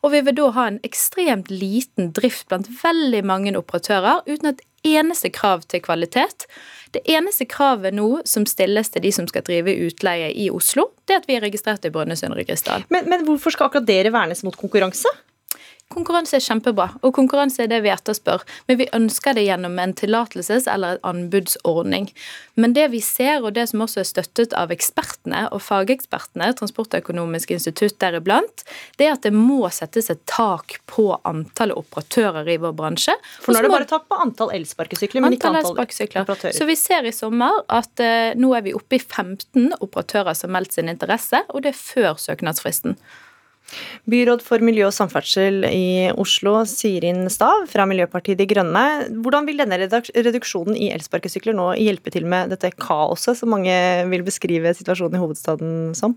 Og 0.03 0.15
vi 0.15 0.23
vil 0.27 0.39
da 0.39 0.49
ha 0.57 0.71
en 0.71 0.81
ekstremt 0.87 1.53
liten 1.53 2.13
drift 2.17 2.49
blant 2.51 2.71
veldig 2.83 3.25
mange 3.27 3.55
operatører 3.59 4.25
uten 4.29 4.53
et 4.53 4.65
eneste 4.87 5.31
krav 5.35 5.65
til 5.69 5.83
kvalitet. 5.83 6.47
Det 6.95 7.03
eneste 7.11 7.45
kravet 7.51 7.97
nå 7.97 8.23
som 8.29 8.47
stilles 8.49 8.91
til 8.95 9.05
de 9.05 9.13
som 9.13 9.29
skal 9.29 9.45
drive 9.45 9.75
utleie 9.89 10.31
i 10.33 10.49
Oslo, 10.55 10.89
det 11.05 11.17
er 11.17 11.23
at 11.23 11.29
vi 11.29 11.37
er 11.37 11.45
registrert 11.45 11.85
i 11.85 11.93
Brønnøysundregistrene. 11.93 12.89
Men, 12.93 13.09
men 13.11 13.27
hvorfor 13.29 13.55
skal 13.55 13.69
akkurat 13.69 13.89
dere 13.89 14.15
vernes 14.15 14.45
mot 14.47 14.57
konkurranse? 14.57 15.11
Konkurranse 15.89 16.37
er 16.37 16.43
kjempebra, 16.45 16.91
og 17.01 17.15
konkurranse 17.17 17.63
er 17.65 17.69
det 17.71 17.79
vi 17.81 17.89
etterspør. 17.89 18.43
Men 18.69 18.77
vi 18.77 18.87
ønsker 18.93 19.33
det 19.39 19.47
gjennom 19.47 19.79
en 19.81 19.95
tillatelses- 19.97 20.69
eller 20.69 20.99
en 20.99 21.07
anbudsordning. 21.09 22.11
Men 22.61 22.75
det 22.77 22.91
vi 22.93 23.01
ser, 23.01 23.41
og 23.41 23.55
det 23.57 23.71
som 23.71 23.81
også 23.81 24.03
er 24.03 24.09
støttet 24.09 24.53
av 24.53 24.69
ekspertene 24.75 25.47
og 25.49 25.63
fagekspertene, 25.65 26.51
Transportøkonomisk 26.59 27.55
institutt 27.57 27.97
deriblant, 28.03 28.65
det 29.01 29.07
er 29.07 29.15
at 29.17 29.25
det 29.25 29.33
må 29.33 29.71
settes 29.73 30.11
et 30.13 30.21
tak 30.29 30.77
på 30.93 31.07
antallet 31.29 31.81
operatører 31.81 32.51
i 32.53 32.59
vår 32.61 32.75
bransje. 32.77 33.15
For 33.41 33.57
nå 33.57 33.63
er 33.63 33.69
det 33.69 33.73
bare 33.73 33.89
tak 33.89 34.05
på 34.13 34.19
antall 34.21 34.53
elsparkesykler, 34.59 35.25
men 35.25 35.39
ikke 35.39 35.55
antall 35.55 35.73
operatører. 35.73 36.53
Så 36.53 36.69
vi 36.69 36.77
ser 36.77 37.09
i 37.09 37.15
sommer 37.17 37.63
at 37.65 38.05
uh, 38.05 38.37
nå 38.37 38.53
er 38.59 38.69
vi 38.69 38.77
oppe 38.77 39.01
i 39.01 39.01
15 39.01 39.73
operatører 39.81 40.37
som 40.37 40.51
har 40.53 40.59
meldt 40.61 40.77
sin 40.77 40.93
interesse, 40.93 41.41
og 41.49 41.65
det 41.65 41.73
er 41.73 41.81
før 41.81 42.21
søknadsfristen. 42.21 42.99
Byråd 44.09 44.43
for 44.45 44.63
miljø 44.65 44.87
og 44.89 44.95
samferdsel 44.97 45.67
i 45.69 46.09
Oslo, 46.17 46.63
Sirin 46.69 47.27
Stav 47.33 47.67
fra 47.71 47.85
Miljøpartiet 47.89 48.41
De 48.41 48.47
Grønne. 48.49 48.85
Hvordan 49.21 49.49
vil 49.49 49.61
denne 49.61 49.81
reduksjonen 49.81 50.79
i 50.79 50.91
elsparkesykler 50.95 51.57
nå 51.57 51.75
hjelpe 51.81 52.13
til 52.15 52.29
med 52.29 52.55
dette 52.55 52.73
kaoset 52.81 53.39
som 53.39 53.53
mange 53.53 53.75
vil 54.09 54.25
beskrive 54.27 54.73
situasjonen 54.77 55.19
i 55.19 55.23
hovedstaden 55.23 55.77
som? 55.99 56.17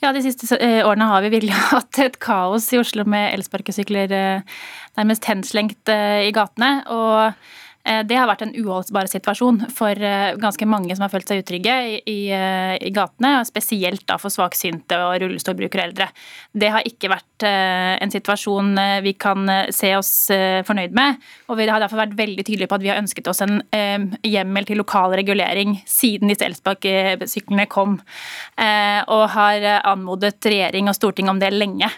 Ja, 0.00 0.14
De 0.16 0.22
siste 0.24 0.48
eh, 0.56 0.80
årene 0.86 1.10
har 1.10 1.22
vi 1.24 1.34
virkelig 1.36 1.56
hatt 1.74 2.02
et 2.02 2.18
kaos 2.22 2.70
i 2.72 2.80
Oslo 2.80 3.04
med 3.08 3.34
elsparkesykler 3.36 4.14
eh, 4.16 4.60
nærmest 4.98 5.28
henslengt 5.28 5.92
eh, 5.92 6.26
i 6.28 6.34
gatene. 6.34 6.80
og 6.88 7.34
det 8.06 8.16
har 8.18 8.28
vært 8.30 8.44
en 8.44 8.52
uholdbar 8.54 9.08
situasjon 9.10 9.64
for 9.74 9.98
eh, 9.98 10.36
ganske 10.40 10.66
mange 10.68 10.94
som 10.94 11.04
har 11.04 11.12
følt 11.12 11.30
seg 11.30 11.42
utrygge 11.42 11.74
i, 11.98 12.18
eh, 12.34 12.74
i 12.78 12.92
gatene, 12.94 13.40
spesielt 13.48 14.04
da 14.08 14.18
for 14.20 14.32
svaksynte 14.32 14.98
og 15.00 15.16
rullestolbrukere 15.24 15.84
og 15.84 15.90
eldre. 15.90 16.08
Det 16.54 16.70
har 16.70 16.86
ikke 16.86 17.10
vært 17.10 17.26
en 17.40 18.10
situasjon 18.12 18.74
vi 19.00 19.14
kan 19.16 19.48
se 19.72 19.94
oss 19.96 20.10
fornøyd 20.68 20.92
med, 20.92 21.22
og 21.48 21.56
vi 21.56 21.68
har 21.70 21.80
derfor 21.80 22.02
vært 22.02 22.18
veldig 22.18 22.44
tydelige 22.44 22.68
på 22.68 22.76
at 22.76 22.84
vi 22.84 22.90
har 22.92 23.00
ønsket 23.00 23.30
oss 23.32 23.40
en 23.46 23.62
hjemmel 24.26 24.68
til 24.68 24.76
lokal 24.82 25.14
regulering 25.16 25.78
siden 25.88 26.28
disse 26.28 26.44
elsparkesyklene 26.44 27.64
kom, 27.72 27.96
og 28.60 29.24
har 29.32 29.64
anmodet 29.78 30.36
regjering 30.44 30.92
og 30.92 30.98
storting 30.98 31.32
om 31.32 31.40
det 31.40 31.54
lenge 31.56 31.88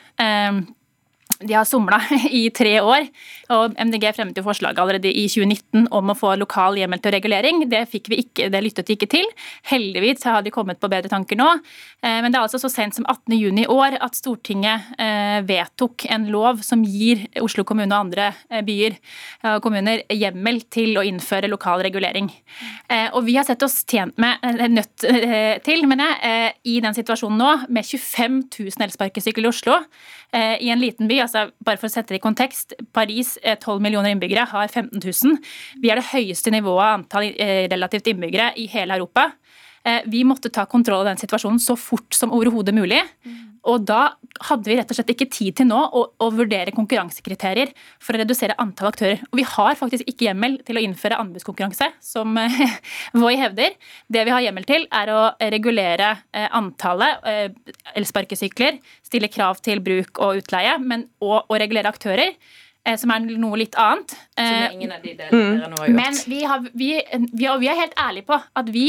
de 1.46 1.54
har 1.54 1.66
somla 1.68 2.00
i 2.30 2.48
tre 2.54 2.78
år. 2.80 3.08
og 3.52 3.74
MDG 3.76 4.06
fremmet 4.16 4.38
jo 4.38 4.44
forslag 4.46 4.78
allerede 4.80 5.10
i 5.10 5.26
2019 5.28 5.88
om 5.92 6.12
å 6.12 6.16
få 6.16 6.34
lokal 6.40 6.78
hjemmel 6.80 7.00
til 7.02 7.14
regulering. 7.14 7.64
Det 7.70 7.84
fikk 7.92 8.08
vi 8.12 8.22
ikke, 8.24 8.48
det 8.52 8.62
lyttet 8.64 8.88
de 8.88 8.96
ikke 8.96 9.10
til. 9.12 9.28
Heldigvis 9.68 10.24
har 10.28 10.44
de 10.44 10.52
kommet 10.54 10.80
på 10.80 10.90
bedre 10.92 11.10
tanker 11.12 11.38
nå. 11.38 11.48
Eh, 12.02 12.18
men 12.24 12.30
det 12.32 12.38
er 12.38 12.46
altså 12.46 12.60
så 12.62 12.70
sent 12.72 12.96
som 12.96 13.06
18.6 13.08 13.62
i 13.64 13.66
år 13.72 13.98
at 14.00 14.18
Stortinget 14.18 14.94
eh, 15.02 15.40
vedtok 15.48 16.06
en 16.12 16.28
lov 16.32 16.62
som 16.64 16.84
gir 16.86 17.26
Oslo 17.42 17.66
kommune 17.68 17.90
og 17.92 18.08
andre 18.08 18.30
eh, 18.50 18.62
byer 18.66 18.96
og 19.52 19.62
kommuner 19.64 20.04
hjemmel 20.12 20.62
til 20.72 20.96
å 20.98 21.04
innføre 21.06 21.50
lokal 21.50 21.82
regulering. 21.84 22.28
Og 23.16 23.24
vi 23.26 23.34
har 23.36 23.46
sett 23.46 23.62
oss 23.64 23.80
tjent 23.88 24.16
med, 24.20 24.42
nødt 24.70 25.04
til, 25.64 25.84
mener 25.88 26.12
jeg, 26.12 26.52
i 26.68 26.76
den 26.84 26.94
situasjonen 26.94 27.40
nå, 27.40 27.50
med 27.72 27.86
25 27.86 28.38
000 28.52 28.86
elsparkesykler 28.86 29.48
i 29.48 29.50
Oslo, 29.50 29.78
i 30.32 30.70
en 30.72 30.80
liten 30.80 31.08
by. 31.10 31.18
altså 31.20 31.50
bare 31.64 31.76
for 31.76 31.90
å 31.90 31.92
sette 31.92 32.14
det 32.14 32.20
i 32.20 32.24
kontekst, 32.24 32.72
Paris, 32.96 33.34
12 33.44 33.82
millioner 33.84 34.14
innbyggere, 34.14 34.46
har 34.48 34.68
15 34.68 34.96
000. 34.96 35.36
Vi 35.82 35.90
er 35.92 36.00
det 36.00 36.08
høyeste 36.08 36.52
nivået 36.54 36.80
av 36.86 36.94
antall 37.00 37.28
relativt 37.72 38.08
innbyggere 38.08 38.52
i 38.56 38.64
hele 38.72 38.96
Europa. 38.96 39.28
Eh, 39.84 40.02
vi 40.06 40.24
måtte 40.24 40.50
ta 40.52 40.66
kontroll 40.70 41.02
av 41.02 41.12
den 41.12 41.20
situasjonen 41.20 41.60
så 41.62 41.76
fort 41.78 42.14
som 42.14 42.32
overhodet 42.34 42.74
mulig. 42.74 43.02
Og 43.62 43.84
da 43.86 44.16
hadde 44.48 44.66
vi 44.66 44.74
rett 44.74 44.90
og 44.90 44.96
slett 44.96 45.12
ikke 45.12 45.28
tid 45.30 45.54
til 45.60 45.68
nå 45.68 45.78
å, 45.78 46.00
å, 46.18 46.28
vurdere 46.34 46.72
konkurransekriterier 46.74 47.70
for 48.02 48.16
å 48.16 48.18
redusere 48.18 48.56
antall 48.58 48.88
aktører. 48.88 49.20
Og 49.30 49.38
vi 49.38 49.44
har 49.46 49.78
faktisk 49.78 50.08
ikke 50.10 50.26
hjemmel 50.26 50.56
til 50.66 50.80
å 50.80 50.82
innføre 50.82 51.20
anbudskonkurranse, 51.22 51.92
som 52.02 52.34
eh, 52.42 52.58
Voi 53.22 53.36
hevder. 53.38 53.76
Det 54.10 54.24
vi 54.26 54.34
har 54.34 54.42
hjemmel 54.42 54.66
til, 54.66 54.88
er 54.90 55.14
å 55.14 55.20
regulere 55.54 56.10
eh, 56.34 56.48
antallet 56.50 57.22
elsparkesykler, 57.94 58.82
stille 59.06 59.30
krav 59.30 59.62
til 59.62 59.82
bruk 59.84 60.18
og 60.18 60.42
utleie, 60.42 60.74
men 60.82 61.06
òg 61.22 61.46
å 61.46 61.62
regulere 61.62 61.92
aktører. 61.92 62.34
Eh, 62.82 62.96
som 62.98 63.12
er 63.14 63.22
noe 63.38 63.58
litt 63.60 63.76
annet. 63.78 64.10
Som 64.34 64.42
er 64.42 64.64
eh, 64.64 64.72
ingen 64.74 64.90
av 64.90 65.04
de 65.04 65.12
delene 65.14 65.38
mm. 65.38 65.58
dere 65.60 65.68
nå 65.70 65.76
har 65.78 65.86
gjort. 65.86 65.98
Men 66.00 66.16
vi, 66.32 66.38
har, 66.50 66.62
vi, 66.74 66.88
vi, 67.30 67.46
vi, 67.46 67.68
er 67.70 67.78
helt 67.78 67.94
ærlige 68.00 68.26
på 68.26 68.38
at 68.42 68.72
vi 68.74 68.86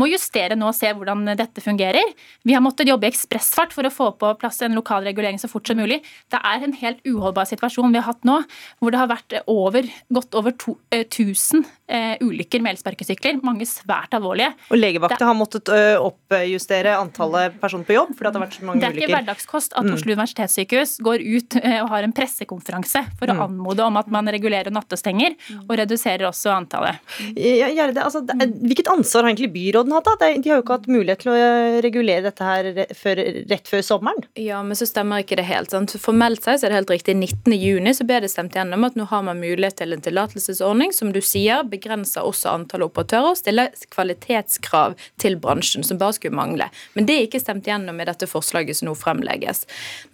må 0.00 0.08
justere 0.08 0.56
nå 0.56 0.70
og 0.70 0.76
se 0.76 0.88
hvordan 0.96 1.28
dette 1.36 1.60
fungerer. 1.60 2.14
Vi 2.48 2.56
har 2.56 2.64
måttet 2.64 2.88
jobbe 2.88 3.04
i 3.04 3.12
ekspressfart 3.12 3.76
for 3.76 3.84
å 3.84 3.92
få 3.92 4.08
på 4.16 4.30
plass 4.40 4.62
en 4.64 4.76
lokal 4.78 5.04
regulering 5.04 5.36
så 5.42 5.50
fort 5.52 5.68
som 5.68 5.76
mulig. 5.76 6.00
Det 6.32 6.40
er 6.40 6.64
en 6.64 6.76
helt 6.80 7.04
uholdbar 7.04 7.50
situasjon 7.50 7.92
vi 7.92 8.00
har 8.00 8.08
hatt 8.08 8.24
nå, 8.24 8.38
hvor 8.80 8.94
det 8.94 9.02
har 9.02 9.10
vært 9.12 9.36
over, 9.44 9.92
godt 10.16 10.40
over 10.40 10.56
to, 10.64 10.78
uh, 10.94 11.02
1000 11.02 11.66
uh, 11.66 12.16
ulykker 12.24 12.64
med 12.64 12.78
elsparkesykler. 12.78 13.42
Mange 13.44 13.68
svært 13.68 14.16
alvorlige. 14.16 14.54
Og 14.70 14.80
legevakta 14.80 15.20
det, 15.20 15.28
har 15.28 15.36
måttet 15.36 15.74
oppjustere 16.00 16.96
antallet 16.96 17.60
personer 17.60 17.84
på 17.84 17.98
jobb 17.98 18.16
fordi 18.16 18.30
det 18.30 18.40
har 18.40 18.46
vært 18.46 18.56
så 18.56 18.64
mange 18.64 18.80
ulykker. 18.80 18.88
Det 18.88 19.04
er 19.04 19.10
ikke 19.10 19.18
hverdagskost 19.18 19.76
at 19.76 19.84
mm. 19.84 19.94
Oslo 19.98 20.16
universitetssykehus 20.16 20.96
går 21.04 21.28
ut 21.28 21.60
og 21.60 21.92
har 21.92 22.08
en 22.08 22.16
pressekonferanse 22.16 23.04
for 23.18 23.28
å 23.28 23.33
å 23.34 23.38
mm. 23.38 23.44
anmode 23.48 23.86
om 23.86 23.98
at 24.00 24.10
man 24.12 24.30
regulerer 24.32 24.72
nattestenger, 24.74 25.36
mm. 25.36 25.64
og 25.66 25.74
reduserer 25.80 26.28
også 26.30 26.54
antallet. 26.54 27.00
Ja, 27.34 27.70
Gjerde, 27.74 28.04
altså, 28.04 28.22
hvilket 28.24 28.90
ansvar 28.92 29.24
har 29.24 29.32
egentlig 29.32 29.52
byråden 29.54 29.94
hatt? 29.96 30.08
da? 30.20 30.30
De 30.34 30.50
har 30.50 30.60
jo 30.60 30.64
ikke 30.64 30.78
hatt 30.78 30.90
mulighet 30.90 31.24
til 31.24 31.32
å 31.32 31.80
regulere 31.84 32.26
dette 32.28 32.48
her 32.48 32.70
før, 32.96 33.22
rett 33.50 33.70
før 33.70 33.84
sommeren. 33.86 34.26
Ja, 34.38 34.60
men 34.66 34.78
så 34.78 34.88
stemmer 34.88 35.24
ikke 35.24 35.38
det 35.40 35.46
helt. 35.48 35.72
sant? 35.74 35.94
Formelt 36.00 36.44
sett 36.44 36.60
så 36.60 36.68
er 36.68 36.74
det 36.74 36.80
helt 36.82 36.94
riktig. 36.94 37.16
19.6 37.18 38.00
så 38.00 38.08
ble 38.08 38.20
det 38.24 38.30
stemt 38.32 38.56
gjennom 38.56 38.86
at 38.86 38.98
nå 38.98 39.06
har 39.10 39.24
man 39.26 39.40
mulighet 39.42 39.78
til 39.80 39.94
en 39.96 40.04
tillatelsesordning 40.04 40.94
som 40.94 41.12
du 41.14 41.20
sier 41.24 41.64
begrenser 41.68 42.26
også 42.26 42.52
antallet 42.52 42.90
operatører 42.90 43.32
og 43.32 43.40
stiller 43.40 43.72
kvalitetskrav 43.94 44.96
til 45.20 45.38
bransjen, 45.40 45.84
som 45.86 46.00
bare 46.00 46.16
skulle 46.16 46.36
mangle. 46.36 46.68
Men 46.94 47.08
det 47.08 47.16
er 47.16 47.28
ikke 47.28 47.42
stemt 47.42 47.68
gjennom 47.68 48.00
i 48.00 48.08
dette 48.08 48.28
forslaget 48.30 48.78
som 48.78 48.90
nå 48.90 48.96
fremlegges. 48.98 49.64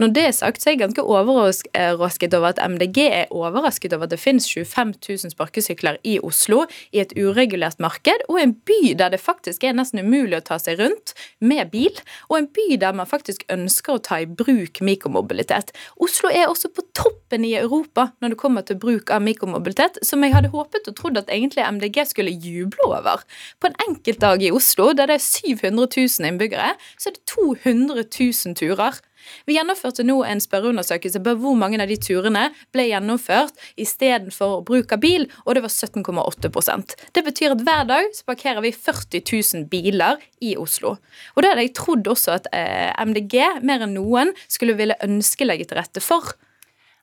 Når 0.02 0.14
det 0.16 0.26
er 0.28 0.36
sagt, 0.36 0.62
så 0.62 0.70
er 0.70 0.76
jeg 0.76 0.82
ganske 0.84 1.04
overrasket 1.04 2.36
over 2.38 2.52
at 2.52 2.62
MDG 2.62 3.00
er 3.10 3.32
overrasket 3.34 3.94
over 3.96 4.06
at 4.08 4.14
det 4.14 4.20
finnes 4.22 4.46
25 4.48 4.94
000 5.02 5.34
sparkesykler 5.34 5.98
i 6.06 6.18
Oslo, 6.24 6.64
i 6.94 7.02
et 7.02 7.12
uregulert 7.18 7.80
marked, 7.82 8.24
og 8.28 8.40
en 8.40 8.54
by 8.54 8.94
der 8.98 9.12
det 9.14 9.20
faktisk 9.22 9.64
er 9.64 9.76
nesten 9.76 10.02
umulig 10.04 10.38
å 10.38 10.44
ta 10.50 10.58
seg 10.62 10.80
rundt 10.80 11.14
med 11.44 11.70
bil, 11.72 11.96
og 12.28 12.38
en 12.38 12.48
by 12.54 12.78
der 12.80 12.96
man 12.96 13.08
faktisk 13.10 13.44
ønsker 13.52 13.96
å 13.96 14.02
ta 14.04 14.20
i 14.22 14.28
bruk 14.28 14.82
mikromobilitet. 14.84 15.74
Oslo 16.00 16.30
er 16.32 16.48
også 16.48 16.72
på 16.74 16.84
toppen 16.96 17.46
i 17.46 17.54
Europa 17.58 18.10
når 18.20 18.34
det 18.34 18.40
kommer 18.40 18.66
til 18.66 18.80
bruk 18.80 19.12
av 19.14 19.24
mikromobilitet, 19.24 20.00
som 20.06 20.24
jeg 20.24 20.34
hadde 20.36 20.52
håpet 20.54 20.88
og 20.90 20.98
trodd 20.98 21.20
at 21.20 21.30
egentlig 21.32 21.66
MDG 21.66 22.02
skulle 22.10 22.34
juble 22.34 22.88
over. 22.88 23.24
På 23.60 23.70
en 23.70 23.78
enkelt 23.88 24.20
dag 24.22 24.42
i 24.42 24.52
Oslo, 24.54 24.92
der 24.96 25.10
det 25.10 25.20
er 25.20 25.26
700 25.26 25.88
000 25.96 26.30
innbyggere, 26.30 26.74
så 26.98 27.10
er 27.10 27.18
det 27.18 27.26
200 27.30 28.04
000 28.06 28.58
turer 28.58 29.00
vi 29.46 29.56
gjennomførte 29.56 30.04
nå 30.06 30.20
en 30.26 30.42
spørreundersøkelse 30.42 31.22
på 31.24 31.36
hvor 31.42 31.58
mange 31.58 31.80
av 31.80 31.90
de 31.90 31.98
turene 32.00 32.48
ble 32.74 32.88
gjennomført 32.90 33.56
istedenfor 33.80 34.60
bruk 34.68 34.92
av 34.96 35.02
bil, 35.02 35.26
og 35.46 35.56
det 35.56 35.64
var 35.64 35.72
17,8% 35.72 36.96
Det 37.16 37.24
betyr 37.26 37.56
at 37.56 37.64
hver 37.66 37.88
dag 37.88 38.10
så 38.16 38.26
parkerer 38.28 38.64
vi 38.64 38.74
40 38.74 39.24
000 39.24 39.66
biler 39.70 40.20
i 40.40 40.56
Oslo. 40.60 40.96
Og 41.34 41.42
det 41.42 41.52
hadde 41.52 41.66
jeg 41.66 41.76
trodd 41.78 42.10
også 42.10 42.36
at 42.38 42.50
eh, 42.56 42.92
MDG 43.04 43.64
mer 43.66 43.84
enn 43.86 43.96
noen 43.96 44.34
skulle 44.46 44.78
ville 44.78 44.98
ønske 45.04 45.48
legge 45.48 45.68
til 45.68 45.80
rette 45.80 46.04
for. 46.04 46.34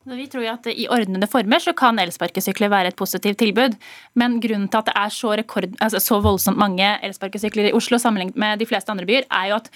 Vi 0.07 0.27
tror 0.31 0.45
jo 0.45 0.51
at 0.53 0.67
I 0.71 0.85
ordnede 0.93 1.27
former 1.27 1.59
så 1.59 1.73
kan 1.75 1.97
elsparkesykler 1.99 2.71
være 2.71 2.93
et 2.93 2.99
positivt 2.99 3.41
tilbud. 3.41 3.75
Men 4.15 4.37
grunnen 4.43 4.69
til 4.71 4.79
at 4.79 4.87
det 4.87 4.95
er 4.95 5.11
så, 5.11 5.33
rekord, 5.35 5.67
altså 5.83 5.99
så 5.99 6.21
voldsomt 6.23 6.59
mange 6.59 6.93
elsparkesykler 7.03 7.69
i 7.69 7.73
Oslo 7.75 7.99
sammenlignet 7.99 8.39
med 8.39 8.61
de 8.61 8.67
fleste 8.69 8.93
andre 8.93 9.07
byer, 9.09 9.27
er 9.27 9.49
jo 9.51 9.59
at 9.59 9.67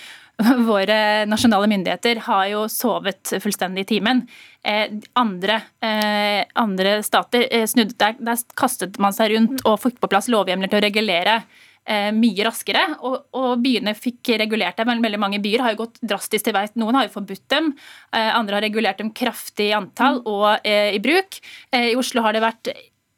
våre 0.71 1.25
nasjonale 1.29 1.69
myndigheter 1.71 2.21
har 2.27 2.45
jo 2.51 2.67
sovet 2.71 3.33
fullstendig 3.43 3.85
i 3.85 3.89
timen. 3.95 4.23
Eh, 4.63 4.93
andre, 5.19 5.61
eh, 5.81 6.43
andre, 6.59 6.99
stater 7.03 7.47
eh, 7.49 7.65
snudde 7.69 7.97
der, 7.97 8.19
der 8.19 8.45
kastet 8.57 8.99
man 9.01 9.15
seg 9.15 9.35
rundt 9.35 9.65
og 9.65 9.81
fikk 9.81 10.01
på 10.01 10.11
plass 10.11 10.29
lovhjemler 10.31 10.71
til 10.71 10.81
å 10.81 10.87
regulere 10.87 11.41
Eh, 11.81 12.11
mye 12.13 12.45
raskere. 12.45 12.83
Og, 13.01 13.23
og, 13.33 13.55
byene 13.63 13.95
fikk 13.97 14.35
regulert 14.37 14.77
det. 14.77 14.85
Veldig 14.85 15.19
mange 15.19 15.39
byer 15.41 15.63
har 15.65 15.73
jo 15.73 15.81
gått 15.81 15.97
drastisk 16.05 16.45
til 16.45 16.53
veis. 16.53 16.75
Noen 16.77 16.99
har 16.99 17.07
jo 17.07 17.15
forbudt 17.15 17.47
dem, 17.49 17.71
andre 18.13 18.59
har 18.59 18.65
regulert 18.67 19.01
dem 19.01 19.09
kraftig 19.17 19.71
i 19.71 19.75
antall 19.75 20.21
og 20.29 20.61
eh, 20.67 20.93
i 20.93 21.01
bruk. 21.01 21.39
I 21.73 21.95
Oslo 21.97 22.21
har 22.21 22.37
det 22.37 22.43
vært 22.45 22.69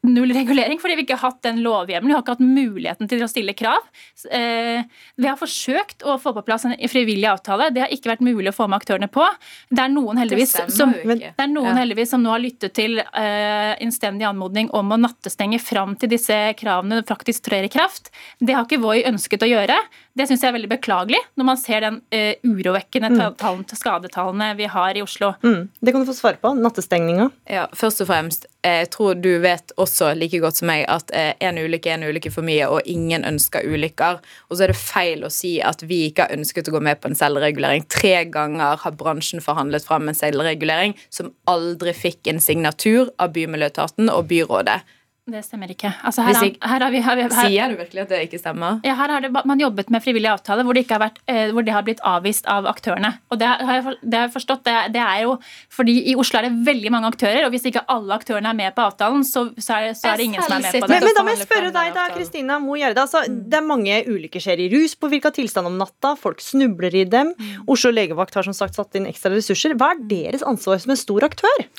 null 0.03 0.33
regulering, 0.35 0.79
fordi 0.81 0.97
vi 0.99 1.05
ikke 1.05 1.15
har 1.15 1.31
hatt 1.31 1.45
den 1.45 1.61
lovhjemmelen. 1.63 2.11
Vi 2.11 2.15
har 2.17 2.23
ikke 2.23 2.33
hatt 2.35 2.43
muligheten 2.43 3.07
til 3.07 3.23
å 3.23 3.29
stille 3.31 3.53
krav. 3.55 3.85
Eh, 4.27 4.83
vi 5.15 5.29
har 5.29 5.37
forsøkt 5.39 6.03
å 6.03 6.17
få 6.19 6.33
på 6.35 6.43
plass 6.43 6.65
en 6.67 6.75
frivillig 6.91 7.29
avtale. 7.31 7.69
Det 7.71 7.85
har 7.85 7.93
ikke 7.93 8.11
vært 8.11 8.25
mulig 8.25 8.51
å 8.51 8.55
få 8.57 8.67
med 8.67 8.81
aktørene 8.81 9.07
på. 9.07 9.23
Det 9.71 9.79
er 9.85 9.93
noen 9.93 10.19
heldigvis, 10.19 10.57
som, 10.75 10.91
det 10.91 11.31
er 11.31 11.51
noen 11.51 11.71
ja. 11.71 11.77
heldigvis 11.79 12.11
som 12.11 12.23
nå 12.23 12.33
har 12.33 12.43
lyttet 12.43 12.75
til 12.75 12.99
uh, 12.99 13.73
innstendig 13.83 14.27
anmodning 14.27 14.71
om 14.75 14.91
å 14.91 14.99
nattestenge 14.99 15.61
fram 15.63 15.95
til 15.99 16.11
disse 16.11 16.35
kravene 16.59 16.99
faktisk 17.07 17.47
trer 17.47 17.69
i 17.69 17.71
kraft. 17.71 18.11
Det 18.43 18.57
har 18.57 18.67
ikke 18.67 18.81
Voi 18.83 19.05
ønsket 19.07 19.45
å 19.45 19.47
gjøre. 19.47 19.77
Det 20.13 20.27
syns 20.27 20.43
jeg 20.43 20.51
er 20.51 20.57
veldig 20.57 20.71
beklagelig, 20.75 21.21
når 21.39 21.47
man 21.47 21.61
ser 21.61 21.87
den 21.87 22.01
uh, 22.11 22.43
urovekkende 22.43 23.13
mm. 23.15 23.63
skadetallene 23.71 24.51
vi 24.59 24.67
har 24.67 24.99
i 24.99 25.05
Oslo. 25.05 25.31
Mm. 25.47 25.71
Det 25.79 25.95
kan 25.95 26.03
du 26.03 26.11
få 26.11 26.17
svare 26.19 26.43
på. 26.43 26.51
Nattestengninga. 26.59 27.31
Ja, 27.47 27.69
først 27.71 28.03
og 28.03 28.11
fremst, 28.11 28.49
jeg 28.63 28.91
tror 28.91 29.15
du 29.19 29.31
vet 29.43 29.71
også 29.79 29.92
like 30.17 30.39
godt 30.41 30.59
som 30.59 30.69
meg 30.71 30.85
at 30.91 31.11
én 31.13 31.59
uh, 31.59 31.65
ulykke 31.67 31.91
er 31.91 31.99
en 31.99 32.07
ulykke 32.07 32.31
for 32.33 32.45
mye, 32.45 32.65
og 32.67 32.89
ingen 32.89 33.25
ønsker 33.27 33.67
ulykker. 33.67 34.21
Og 34.49 34.57
så 34.57 34.65
er 34.65 34.73
det 34.73 34.79
feil 34.79 35.25
å 35.25 35.31
si 35.33 35.55
at 35.63 35.85
vi 35.87 36.05
ikke 36.07 36.27
har 36.27 36.35
ønsket 36.37 36.71
å 36.71 36.75
gå 36.75 36.83
med 36.83 37.01
på 37.01 37.11
en 37.11 37.19
selvregulering. 37.19 37.85
Tre 37.91 38.15
ganger 38.33 38.81
har 38.83 38.97
bransjen 38.99 39.43
forhandlet 39.43 39.85
fram 39.85 40.09
en 40.09 40.17
selvregulering 40.17 40.97
som 41.13 41.33
aldri 41.49 41.95
fikk 41.97 42.31
en 42.31 42.41
signatur 42.43 43.13
av 43.21 43.35
Bymiljøetaten 43.37 44.11
og 44.13 44.27
byrådet. 44.31 44.81
Det 45.23 45.39
stemmer 45.39 45.69
ikke. 45.71 45.87
Altså, 46.03 46.19
her, 46.25 46.35
jeg, 46.35 46.57
her, 46.59 46.83
har 46.83 46.91
vi, 46.91 46.99
her, 46.99 47.19
her, 47.21 47.33
sier 47.47 47.71
du 47.71 47.77
virkelig 47.79 48.01
at 48.01 48.09
det 48.11 48.17
ikke 48.25 48.39
stemmer? 48.41 48.81
Ja, 48.83 48.91
her 48.99 49.11
har 49.13 49.23
det, 49.23 49.29
man 49.31 49.61
jobbet 49.61 49.87
med 49.93 50.03
frivillige 50.03 50.33
avtaler 50.35 50.67
hvor 50.67 50.75
det, 50.75 50.81
ikke 50.83 50.97
har 50.97 51.01
vært, 51.05 51.21
eh, 51.31 51.53
hvor 51.55 51.63
det 51.63 51.71
har 51.71 51.85
blitt 51.87 52.01
avvist 52.03 52.49
av 52.51 52.67
aktørene. 52.67 53.13
Og 53.31 53.39
det 53.39 53.47
har 53.47 53.77
jeg, 53.77 53.93
det 54.03 54.19
har 54.19 54.27
jeg 54.27 54.33
forstått. 54.33 54.65
Det, 54.67 54.73
det, 54.97 55.05
er 55.05 55.21
jo 55.23 55.37
fordi 55.71 55.95
i 56.11 56.17
Oslo 56.19 56.41
er 56.41 56.49
det 56.49 56.67
veldig 56.67 56.91
mange 56.91 57.13
aktører, 57.13 57.47
og 57.47 57.55
hvis 57.55 57.69
ikke 57.71 57.85
alle 57.95 58.17
aktørene 58.19 58.51
er 58.51 58.59
med 58.59 58.75
på 58.75 58.83
avtalen, 58.83 59.23
så, 59.23 59.45
så, 59.55 59.79
er, 59.79 59.95
så 59.95 60.11
er, 60.11 60.19
det 60.19 60.27
ingen 60.27 60.43
som 60.43 60.57
er 60.57 60.67
med 60.67 60.75
på 60.75 60.91
det. 60.91 60.91
Men, 60.91 61.07
men 61.07 61.17
da 61.21 61.23
må 61.23 61.37
jeg 61.37 61.43
spørre 61.45 61.71
deg, 61.79 61.95
da, 61.95 62.05
Kristina 62.19 62.59
Mo 62.59 62.75
Gjerde. 62.83 63.07
Altså, 63.07 63.23
mm. 63.23 63.41
det 63.47 63.61
er 63.61 63.67
mange 63.71 64.03
ulykker 64.11 64.43
skjer 64.43 64.67
i 64.67 64.69
ruspåvirka 64.75 65.31
tilstand 65.39 65.71
om 65.71 65.79
natta, 65.79 66.17
folk 66.19 66.43
snubler 66.43 66.99
i 66.99 67.07
dem. 67.07 67.31
Mm. 67.39 67.63
Oslo 67.71 67.95
legevakt 67.95 68.35
har 68.35 68.43
som 68.43 68.59
sagt 68.59 68.75
satt 68.75 68.99
inn 68.99 69.07
ekstra 69.07 69.31
ressurser. 69.31 69.79
Hva 69.79 69.93
er 69.95 70.03
deres 70.11 70.43
ansvar 70.43 70.83
som 70.83 70.91
en 70.91 71.05
stor 71.07 71.31
aktør? 71.31 71.69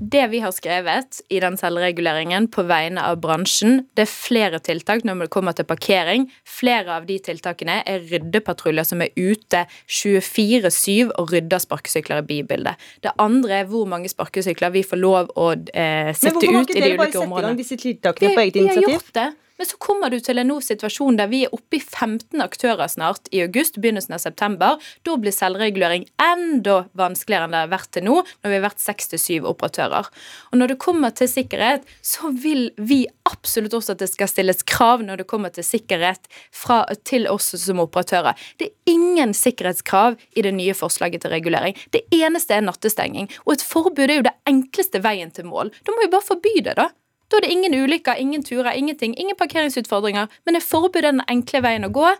Det 0.00 0.26
vi 0.32 0.40
har 0.42 0.52
skrevet 0.54 1.20
i 1.28 1.40
den 1.42 1.56
selvreguleringen 1.60 2.48
på 2.52 2.64
vegne 2.68 3.02
av 3.06 3.18
bransjen, 3.22 3.82
det 3.96 4.06
er 4.06 4.10
flere 4.10 4.60
tiltak 4.64 5.04
når 5.06 5.24
det 5.24 5.28
kommer 5.34 5.56
til 5.56 5.66
parkering. 5.68 6.26
Flere 6.48 6.96
av 6.96 7.06
de 7.08 7.18
tiltakene 7.22 7.80
er 7.88 8.06
ryddepatruljer 8.10 8.88
som 8.88 9.04
er 9.04 9.12
ute 9.16 9.64
24-7 9.86 11.12
og 11.12 11.32
rydder 11.34 11.62
sparkesykler 11.62 12.24
i 12.24 12.26
bybildet. 12.30 12.88
Det 13.04 13.14
andre 13.22 13.62
er 13.62 13.70
hvor 13.70 13.86
mange 13.90 14.10
sparkesykler 14.12 14.74
vi 14.74 14.84
får 14.86 15.02
lov 15.02 15.32
å 15.36 15.52
eh, 15.52 16.10
sette 16.16 16.40
ut 16.40 16.74
i 16.74 16.80
de 16.80 16.94
ulike 16.96 16.96
områdene. 16.96 16.96
Men 16.96 16.98
hvorfor 16.98 16.98
har 16.98 16.98
ikke 16.98 16.98
dere 16.98 16.98
bare 16.98 17.12
sette 17.12 17.28
i 17.28 17.46
gang 17.46 17.62
disse 17.62 17.80
tiltakene 17.84 18.34
på 18.34 18.46
eget 18.46 18.60
initiativ? 18.62 18.82
Vi 18.82 18.92
har 18.92 18.98
gjort 18.98 19.16
det. 19.20 19.30
Men 19.62 19.68
så 19.68 19.76
kommer 19.78 20.10
du 20.10 20.16
til 20.18 20.40
en 20.42 20.48
nå 20.50 20.56
situasjon 20.58 21.14
der 21.20 21.28
vi 21.30 21.44
er 21.46 21.52
oppe 21.54 21.76
i 21.78 21.78
15 21.78 22.42
aktører 22.42 22.88
snart 22.90 23.28
i 23.30 23.44
august, 23.44 23.76
begynnelsen 23.78 24.16
av 24.16 24.18
september. 24.18 24.80
Da 25.06 25.14
blir 25.22 25.30
selvregulering 25.30 26.08
enda 26.18 26.80
vanskeligere 26.98 27.46
enn 27.46 27.54
det 27.54 27.60
har 27.60 27.68
vært 27.70 27.92
til 27.94 28.02
nå, 28.08 28.16
når 28.42 28.50
vi 28.50 28.56
har 28.58 28.64
vært 28.64 28.82
seks 28.82 29.12
til 29.12 29.20
syv 29.22 29.46
operatører. 29.52 30.08
Og 30.50 30.58
når 30.58 30.72
det 30.72 30.76
kommer 30.82 31.14
til 31.14 31.30
sikkerhet, 31.30 31.86
så 32.02 32.32
vil 32.42 32.72
vi 32.74 33.04
absolutt 33.30 33.76
også 33.78 33.94
at 33.94 34.02
det 34.02 34.08
skal 34.10 34.32
stilles 34.32 34.66
krav 34.66 35.04
når 35.06 35.22
det 35.22 35.28
kommer 35.30 35.54
til 35.54 35.68
sikkerhet 35.68 36.26
fra, 36.50 36.80
til 37.06 37.30
oss 37.30 37.52
som 37.62 37.84
operatører. 37.84 38.34
Det 38.58 38.72
er 38.72 38.96
ingen 38.96 39.30
sikkerhetskrav 39.30 40.18
i 40.34 40.42
det 40.42 40.56
nye 40.58 40.74
forslaget 40.74 41.22
til 41.22 41.36
regulering. 41.36 41.78
Det 41.94 42.02
eneste 42.18 42.58
er 42.58 42.66
nattestenging. 42.66 43.30
Og 43.46 43.54
et 43.60 43.66
forbud 43.70 44.08
er 44.08 44.18
jo 44.18 44.26
det 44.26 44.34
enkleste 44.50 45.04
veien 45.06 45.30
til 45.30 45.46
mål. 45.46 45.70
Da 45.86 45.94
må 45.94 46.02
vi 46.02 46.10
bare 46.16 46.30
forby 46.32 46.56
det, 46.66 46.74
da. 46.82 46.90
Da 47.32 47.38
er 47.38 47.46
det 47.46 47.52
ingen 47.54 47.72
ulykker, 47.72 48.18
ingen 48.20 48.42
turer, 48.44 48.74
ingenting. 48.76 49.14
Ingen 49.16 49.36
parkeringsutfordringer. 49.40 50.28
Men 50.44 50.58
er 50.58 50.64
forbud 50.64 51.00
den 51.06 51.22
enkle 51.32 51.62
veien 51.64 51.86
å 51.88 51.88
gå. 51.94 52.10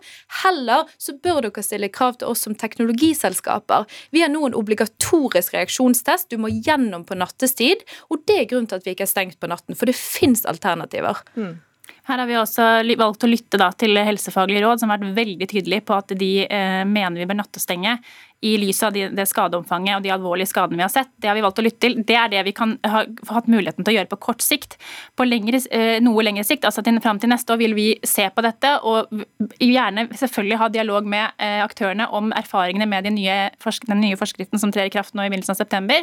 Heller 0.41 0.89
så 0.97 1.13
bør 1.21 1.43
dere 1.45 1.65
stille 1.67 1.91
krav 1.93 2.17
til 2.17 2.33
oss 2.33 2.47
som 2.47 2.55
teknologiselskaper. 2.57 3.85
Vi 4.17 4.23
har 4.25 4.33
nå 4.33 4.47
en 4.49 4.57
obligatorisk 4.57 5.53
reaksjonstest. 5.53 6.31
Du 6.33 6.41
må 6.41 6.49
gjennom 6.49 7.05
på 7.05 7.19
nattestid. 7.21 7.85
Og 8.09 8.25
det 8.25 8.39
er 8.39 8.49
grunnen 8.49 8.71
til 8.71 8.81
at 8.81 8.89
vi 8.89 8.97
ikke 8.97 9.05
er 9.05 9.13
stengt 9.13 9.37
på 9.37 9.53
natten, 9.53 9.77
for 9.77 9.91
det 9.91 9.99
fins 10.01 10.47
alternativer. 10.49 11.21
Mm. 11.37 11.61
Her 12.09 12.18
har 12.18 12.26
vi 12.26 12.34
også 12.34 12.66
valgt 12.98 13.22
å 13.22 13.30
lytte 13.30 13.70
til 13.78 14.00
helsefaglige 14.03 14.64
råd, 14.64 14.82
som 14.82 14.90
har 14.90 14.98
vært 14.98 15.16
veldig 15.20 15.48
tydelige 15.50 15.86
på 15.86 15.94
at 15.94 16.14
de 16.18 16.32
eh, 16.48 16.82
mener 16.88 17.22
vi 17.22 17.28
bør 17.30 17.38
nattestenge 17.38 17.98
i 18.42 18.57
lys 18.59 18.82
av 18.82 18.90
det 18.92 19.24
skadeomfanget 19.30 19.96
og 19.96 20.03
de 20.03 20.11
alvorlige 20.11 20.50
skadene 20.50 20.80
vi 20.80 20.82
har 20.82 20.90
sett. 20.90 21.12
Det 21.14 21.28
har 21.30 21.36
vi 21.38 21.44
valgt 21.44 21.61
å 21.62 21.64
lytte 21.64 21.84
til. 21.84 21.94
Det 22.03 22.16
er 22.18 22.30
det 22.32 22.40
vi 22.48 22.55
kan 22.57 22.72
ha 22.90 23.05
hatt 23.28 23.46
muligheten 23.50 23.86
til 23.86 23.92
å 23.92 23.96
gjøre 24.00 24.11
på 24.11 24.18
kort 24.26 24.42
sikt. 24.42 24.74
På 25.14 25.22
lengre, 25.28 25.61
eh, 25.70 26.00
noe 26.03 26.24
lengre 26.26 26.42
sikt, 26.46 26.66
altså 26.66 26.82
til, 26.82 26.98
fram 27.05 27.20
til 27.22 27.30
neste 27.30 27.55
år, 27.55 27.61
vil 27.62 27.76
vi 27.78 27.86
se 28.03 28.26
på 28.34 28.42
dette 28.42 28.72
og 28.82 29.14
gjerne 29.62 30.09
selvfølgelig 30.11 30.59
ha 30.59 30.70
dialog 30.74 31.07
med 31.07 31.38
eh, 31.38 31.61
aktørene 31.62 32.09
om 32.11 32.34
erfaringene 32.34 32.90
med 32.90 33.07
de 33.07 33.14
nye, 33.14 33.38
den 33.86 34.03
nye 34.03 34.18
forskriften 34.18 34.59
som 34.59 34.74
trer 34.74 34.90
i 34.90 34.94
kraft 34.94 35.14
nå 35.14 35.22
i 35.22 35.30
begynnelsen 35.30 35.55
av 35.55 35.62
september. 35.62 36.03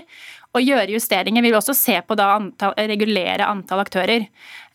Og 0.56 0.64
gjøre 0.64 0.96
justeringer. 0.96 1.44
Vi 1.44 1.52
vil 1.52 1.60
også 1.60 1.76
se 1.76 2.00
på 2.08 2.16
da 2.18 2.32
antall, 2.38 2.72
regulere 2.88 3.52
antall 3.52 3.84
aktører. 3.84 4.30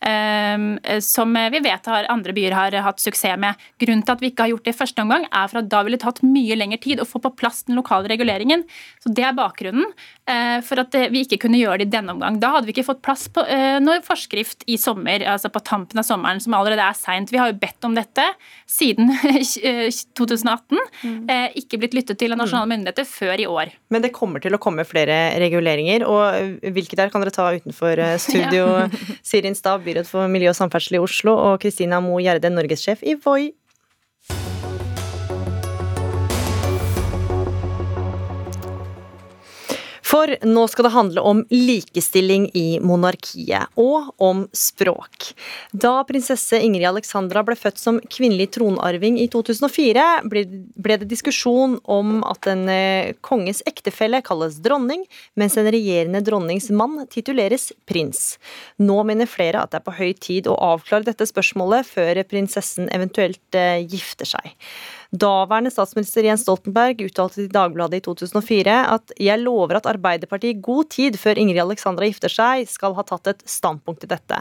Um, 0.04 0.76
som 1.14 1.32
vi 1.32 1.62
vet 1.64 1.88
har, 1.90 2.10
andre 2.12 2.34
byer 2.36 2.58
har 2.58 2.78
hatt 2.84 3.02
suksess 3.02 3.38
med. 3.40 3.60
Grunnen 3.80 4.04
til 4.04 4.16
at 4.16 4.22
vi 4.22 4.32
ikke 4.32 4.44
har 4.44 4.52
gjort 4.52 4.66
det 4.66 4.74
i 4.74 4.76
første 4.76 5.00
omgang, 5.00 5.24
er 5.30 5.48
for 5.48 5.62
at 5.62 5.70
da 5.72 5.80
ville 5.86 5.96
det 5.96 6.04
tatt 6.04 6.20
mye 6.26 6.58
lengre 6.58 6.80
tid 6.82 7.00
å 7.00 7.08
få 7.08 7.22
på 7.24 7.32
plass 7.38 7.62
den 7.68 7.78
lokale 7.78 8.10
reguleringen. 8.12 8.66
Så 9.00 9.12
Det 9.14 9.24
er 9.24 9.36
bakgrunnen 9.36 9.86
uh, 9.88 10.58
for 10.66 10.82
at 10.82 10.92
vi 11.14 11.24
ikke 11.24 11.40
kunne 11.46 11.60
gjøre 11.60 11.80
det 11.80 11.88
i 11.88 11.94
denne 11.94 12.12
omgang. 12.12 12.36
Da 12.42 12.52
hadde 12.56 12.68
vi 12.68 12.74
ikke 12.74 12.88
fått 12.90 13.04
plass 13.04 13.26
på 13.32 13.44
noen 13.44 13.94
noe 13.94 14.04
forskrift 14.04 14.64
i 14.70 14.76
sommer, 14.80 15.22
altså 15.28 15.50
på 15.52 15.62
tampen 15.64 16.00
av 16.00 16.06
sommeren, 16.06 16.40
som 16.42 16.54
allerede 16.56 16.84
er 16.84 16.96
seint. 16.98 17.32
Vi 17.32 17.40
har 17.40 17.50
jo 17.50 17.58
bedt 17.60 17.86
om 17.86 17.94
dette 17.96 18.26
siden 18.70 19.12
2018. 20.18 20.80
Mm. 21.04 21.30
Ikke 21.60 21.80
blitt 21.80 21.96
lyttet 21.96 22.18
til 22.20 22.34
av 22.34 22.40
nasjonale 22.40 22.68
mm. 22.68 22.74
myndigheter 22.74 23.08
før 23.08 23.42
i 23.42 23.48
år. 23.50 23.74
Men 23.94 24.04
det 24.04 24.12
kommer 24.16 24.42
til 24.42 24.56
å 24.56 24.60
komme 24.62 24.86
flere 24.88 25.18
reguleringer, 25.42 26.06
og 26.08 26.70
hvilke 26.74 26.98
der 26.98 27.12
kan 27.12 27.24
dere 27.24 27.34
ta 27.34 27.50
utenfor 27.54 28.02
studio? 28.22 28.66
Sirin 29.28 29.58
Stav, 29.58 29.84
byråd 29.86 30.08
for 30.10 30.30
miljø 30.30 30.52
og 30.52 30.58
samferdsel 30.58 30.98
i 30.98 31.03
Oslo, 31.04 31.36
og 31.36 31.60
Kristina 31.62 32.00
Mo 32.04 32.18
Gjerde, 32.22 32.50
norgessjef 32.52 33.04
i 33.04 33.16
Voi. 33.24 33.52
For 40.14 40.30
nå 40.46 40.62
skal 40.70 40.86
det 40.86 40.92
handle 40.94 41.22
om 41.26 41.40
likestilling 41.50 42.44
i 42.54 42.78
monarkiet, 42.78 43.72
og 43.74 44.12
om 44.22 44.44
språk. 44.54 45.32
Da 45.74 45.96
prinsesse 46.06 46.60
Ingrid 46.62 46.86
Alexandra 46.86 47.42
ble 47.42 47.56
født 47.58 47.82
som 47.82 47.98
kvinnelig 47.98 48.52
tronarving 48.54 49.18
i 49.18 49.26
2004, 49.32 50.06
ble 50.30 50.98
det 51.02 51.10
diskusjon 51.10 51.80
om 51.90 52.20
at 52.30 52.46
en 52.52 52.62
eh, 52.70 53.10
konges 53.26 53.64
ektefelle 53.66 54.22
kalles 54.22 54.60
dronning, 54.62 55.02
mens 55.34 55.58
en 55.58 55.66
regjerende 55.74 56.22
dronnings 56.22 56.70
mann 56.70 57.00
tituleres 57.10 57.72
prins. 57.90 58.36
Nå 58.78 59.00
mener 59.08 59.26
flere 59.26 59.66
at 59.66 59.74
det 59.74 59.82
er 59.82 59.88
på 59.88 59.98
høy 59.98 60.12
tid 60.14 60.46
å 60.46 60.60
avklare 60.76 61.10
dette 61.10 61.26
spørsmålet 61.26 61.90
før 61.90 62.22
prinsessen 62.30 62.86
eventuelt 62.94 63.58
eh, 63.58 63.82
gifter 63.82 64.30
seg. 64.36 64.54
Daværende 65.14 65.70
statsminister 65.70 66.26
Jens 66.26 66.42
Stoltenberg 66.42 67.04
uttalte 67.04 67.38
til 67.38 67.52
Dagbladet 67.52 68.00
i 68.00 68.02
2004 68.02 68.78
at 68.96 69.12
jeg 69.22 69.42
lover 69.44 69.78
at 69.78 69.86
Arbeiderpartiet 69.86 70.56
i 70.56 70.64
god 70.64 70.88
tid 70.90 71.18
før 71.20 71.38
Ingrid 71.38 71.60
Alexandra 71.62 72.08
gifter 72.08 72.32
seg, 72.32 72.64
skal 72.66 72.96
ha 72.96 73.04
tatt 73.06 73.30
et 73.30 73.44
standpunkt 73.46 74.02
til 74.02 74.10
dette. 74.10 74.40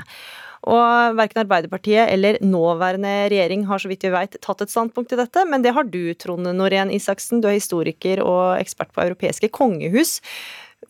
Og 0.63 1.19
verken 1.19 1.43
Arbeiderpartiet 1.43 2.09
eller 2.09 2.39
nåværende 2.41 3.11
regjering 3.29 3.67
har 3.69 3.83
så 3.83 3.91
vidt 3.91 4.07
vi 4.07 4.13
vet 4.15 4.39
tatt 4.41 4.63
et 4.65 4.73
standpunkt 4.73 5.11
til 5.11 5.21
dette, 5.21 5.45
men 5.45 5.61
det 5.61 5.75
har 5.75 5.85
du, 5.85 6.01
Trond 6.17 6.49
Norén 6.55 6.93
Isaksen. 6.95 7.43
Du 7.43 7.51
er 7.51 7.59
historiker 7.59 8.23
og 8.23 8.55
ekspert 8.57 8.95
på 8.95 9.03
europeiske 9.05 9.51
kongehus. 9.53 10.21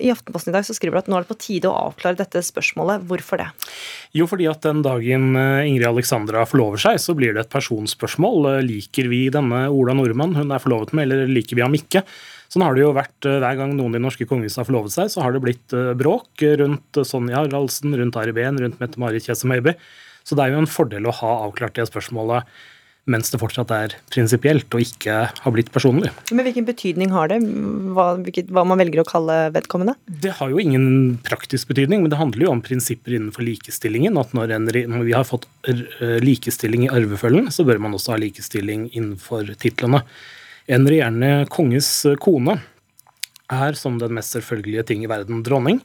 I 0.01 0.11
Aftenposten 0.13 0.51
i 0.51 0.55
dag 0.55 0.65
så 0.65 0.75
skriver 0.75 0.97
du 0.97 1.01
at 1.03 1.09
nå 1.11 1.17
er 1.17 1.25
det 1.25 1.31
på 1.31 1.39
tide 1.41 1.69
å 1.69 1.89
avklare 1.89 2.17
dette 2.19 2.41
spørsmålet. 2.45 3.03
Hvorfor 3.09 3.41
det? 3.41 3.49
Jo, 4.17 4.27
fordi 4.29 4.47
at 4.49 4.63
den 4.65 4.83
dagen 4.85 5.33
eh, 5.39 5.69
Ingrid 5.69 5.89
Alexandra 5.89 6.45
forlover 6.49 6.81
seg, 6.81 7.01
så 7.01 7.15
blir 7.17 7.35
det 7.35 7.45
et 7.45 7.53
personspørsmål. 7.53 8.49
Eh, 8.53 8.61
liker 8.67 9.09
vi 9.11 9.25
denne 9.33 9.65
Ola 9.73 9.95
Nordmann 9.97 10.37
hun 10.37 10.53
er 10.53 10.63
forlovet 10.63 10.95
med, 10.95 11.07
eller 11.07 11.31
liker 11.31 11.59
vi 11.59 11.65
ham 11.65 11.77
ikke? 11.77 12.03
Sånn 12.53 12.65
har 12.65 12.77
det 12.77 12.85
jo 12.85 12.93
vært 12.95 13.29
eh, 13.29 13.39
hver 13.43 13.59
gang 13.59 13.75
noen 13.77 13.99
i 13.99 14.03
norske 14.03 14.27
kongehus 14.29 14.59
har 14.61 14.69
forlovet 14.69 14.95
seg, 14.95 15.11
så 15.13 15.25
har 15.25 15.35
det 15.35 15.43
blitt 15.43 15.77
bråk 15.99 16.45
rundt 16.63 17.03
Sonja 17.07 17.43
Haraldsen, 17.43 17.95
rundt 17.99 18.19
Ari 18.19 18.35
Behn, 18.35 18.61
rundt 18.61 18.81
Mette-Marit 18.81 19.29
Kjesse 19.29 19.49
Møyby. 19.49 19.75
Så 20.23 20.37
det 20.39 20.45
er 20.45 20.53
jo 20.53 20.61
en 20.63 20.71
fordel 20.71 21.09
å 21.09 21.17
ha 21.19 21.33
avklart 21.47 21.75
det 21.75 21.89
spørsmålet 21.89 22.47
mens 23.09 23.33
det 23.33 23.39
fortsatt 23.41 23.71
er 23.75 23.95
prinsipielt 24.13 24.71
og 24.71 24.83
ikke 24.83 25.15
har 25.27 25.53
blitt 25.55 25.71
personlig. 25.75 26.11
Men 26.31 26.45
hvilken 26.47 26.67
betydning 26.67 27.11
har 27.11 27.27
det, 27.31 27.41
hva, 27.95 28.13
hvilket, 28.23 28.51
hva, 28.53 28.63
man 28.67 28.79
velger 28.79 29.01
å 29.03 29.07
kalle 29.07 29.37
vedkommende? 29.55 29.97
Det 30.07 30.31
har 30.37 30.53
jo 30.53 30.61
ingen 30.61 31.17
praktisk 31.25 31.73
betydning, 31.73 32.03
men 32.03 32.13
det 32.13 32.19
handler 32.21 32.47
jo 32.47 32.53
om 32.53 32.63
prinsipper 32.63 33.17
innenfor 33.17 33.43
likestillingen. 33.43 34.15
At 34.21 34.31
når, 34.37 34.55
en, 34.55 34.69
når 34.71 35.03
vi 35.09 35.17
har 35.17 35.27
fått 35.27 35.49
likestilling 36.23 36.87
i 36.87 36.93
arvefølgen, 36.93 37.51
så 37.51 37.67
bør 37.67 37.81
man 37.83 37.97
også 37.97 38.15
ha 38.15 38.21
likestilling 38.23 38.87
innenfor 38.93 39.51
titlene. 39.59 40.03
En 40.71 40.87
regjerende 40.87 41.43
konges 41.51 41.91
kone 42.23 42.61
er 43.51 43.75
som 43.75 43.99
den 43.99 44.15
mest 44.15 44.31
selvfølgelige 44.31 44.87
ting 44.87 45.03
i 45.03 45.11
verden 45.11 45.43
dronning. 45.43 45.81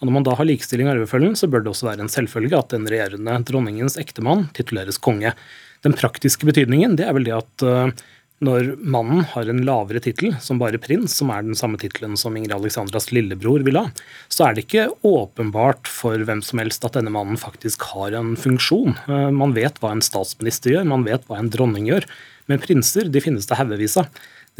Og 0.00 0.06
Når 0.06 0.14
man 0.14 0.24
da 0.24 0.36
har 0.38 0.46
likestilling 0.48 0.86
i 0.88 0.94
arvefølgen, 0.94 1.34
så 1.36 1.50
bør 1.50 1.64
det 1.64 1.74
også 1.74 1.90
være 1.90 2.06
en 2.06 2.12
selvfølge 2.12 2.56
at 2.56 2.70
den 2.72 2.86
regjerende 2.88 3.34
dronningens 3.44 3.98
ektemann 4.00 4.46
tituleres 4.56 4.96
konge. 5.02 5.34
Den 5.86 5.96
praktiske 5.96 6.48
betydningen 6.48 6.96
det 6.98 7.06
er 7.08 7.14
vel 7.16 7.28
det 7.28 7.36
at 7.36 7.64
uh, 7.66 7.92
når 8.44 8.70
mannen 8.80 9.20
har 9.34 9.48
en 9.52 9.60
lavere 9.68 10.00
tittel, 10.00 10.32
som 10.40 10.60
bare 10.60 10.80
prins, 10.80 11.12
som 11.18 11.28
er 11.32 11.44
den 11.44 11.58
samme 11.58 11.76
tittelen 11.80 12.16
som 12.20 12.36
Ingrid 12.36 12.56
Alexandras 12.56 13.10
lillebror 13.12 13.64
vil 13.66 13.76
ha, 13.76 13.86
så 14.32 14.46
er 14.46 14.56
det 14.56 14.64
ikke 14.64 14.86
åpenbart 15.04 15.90
for 15.90 16.24
hvem 16.24 16.40
som 16.44 16.62
helst 16.62 16.86
at 16.88 16.96
denne 16.96 17.12
mannen 17.12 17.40
faktisk 17.40 17.84
har 17.92 18.16
en 18.16 18.32
funksjon. 18.40 18.96
Uh, 19.08 19.28
man 19.34 19.56
vet 19.56 19.80
hva 19.80 19.92
en 19.94 20.04
statsminister 20.04 20.76
gjør, 20.76 20.88
man 20.88 21.04
vet 21.08 21.26
hva 21.28 21.40
en 21.40 21.52
dronning 21.52 21.88
gjør. 21.92 22.08
Men 22.50 22.62
prinser 22.62 23.06
de 23.12 23.22
finnes 23.22 23.46
det 23.46 23.60
haugevis 23.60 23.98
av. 24.00 24.08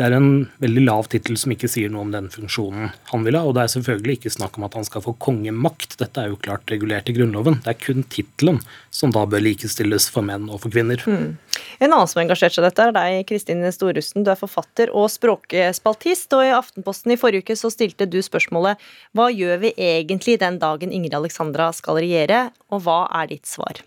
Det 0.01 0.07
er 0.07 0.15
en 0.17 0.47
veldig 0.63 0.83
lav 0.87 1.09
tittel 1.13 1.37
som 1.37 1.53
ikke 1.53 1.69
sier 1.69 1.91
noe 1.93 2.07
om 2.07 2.13
den 2.15 2.31
funksjonen 2.33 2.87
han 3.11 3.25
vil 3.27 3.37
ha. 3.37 3.43
Og 3.45 3.53
det 3.53 3.67
er 3.67 3.73
selvfølgelig 3.75 4.15
ikke 4.17 4.33
snakk 4.33 4.55
om 4.57 4.65
at 4.65 4.79
han 4.79 4.87
skal 4.89 5.03
få 5.05 5.13
kongemakt. 5.21 5.99
Dette 6.01 6.23
er 6.23 6.31
jo 6.31 6.39
klart 6.41 6.73
regulert 6.73 7.11
i 7.13 7.15
Grunnloven. 7.19 7.59
Det 7.61 7.75
er 7.75 7.77
kun 7.83 8.07
tittelen 8.09 8.63
som 8.89 9.13
da 9.13 9.27
bør 9.29 9.45
likestilles 9.45 10.07
for 10.09 10.25
menn 10.25 10.49
og 10.49 10.63
for 10.63 10.73
kvinner. 10.73 11.05
Mm. 11.05 11.37
En 11.85 11.91
annen 11.91 12.09
som 12.09 12.23
har 12.23 12.25
engasjert 12.25 12.57
seg 12.57 12.65
i 12.65 12.69
dette, 12.71 12.87
er 12.89 12.97
deg, 12.97 13.19
Kristin 13.29 13.67
Storusten. 13.77 14.25
Du 14.25 14.33
er 14.33 14.41
forfatter 14.41 14.95
og 14.97 15.11
språkspaltist, 15.13 16.33
og 16.33 16.47
i 16.49 16.57
Aftenposten 16.57 17.13
i 17.13 17.21
forrige 17.21 17.45
uke 17.45 17.59
så 17.61 17.69
stilte 17.69 18.09
du 18.09 18.23
spørsmålet 18.25 18.81
hva 19.13 19.29
gjør 19.29 19.61
vi 19.67 19.75
egentlig 19.77 20.41
den 20.41 20.57
dagen 20.65 20.97
Ingrid 20.97 21.21
Alexandra 21.21 21.69
skal 21.77 22.01
regjere, 22.01 22.47
og 22.73 22.87
hva 22.89 23.03
er 23.21 23.35
ditt 23.37 23.53
svar? 23.53 23.85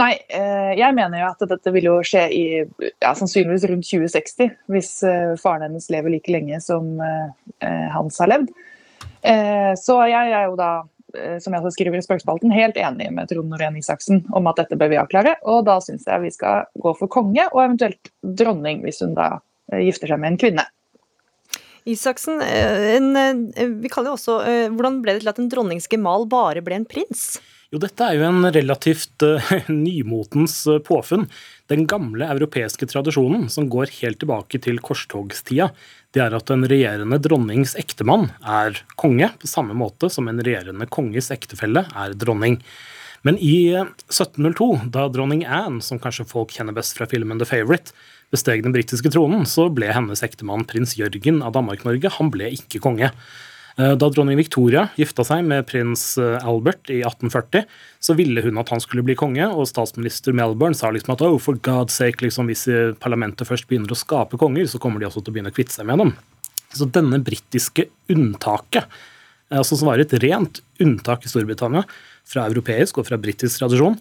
Nei, 0.00 0.12
eh, 0.32 0.72
jeg 0.78 0.96
mener 0.96 1.20
jo 1.20 1.28
at 1.34 1.42
dette 1.50 1.72
vil 1.74 1.84
jo 1.90 1.98
skje 2.06 2.22
i 2.32 2.44
ja, 2.62 3.10
sannsynligvis 3.12 3.66
rundt 3.68 3.84
2060, 3.84 4.54
hvis 4.72 4.92
eh, 5.04 5.34
faren 5.40 5.66
hennes 5.66 5.88
lever 5.92 6.14
like 6.14 6.32
lenge 6.32 6.60
som 6.64 6.94
eh, 7.04 7.90
Hans 7.92 8.20
har 8.22 8.32
levd. 8.32 8.52
Så 9.78 9.94
jeg 10.10 10.32
er 10.34 10.48
jo 10.48 10.56
da 10.58 10.72
som 11.44 11.54
jeg 11.54 11.70
skriver 11.74 12.00
i 12.00 12.02
Spøkspalten, 12.02 12.50
helt 12.56 12.78
enig 12.80 13.10
med 13.14 13.28
Trond 13.30 13.52
Norén 13.52 13.76
Isaksen 13.78 14.22
om 14.34 14.48
at 14.50 14.58
dette 14.58 14.78
bør 14.80 14.88
vi 14.90 14.98
avklare. 14.98 15.36
Og 15.46 15.60
da 15.68 15.76
syns 15.84 16.08
jeg 16.08 16.22
vi 16.24 16.32
skal 16.34 16.64
gå 16.82 16.94
for 16.98 17.12
konge, 17.12 17.44
og 17.52 17.60
eventuelt 17.60 18.10
dronning, 18.24 18.80
hvis 18.82 19.02
hun 19.04 19.12
da 19.14 19.36
gifter 19.76 20.10
seg 20.10 20.22
med 20.22 20.32
en 20.32 20.40
kvinne. 20.40 20.64
Isaksen, 21.86 22.40
en, 22.42 23.12
vi 23.84 23.92
kaller 23.92 24.12
jo 24.12 24.16
også 24.16 24.38
Hvordan 24.72 25.00
ble 25.04 25.16
det 25.18 25.24
til 25.24 25.32
at 25.34 25.40
en 25.42 25.52
dronnings 25.52 25.90
gemal 25.92 26.26
bare 26.32 26.64
ble 26.64 26.80
en 26.80 26.88
prins? 26.88 27.36
Jo, 27.72 27.78
dette 27.80 28.04
er 28.04 28.18
jo 28.18 28.26
en 28.28 28.44
relativt 28.52 29.24
uh, 29.24 29.52
nymotens 29.72 30.58
uh, 30.68 30.76
påfunn. 30.84 31.24
Den 31.72 31.86
gamle 31.88 32.26
europeiske 32.28 32.84
tradisjonen, 32.90 33.46
som 33.48 33.70
går 33.72 33.94
helt 34.02 34.18
tilbake 34.20 34.60
til 34.60 34.76
korstogstida, 34.84 35.70
det 36.12 36.20
er 36.20 36.36
at 36.36 36.52
en 36.52 36.66
regjerende 36.68 37.16
dronnings 37.24 37.72
ektemann 37.80 38.26
er 38.44 38.76
konge, 39.00 39.30
på 39.40 39.48
samme 39.48 39.72
måte 39.72 40.10
som 40.12 40.28
en 40.28 40.42
regjerende 40.44 40.84
konges 40.92 41.30
ektefelle 41.32 41.86
er 41.96 42.12
dronning. 42.20 42.58
Men 43.24 43.38
i 43.40 43.72
1702, 43.72 44.68
eh, 44.74 44.84
da 44.92 45.06
dronning 45.08 45.46
Anne, 45.46 45.80
som 45.80 46.00
kanskje 46.02 46.28
folk 46.28 46.52
kjenner 46.52 46.76
best 46.76 46.98
fra 46.98 47.08
filmen 47.08 47.40
The 47.40 47.48
Favourite, 47.48 47.96
besteg 48.34 48.66
den 48.66 48.76
britiske 48.76 49.14
tronen, 49.14 49.46
så 49.48 49.70
ble 49.72 49.88
hennes 49.96 50.20
ektemann 50.26 50.68
prins 50.68 50.92
Jørgen 51.00 51.40
av 51.40 51.56
Danmark-Norge. 51.56 52.12
Han 52.18 52.28
ble 52.34 52.52
ikke 52.52 52.82
konge. 52.84 53.14
Eh, 53.76 53.94
da 53.96 54.08
dronning 54.12 54.36
Victoria 54.36 54.88
gifta 54.98 55.24
seg 55.24 55.46
med 55.48 55.64
prins 55.70 56.04
eh, 56.20 56.36
Albert 56.44 56.90
i 56.92 57.00
1840, 57.00 57.64
så 58.02 58.16
ville 58.18 58.44
hun 58.44 58.60
at 58.60 58.72
han 58.74 58.82
skulle 58.84 59.04
bli 59.06 59.16
konge, 59.18 59.46
og 59.48 59.68
statsminister 59.70 60.36
Melbourne 60.36 60.76
sa 60.76 60.90
liksom 60.92 61.14
at 61.14 61.24
oh, 61.24 61.38
for 61.40 61.60
God's 61.64 61.96
sake, 61.96 62.20
liksom, 62.24 62.50
hvis 62.50 62.66
parlamentet 63.02 63.48
først 63.48 63.68
begynner 63.70 63.94
å 63.94 63.98
skape 63.98 64.40
konger, 64.40 64.68
så 64.68 64.80
kommer 64.82 65.00
de 65.00 65.08
også 65.08 65.22
til 65.22 65.32
å 65.32 65.38
begynne 65.38 65.54
å 65.54 65.56
kvitte 65.56 65.76
seg 65.76 65.88
med 65.88 66.04
dem. 66.04 66.12
Så 66.72 66.88
denne 66.88 67.20
britiske 67.24 67.88
unntaket, 68.12 68.88
eh, 69.50 69.60
altså 69.60 69.78
som 69.78 69.90
var 69.90 70.02
et 70.02 70.16
rent 70.24 70.62
unntak 70.82 71.24
i 71.24 71.32
Storbritannia 71.32 71.86
fra 72.28 72.46
europeisk 72.48 73.00
og 73.00 73.08
fra 73.08 73.20
britisk 73.20 73.62
tradisjon, 73.62 73.96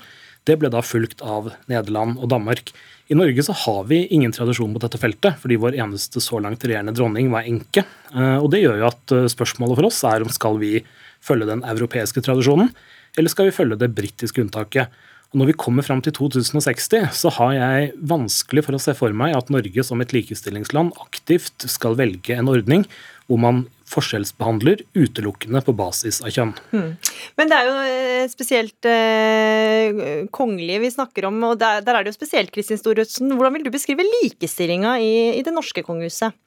det 0.50 0.58
ble 0.62 0.72
da 0.74 0.82
fulgt 0.86 1.22
av 1.22 1.52
Nederland 1.70 2.18
og 2.20 2.32
Danmark. 2.32 2.72
I 3.12 3.18
Norge 3.18 3.44
så 3.44 3.54
har 3.66 3.84
vi 3.90 4.06
ingen 4.16 4.32
tradisjon 4.32 4.72
på 4.74 4.82
dette 4.82 5.00
feltet, 5.02 5.38
fordi 5.42 5.60
vår 5.60 5.76
eneste 5.84 6.22
så 6.24 6.40
langt 6.42 6.64
regjerende 6.64 6.96
dronning 6.96 7.28
var 7.34 7.48
enke. 7.48 7.84
Eh, 8.16 8.38
og 8.40 8.50
Det 8.54 8.64
gjør 8.64 8.80
jo 8.80 8.88
at 8.88 9.14
eh, 9.18 9.30
spørsmålet 9.32 9.78
for 9.78 9.90
oss 9.90 10.02
er 10.08 10.24
om 10.24 10.32
skal 10.32 10.58
vi 10.62 10.78
følge 11.22 11.50
den 11.50 11.66
europeiske 11.68 12.24
tradisjonen, 12.24 12.72
eller 13.20 13.34
skal 13.34 13.50
vi 13.50 13.56
følge 13.58 13.78
det 13.82 13.92
britiske 13.98 14.42
unntaket. 14.46 14.88
Og 15.32 15.42
Når 15.42 15.52
vi 15.52 15.60
kommer 15.60 15.84
fram 15.84 16.02
til 16.04 16.16
2060, 16.16 17.12
så 17.16 17.32
har 17.38 17.54
jeg 17.56 17.92
vanskelig 18.00 18.66
for 18.66 18.76
å 18.76 18.82
se 18.84 18.96
for 18.98 19.14
meg 19.16 19.36
at 19.36 19.52
Norge 19.54 19.84
som 19.88 20.02
et 20.04 20.16
likestillingsland 20.16 20.96
aktivt 21.04 21.68
skal 21.72 22.00
velge 22.00 22.36
en 22.36 22.52
ordning 22.52 22.88
hvor 23.28 23.40
man 23.40 23.66
forskjellsbehandler 23.92 24.84
utelukkende 24.98 25.62
på 25.66 25.76
basis 25.78 26.22
av 26.24 26.34
kjønn. 26.34 26.54
Hmm. 26.72 26.92
Men 27.40 27.52
det 27.52 27.58
er 27.58 27.70
jo 27.70 27.78
eh, 27.86 28.26
spesielt 28.32 28.90
eh, 28.90 30.28
kongelige 30.34 30.84
vi 30.86 30.94
snakker 30.94 31.28
om, 31.30 31.40
og 31.52 31.58
der, 31.62 31.84
der, 31.86 31.98
er 31.98 32.06
det 32.06 32.14
jo 32.14 32.20
spesielt 32.20 32.54
Kristin 32.56 32.80
Storødsen. 32.80 33.36
Hvordan 33.36 33.58
vil 33.58 33.68
du 33.68 33.74
beskrive 33.74 34.08
likestillinga 34.08 34.98
i, 35.04 35.14
i 35.38 35.46
det 35.46 35.56
norske 35.56 35.84
kongehuset? 35.86 36.38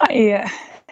Nei, 0.00 0.40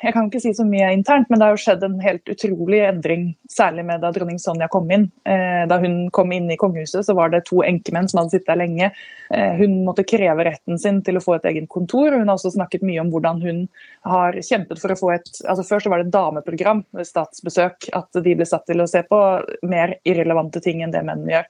jeg 0.00 0.14
kan 0.14 0.28
ikke 0.30 0.40
si 0.40 0.50
så 0.56 0.64
mye 0.64 0.86
internt, 0.94 1.28
men 1.28 1.40
det 1.40 1.44
har 1.44 1.52
jo 1.52 1.60
skjedd 1.60 1.82
en 1.84 1.98
helt 2.00 2.30
utrolig 2.32 2.78
endring, 2.86 3.24
særlig 3.52 3.82
med 3.84 4.00
da 4.00 4.08
dronning 4.14 4.38
Sonja 4.40 4.70
kom 4.72 4.88
inn. 4.94 5.04
Eh, 5.28 5.66
da 5.68 5.76
hun 5.82 6.06
kom 6.16 6.32
inn 6.32 6.48
i 6.48 6.56
kongehuset, 6.60 7.04
så 7.04 7.16
var 7.18 7.32
det 7.34 7.42
to 7.50 7.60
enkemenn 7.66 8.08
som 8.08 8.22
hadde 8.22 8.32
sittet 8.32 8.48
der 8.48 8.60
lenge. 8.62 8.88
Eh, 9.28 9.52
hun 9.58 9.82
måtte 9.84 10.06
kreve 10.08 10.46
retten 10.48 10.80
sin 10.80 11.02
til 11.04 11.20
å 11.20 11.24
få 11.24 11.36
et 11.36 11.50
eget 11.52 11.68
kontor. 11.68 12.16
Hun 12.16 12.24
har 12.24 12.38
også 12.38 12.54
snakket 12.56 12.86
mye 12.88 13.02
om 13.04 13.12
hvordan 13.12 13.44
hun 13.44 13.60
har 14.08 14.40
kjempet 14.40 14.80
for 14.80 14.94
å 14.94 14.98
få 15.02 15.12
et 15.18 15.28
altså 15.44 15.66
Før 15.68 15.84
så 15.84 15.92
var 15.92 16.00
det 16.02 16.14
dameprogram 16.16 16.82
ved 16.96 17.06
statsbesøk, 17.06 17.90
at 17.92 18.22
de 18.24 18.34
ble 18.34 18.48
satt 18.48 18.64
til 18.70 18.80
å 18.80 18.88
se 18.88 19.04
på 19.04 19.20
mer 19.68 19.98
irrelevante 20.08 20.64
ting 20.64 20.80
enn 20.80 20.96
det 20.96 21.04
menn 21.04 21.28
gjør. 21.28 21.44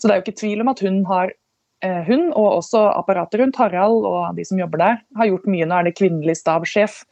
Så 0.00 0.08
det 0.08 0.14
er 0.14 0.22
jo 0.22 0.24
ikke 0.24 0.40
tvil 0.40 0.64
om 0.64 0.72
at 0.72 0.80
hun 0.80 1.02
har 1.12 1.36
eh, 1.84 2.02
hun 2.08 2.30
og 2.32 2.62
også 2.62 2.88
apparatet 2.96 3.42
rundt, 3.44 3.60
Harald 3.60 4.08
og 4.08 4.36
de 4.40 4.48
som 4.48 4.58
jobber 4.58 4.80
der, 4.80 5.00
har 5.20 5.34
gjort 5.34 5.50
mye. 5.52 5.68
Nå 5.68 5.76
er 5.76 5.90
det 5.90 5.98
kvinnelig 6.00 6.40
stabssjef 6.40 7.02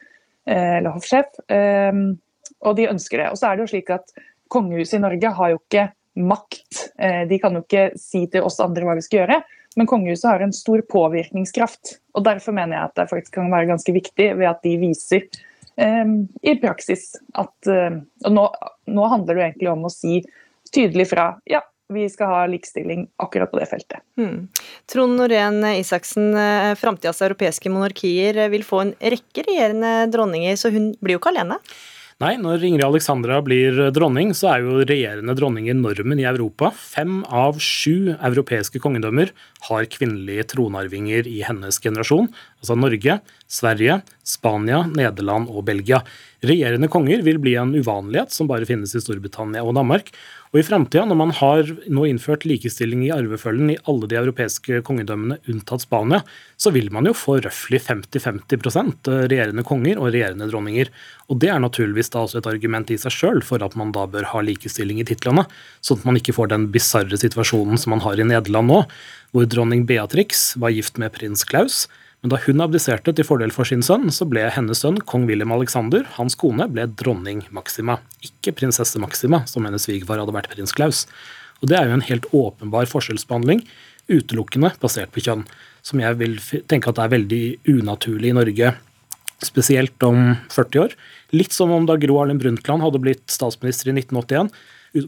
eller 0.55 0.95
hoffsjef. 0.95 1.39
Ehm, 1.51 2.17
og 2.65 2.75
de 2.79 2.89
ønsker 2.89 3.21
det. 3.21 3.29
Og 3.31 3.39
så 3.39 3.49
er 3.49 3.57
det 3.57 3.65
jo 3.65 3.71
slik 3.73 3.91
at 3.93 4.13
kongehuset 4.51 4.97
i 4.97 5.03
Norge 5.03 5.31
har 5.37 5.53
jo 5.53 5.61
ikke 5.61 5.85
makt. 6.19 6.83
Eh, 6.99 7.23
de 7.29 7.39
kan 7.41 7.55
jo 7.55 7.63
ikke 7.63 7.89
si 7.99 8.25
til 8.31 8.47
oss 8.47 8.59
andre 8.63 8.87
hva 8.87 8.97
vi 8.97 9.05
skal 9.05 9.23
gjøre. 9.23 9.39
Men 9.77 9.89
kongehuset 9.89 10.29
har 10.31 10.43
en 10.43 10.55
stor 10.55 10.81
påvirkningskraft. 10.89 11.99
og 12.17 12.25
Derfor 12.25 12.55
mener 12.57 12.75
jeg 12.77 12.89
at 12.89 12.97
det 12.97 13.09
faktisk 13.11 13.37
kan 13.37 13.51
være 13.53 13.69
ganske 13.69 13.93
viktig 13.95 14.31
ved 14.39 14.49
at 14.49 14.65
de 14.65 14.75
viser 14.81 15.29
i 15.79 16.53
praksis 16.59 17.13
at 17.39 17.69
og 17.71 18.31
nå, 18.35 18.41
nå, 18.91 19.03
handler 19.13 19.37
det 19.37 19.43
egentlig 19.45 19.69
om 19.71 19.85
å 19.87 19.91
si 19.93 20.17
tydelig 20.75 21.05
fra. 21.13 21.29
Ja, 21.47 21.61
vi 21.93 22.09
skal 22.09 22.27
ha 22.27 22.41
likestilling 22.45 23.07
akkurat 23.17 23.51
på 23.51 23.59
det 23.59 23.65
feltet. 23.65 24.03
Hmm. 24.17 24.47
Trond 24.91 25.17
Norén 25.17 25.63
Isaksen, 25.73 26.35
eh, 26.37 26.75
framtidas 26.75 27.21
europeiske 27.21 27.69
monarkier 27.69 28.49
vil 28.49 28.63
få 28.63 28.81
en 28.81 28.93
rekke 29.01 29.45
regjerende 29.47 30.11
dronninger, 30.13 30.53
så 30.53 30.71
hun 30.71 30.93
blir 31.01 31.17
jo 31.17 31.23
ikke 31.23 31.33
alene? 31.33 31.57
Nei, 32.19 32.33
når 32.35 32.65
Ingrid 32.67 32.83
Alexandra 32.83 33.37
blir 33.39 33.77
dronning, 33.95 34.33
så 34.35 34.49
er 34.51 34.65
jo 34.65 34.81
regjerende 34.83 35.31
dronninger 35.39 35.77
normen 35.79 36.19
i 36.19 36.25
Europa. 36.27 36.67
Fem 36.75 37.21
av 37.23 37.61
sju 37.63 38.11
europeiske 38.11 38.81
kongedømmer 38.83 39.31
har 39.69 39.87
kvinnelige 39.87 40.43
tronarvinger 40.51 41.29
i 41.31 41.37
hennes 41.47 41.79
generasjon. 41.79 42.27
Altså 42.59 42.75
Norge, 42.75 43.21
Sverige, 43.47 44.01
Spania, 44.27 44.81
Nederland 44.91 45.47
og 45.47 45.63
Belgia. 45.71 46.01
Regjerende 46.43 46.91
konger 46.91 47.23
vil 47.23 47.39
bli 47.39 47.55
en 47.55 47.71
uvanlighet 47.71 48.35
som 48.35 48.51
bare 48.51 48.67
finnes 48.67 48.91
i 48.91 48.99
Storbritannia 48.99 49.63
og 49.63 49.79
Danmark. 49.79 50.11
Og 50.49 50.57
i 50.57 50.65
fremtiden, 50.65 51.11
når 51.11 51.17
man 51.19 51.31
har 51.37 51.67
nå 51.93 52.07
innført 52.09 52.41
likestilling 52.49 53.03
i 53.05 53.11
arvefølgen 53.13 53.69
i 53.69 53.77
alle 53.91 54.07
de 54.09 54.17
europeiske 54.17 54.79
kongedømmene 54.87 55.37
unntatt 55.51 55.83
Spania, 55.83 56.23
så 56.57 56.73
vil 56.73 56.89
man 56.95 57.05
jo 57.05 57.13
få 57.13 57.35
røftlig 57.45 57.83
50-50% 57.85 59.11
regjerende 59.29 59.61
konger 59.67 60.01
og 60.01 60.09
regjerende 60.09 60.49
dronninger. 60.49 60.89
Og 61.29 61.37
det 61.43 61.51
er 61.53 61.61
naturligvis 61.61 62.09
da 62.15 62.23
også 62.23 62.41
et 62.41 62.49
argument 62.49 62.89
i 62.89 62.97
seg 62.97 63.13
sjøl 63.13 63.43
for 63.45 63.61
at 63.61 63.77
man 63.77 63.93
da 63.93 64.07
bør 64.09 64.25
ha 64.31 64.41
likestilling 64.41 65.03
i 65.03 65.05
titlene, 65.05 65.45
sånn 65.85 66.01
at 66.01 66.09
man 66.09 66.17
ikke 66.17 66.33
får 66.39 66.49
den 66.55 66.65
bisarre 66.73 67.21
situasjonen 67.21 67.77
som 67.77 67.93
man 67.93 68.01
har 68.07 68.17
i 68.17 68.25
Nederland 68.25 68.73
nå, 68.73 68.83
hvor 69.29 69.45
dronning 69.45 69.85
Beatrix 69.85 70.55
var 70.57 70.73
gift 70.73 70.97
med 70.97 71.13
prins 71.13 71.45
Klaus 71.45 71.83
men 72.19 72.33
da 72.33 72.39
hun 72.43 72.59
abdiserte 72.63 73.13
til 73.15 73.23
fordel 73.23 73.53
for 73.55 73.67
sin 73.67 73.83
sønn, 73.85 74.09
så 74.11 74.25
ble 74.27 74.43
hennes 74.51 74.81
sønn 74.83 74.97
kong 75.07 75.23
William 75.29 75.53
Alexander, 75.55 76.03
hans 76.17 76.35
kone, 76.39 76.67
ble 76.67 76.83
dronning 76.99 77.45
Maxima, 77.55 78.01
ikke 78.25 78.57
prinsesse 78.59 78.99
Maxima, 78.99 79.45
som 79.47 79.63
hennes 79.63 79.87
svigerfar 79.87 80.19
hadde 80.19 80.35
vært 80.35 80.51
prins 80.51 80.75
Klaus. 80.75 81.05
Og 81.63 81.71
Det 81.71 81.77
er 81.79 81.87
jo 81.87 81.95
en 81.95 82.09
helt 82.09 82.27
åpenbar 82.35 82.91
forskjellsbehandling, 82.91 83.63
utelukkende 84.11 84.73
basert 84.81 85.13
på 85.15 85.23
kjønn, 85.23 85.45
som 85.85 86.01
jeg 86.03 86.19
vil 86.19 86.35
tenke 86.67 86.91
at 86.91 86.99
er 86.99 87.13
veldig 87.15 87.43
unaturlig 87.71 88.33
i 88.33 88.35
Norge, 88.35 88.73
spesielt 89.39 90.03
om 90.03 90.35
40 90.51 90.83
år. 90.83 90.95
Litt 91.31 91.55
som 91.55 91.71
om 91.71 91.87
da 91.87 91.95
Gro 91.95 92.19
Harlem 92.19 92.41
Brundtland 92.41 92.83
hadde 92.83 92.99
blitt 92.99 93.23
statsminister 93.31 93.93
i 93.93 93.95
1981 93.95 94.51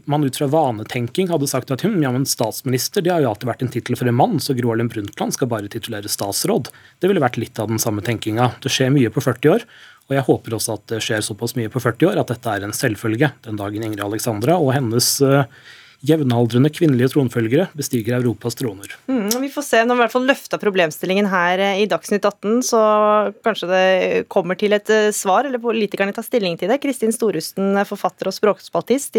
man 0.04 0.24
ut 0.24 0.36
fra 0.36 0.46
vanetenking 0.46 1.30
hadde 1.32 1.48
sagt 1.50 1.72
at 1.74 1.82
hm, 1.82 1.98
ja, 2.04 2.12
men 2.14 2.26
statsminister 2.28 3.02
det 3.02 3.12
har 3.12 3.24
jo 3.24 3.32
alltid 3.32 3.48
vært 3.50 3.64
en 3.66 3.72
tittel 3.74 3.98
for 3.98 4.10
en 4.10 4.18
mann, 4.18 4.38
så 4.42 4.54
Gro 4.58 4.70
Harlem 4.70 4.90
Brundtland 4.92 5.34
skal 5.34 5.50
bare 5.50 5.70
titulere 5.72 6.10
statsråd. 6.10 6.70
Det 7.02 7.10
ville 7.10 7.22
vært 7.22 7.40
litt 7.40 7.58
av 7.62 7.72
den 7.72 7.82
samme 7.82 8.04
tenkinga. 8.06 8.52
Det 8.62 8.70
skjer 8.72 8.92
mye 8.94 9.10
på 9.12 9.24
40 9.24 9.54
år, 9.56 9.66
og 10.08 10.16
jeg 10.16 10.26
håper 10.28 10.56
også 10.58 10.78
at 10.78 10.88
det 10.92 11.02
skjer 11.04 11.24
såpass 11.26 11.56
mye 11.58 11.72
på 11.72 11.82
40 11.82 12.10
år 12.12 12.22
at 12.22 12.32
dette 12.34 12.56
er 12.56 12.66
en 12.66 12.74
selvfølge 12.76 13.32
den 13.46 13.58
dagen 13.60 13.86
Ingrid 13.86 14.04
Alexandra 14.04 14.58
og 14.60 14.74
hennes 14.76 15.14
uh, 15.24 15.44
jevnaldrende 16.06 16.70
kvinnelige 16.74 17.12
tronfølgere 17.14 17.68
bestiger 17.78 18.18
Europas 18.18 18.56
troner. 18.58 18.94
Mm, 19.06 19.30
vi 19.42 19.50
får 19.52 19.66
se. 19.66 19.82
Når 19.86 19.94
vi 19.94 20.00
i 20.00 20.02
hvert 20.02 20.14
fall 20.14 20.28
løfta 20.28 20.58
problemstillingen 20.62 21.28
her 21.30 21.62
eh, 21.62 21.82
i 21.84 21.88
Dagsnytt 21.90 22.26
18, 22.26 22.62
så 22.66 22.80
kanskje 23.46 23.68
det 23.70 23.84
kommer 24.32 24.58
til 24.58 24.74
et 24.76 24.90
eh, 24.92 25.10
svar, 25.14 25.46
eller 25.46 25.62
politikerne 25.62 26.14
tar 26.14 26.26
stilling 26.26 26.58
til 26.60 26.72
det. 26.72 26.80
Kristin 26.82 27.14
Storusten, 27.14 27.76
forfatter 27.88 28.30
og 28.30 28.36
språkspaltist, 28.36 29.18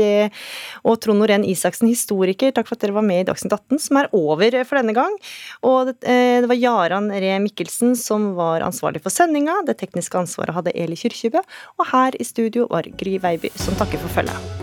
og 0.83 0.99
Trond 1.03 1.21
Norén 1.21 1.45
Isaksen, 1.47 1.89
historiker, 1.91 2.53
takk 2.55 2.67
for 2.69 2.77
at 2.77 2.85
dere 2.85 2.97
var 2.97 3.05
med 3.07 3.23
i 3.23 3.27
Dagsnytt 3.29 3.55
18, 3.55 3.81
som 3.87 4.01
er 4.01 4.11
over 4.15 4.59
for 4.67 4.79
denne 4.79 4.95
gang. 4.97 5.15
Og 5.63 5.91
det, 5.91 5.97
eh, 6.03 6.41
det 6.43 6.51
var 6.51 6.59
Jaran 6.59 7.11
Ree 7.13 7.39
Mikkelsen 7.43 7.95
som 7.99 8.33
var 8.39 8.65
ansvarlig 8.65 9.03
for 9.03 9.13
sendinga. 9.13 9.61
Det 9.67 9.77
tekniske 9.79 10.19
ansvaret 10.19 10.55
hadde 10.55 10.75
Eli 10.75 10.99
Kyrkjebø, 10.99 11.43
og 11.79 11.89
her 11.93 12.19
i 12.19 12.27
studio 12.27 12.67
var 12.71 12.87
Gry 12.99 13.17
Veiby, 13.23 13.53
som 13.55 13.77
takker 13.79 14.01
for 14.03 14.21
følget. 14.21 14.62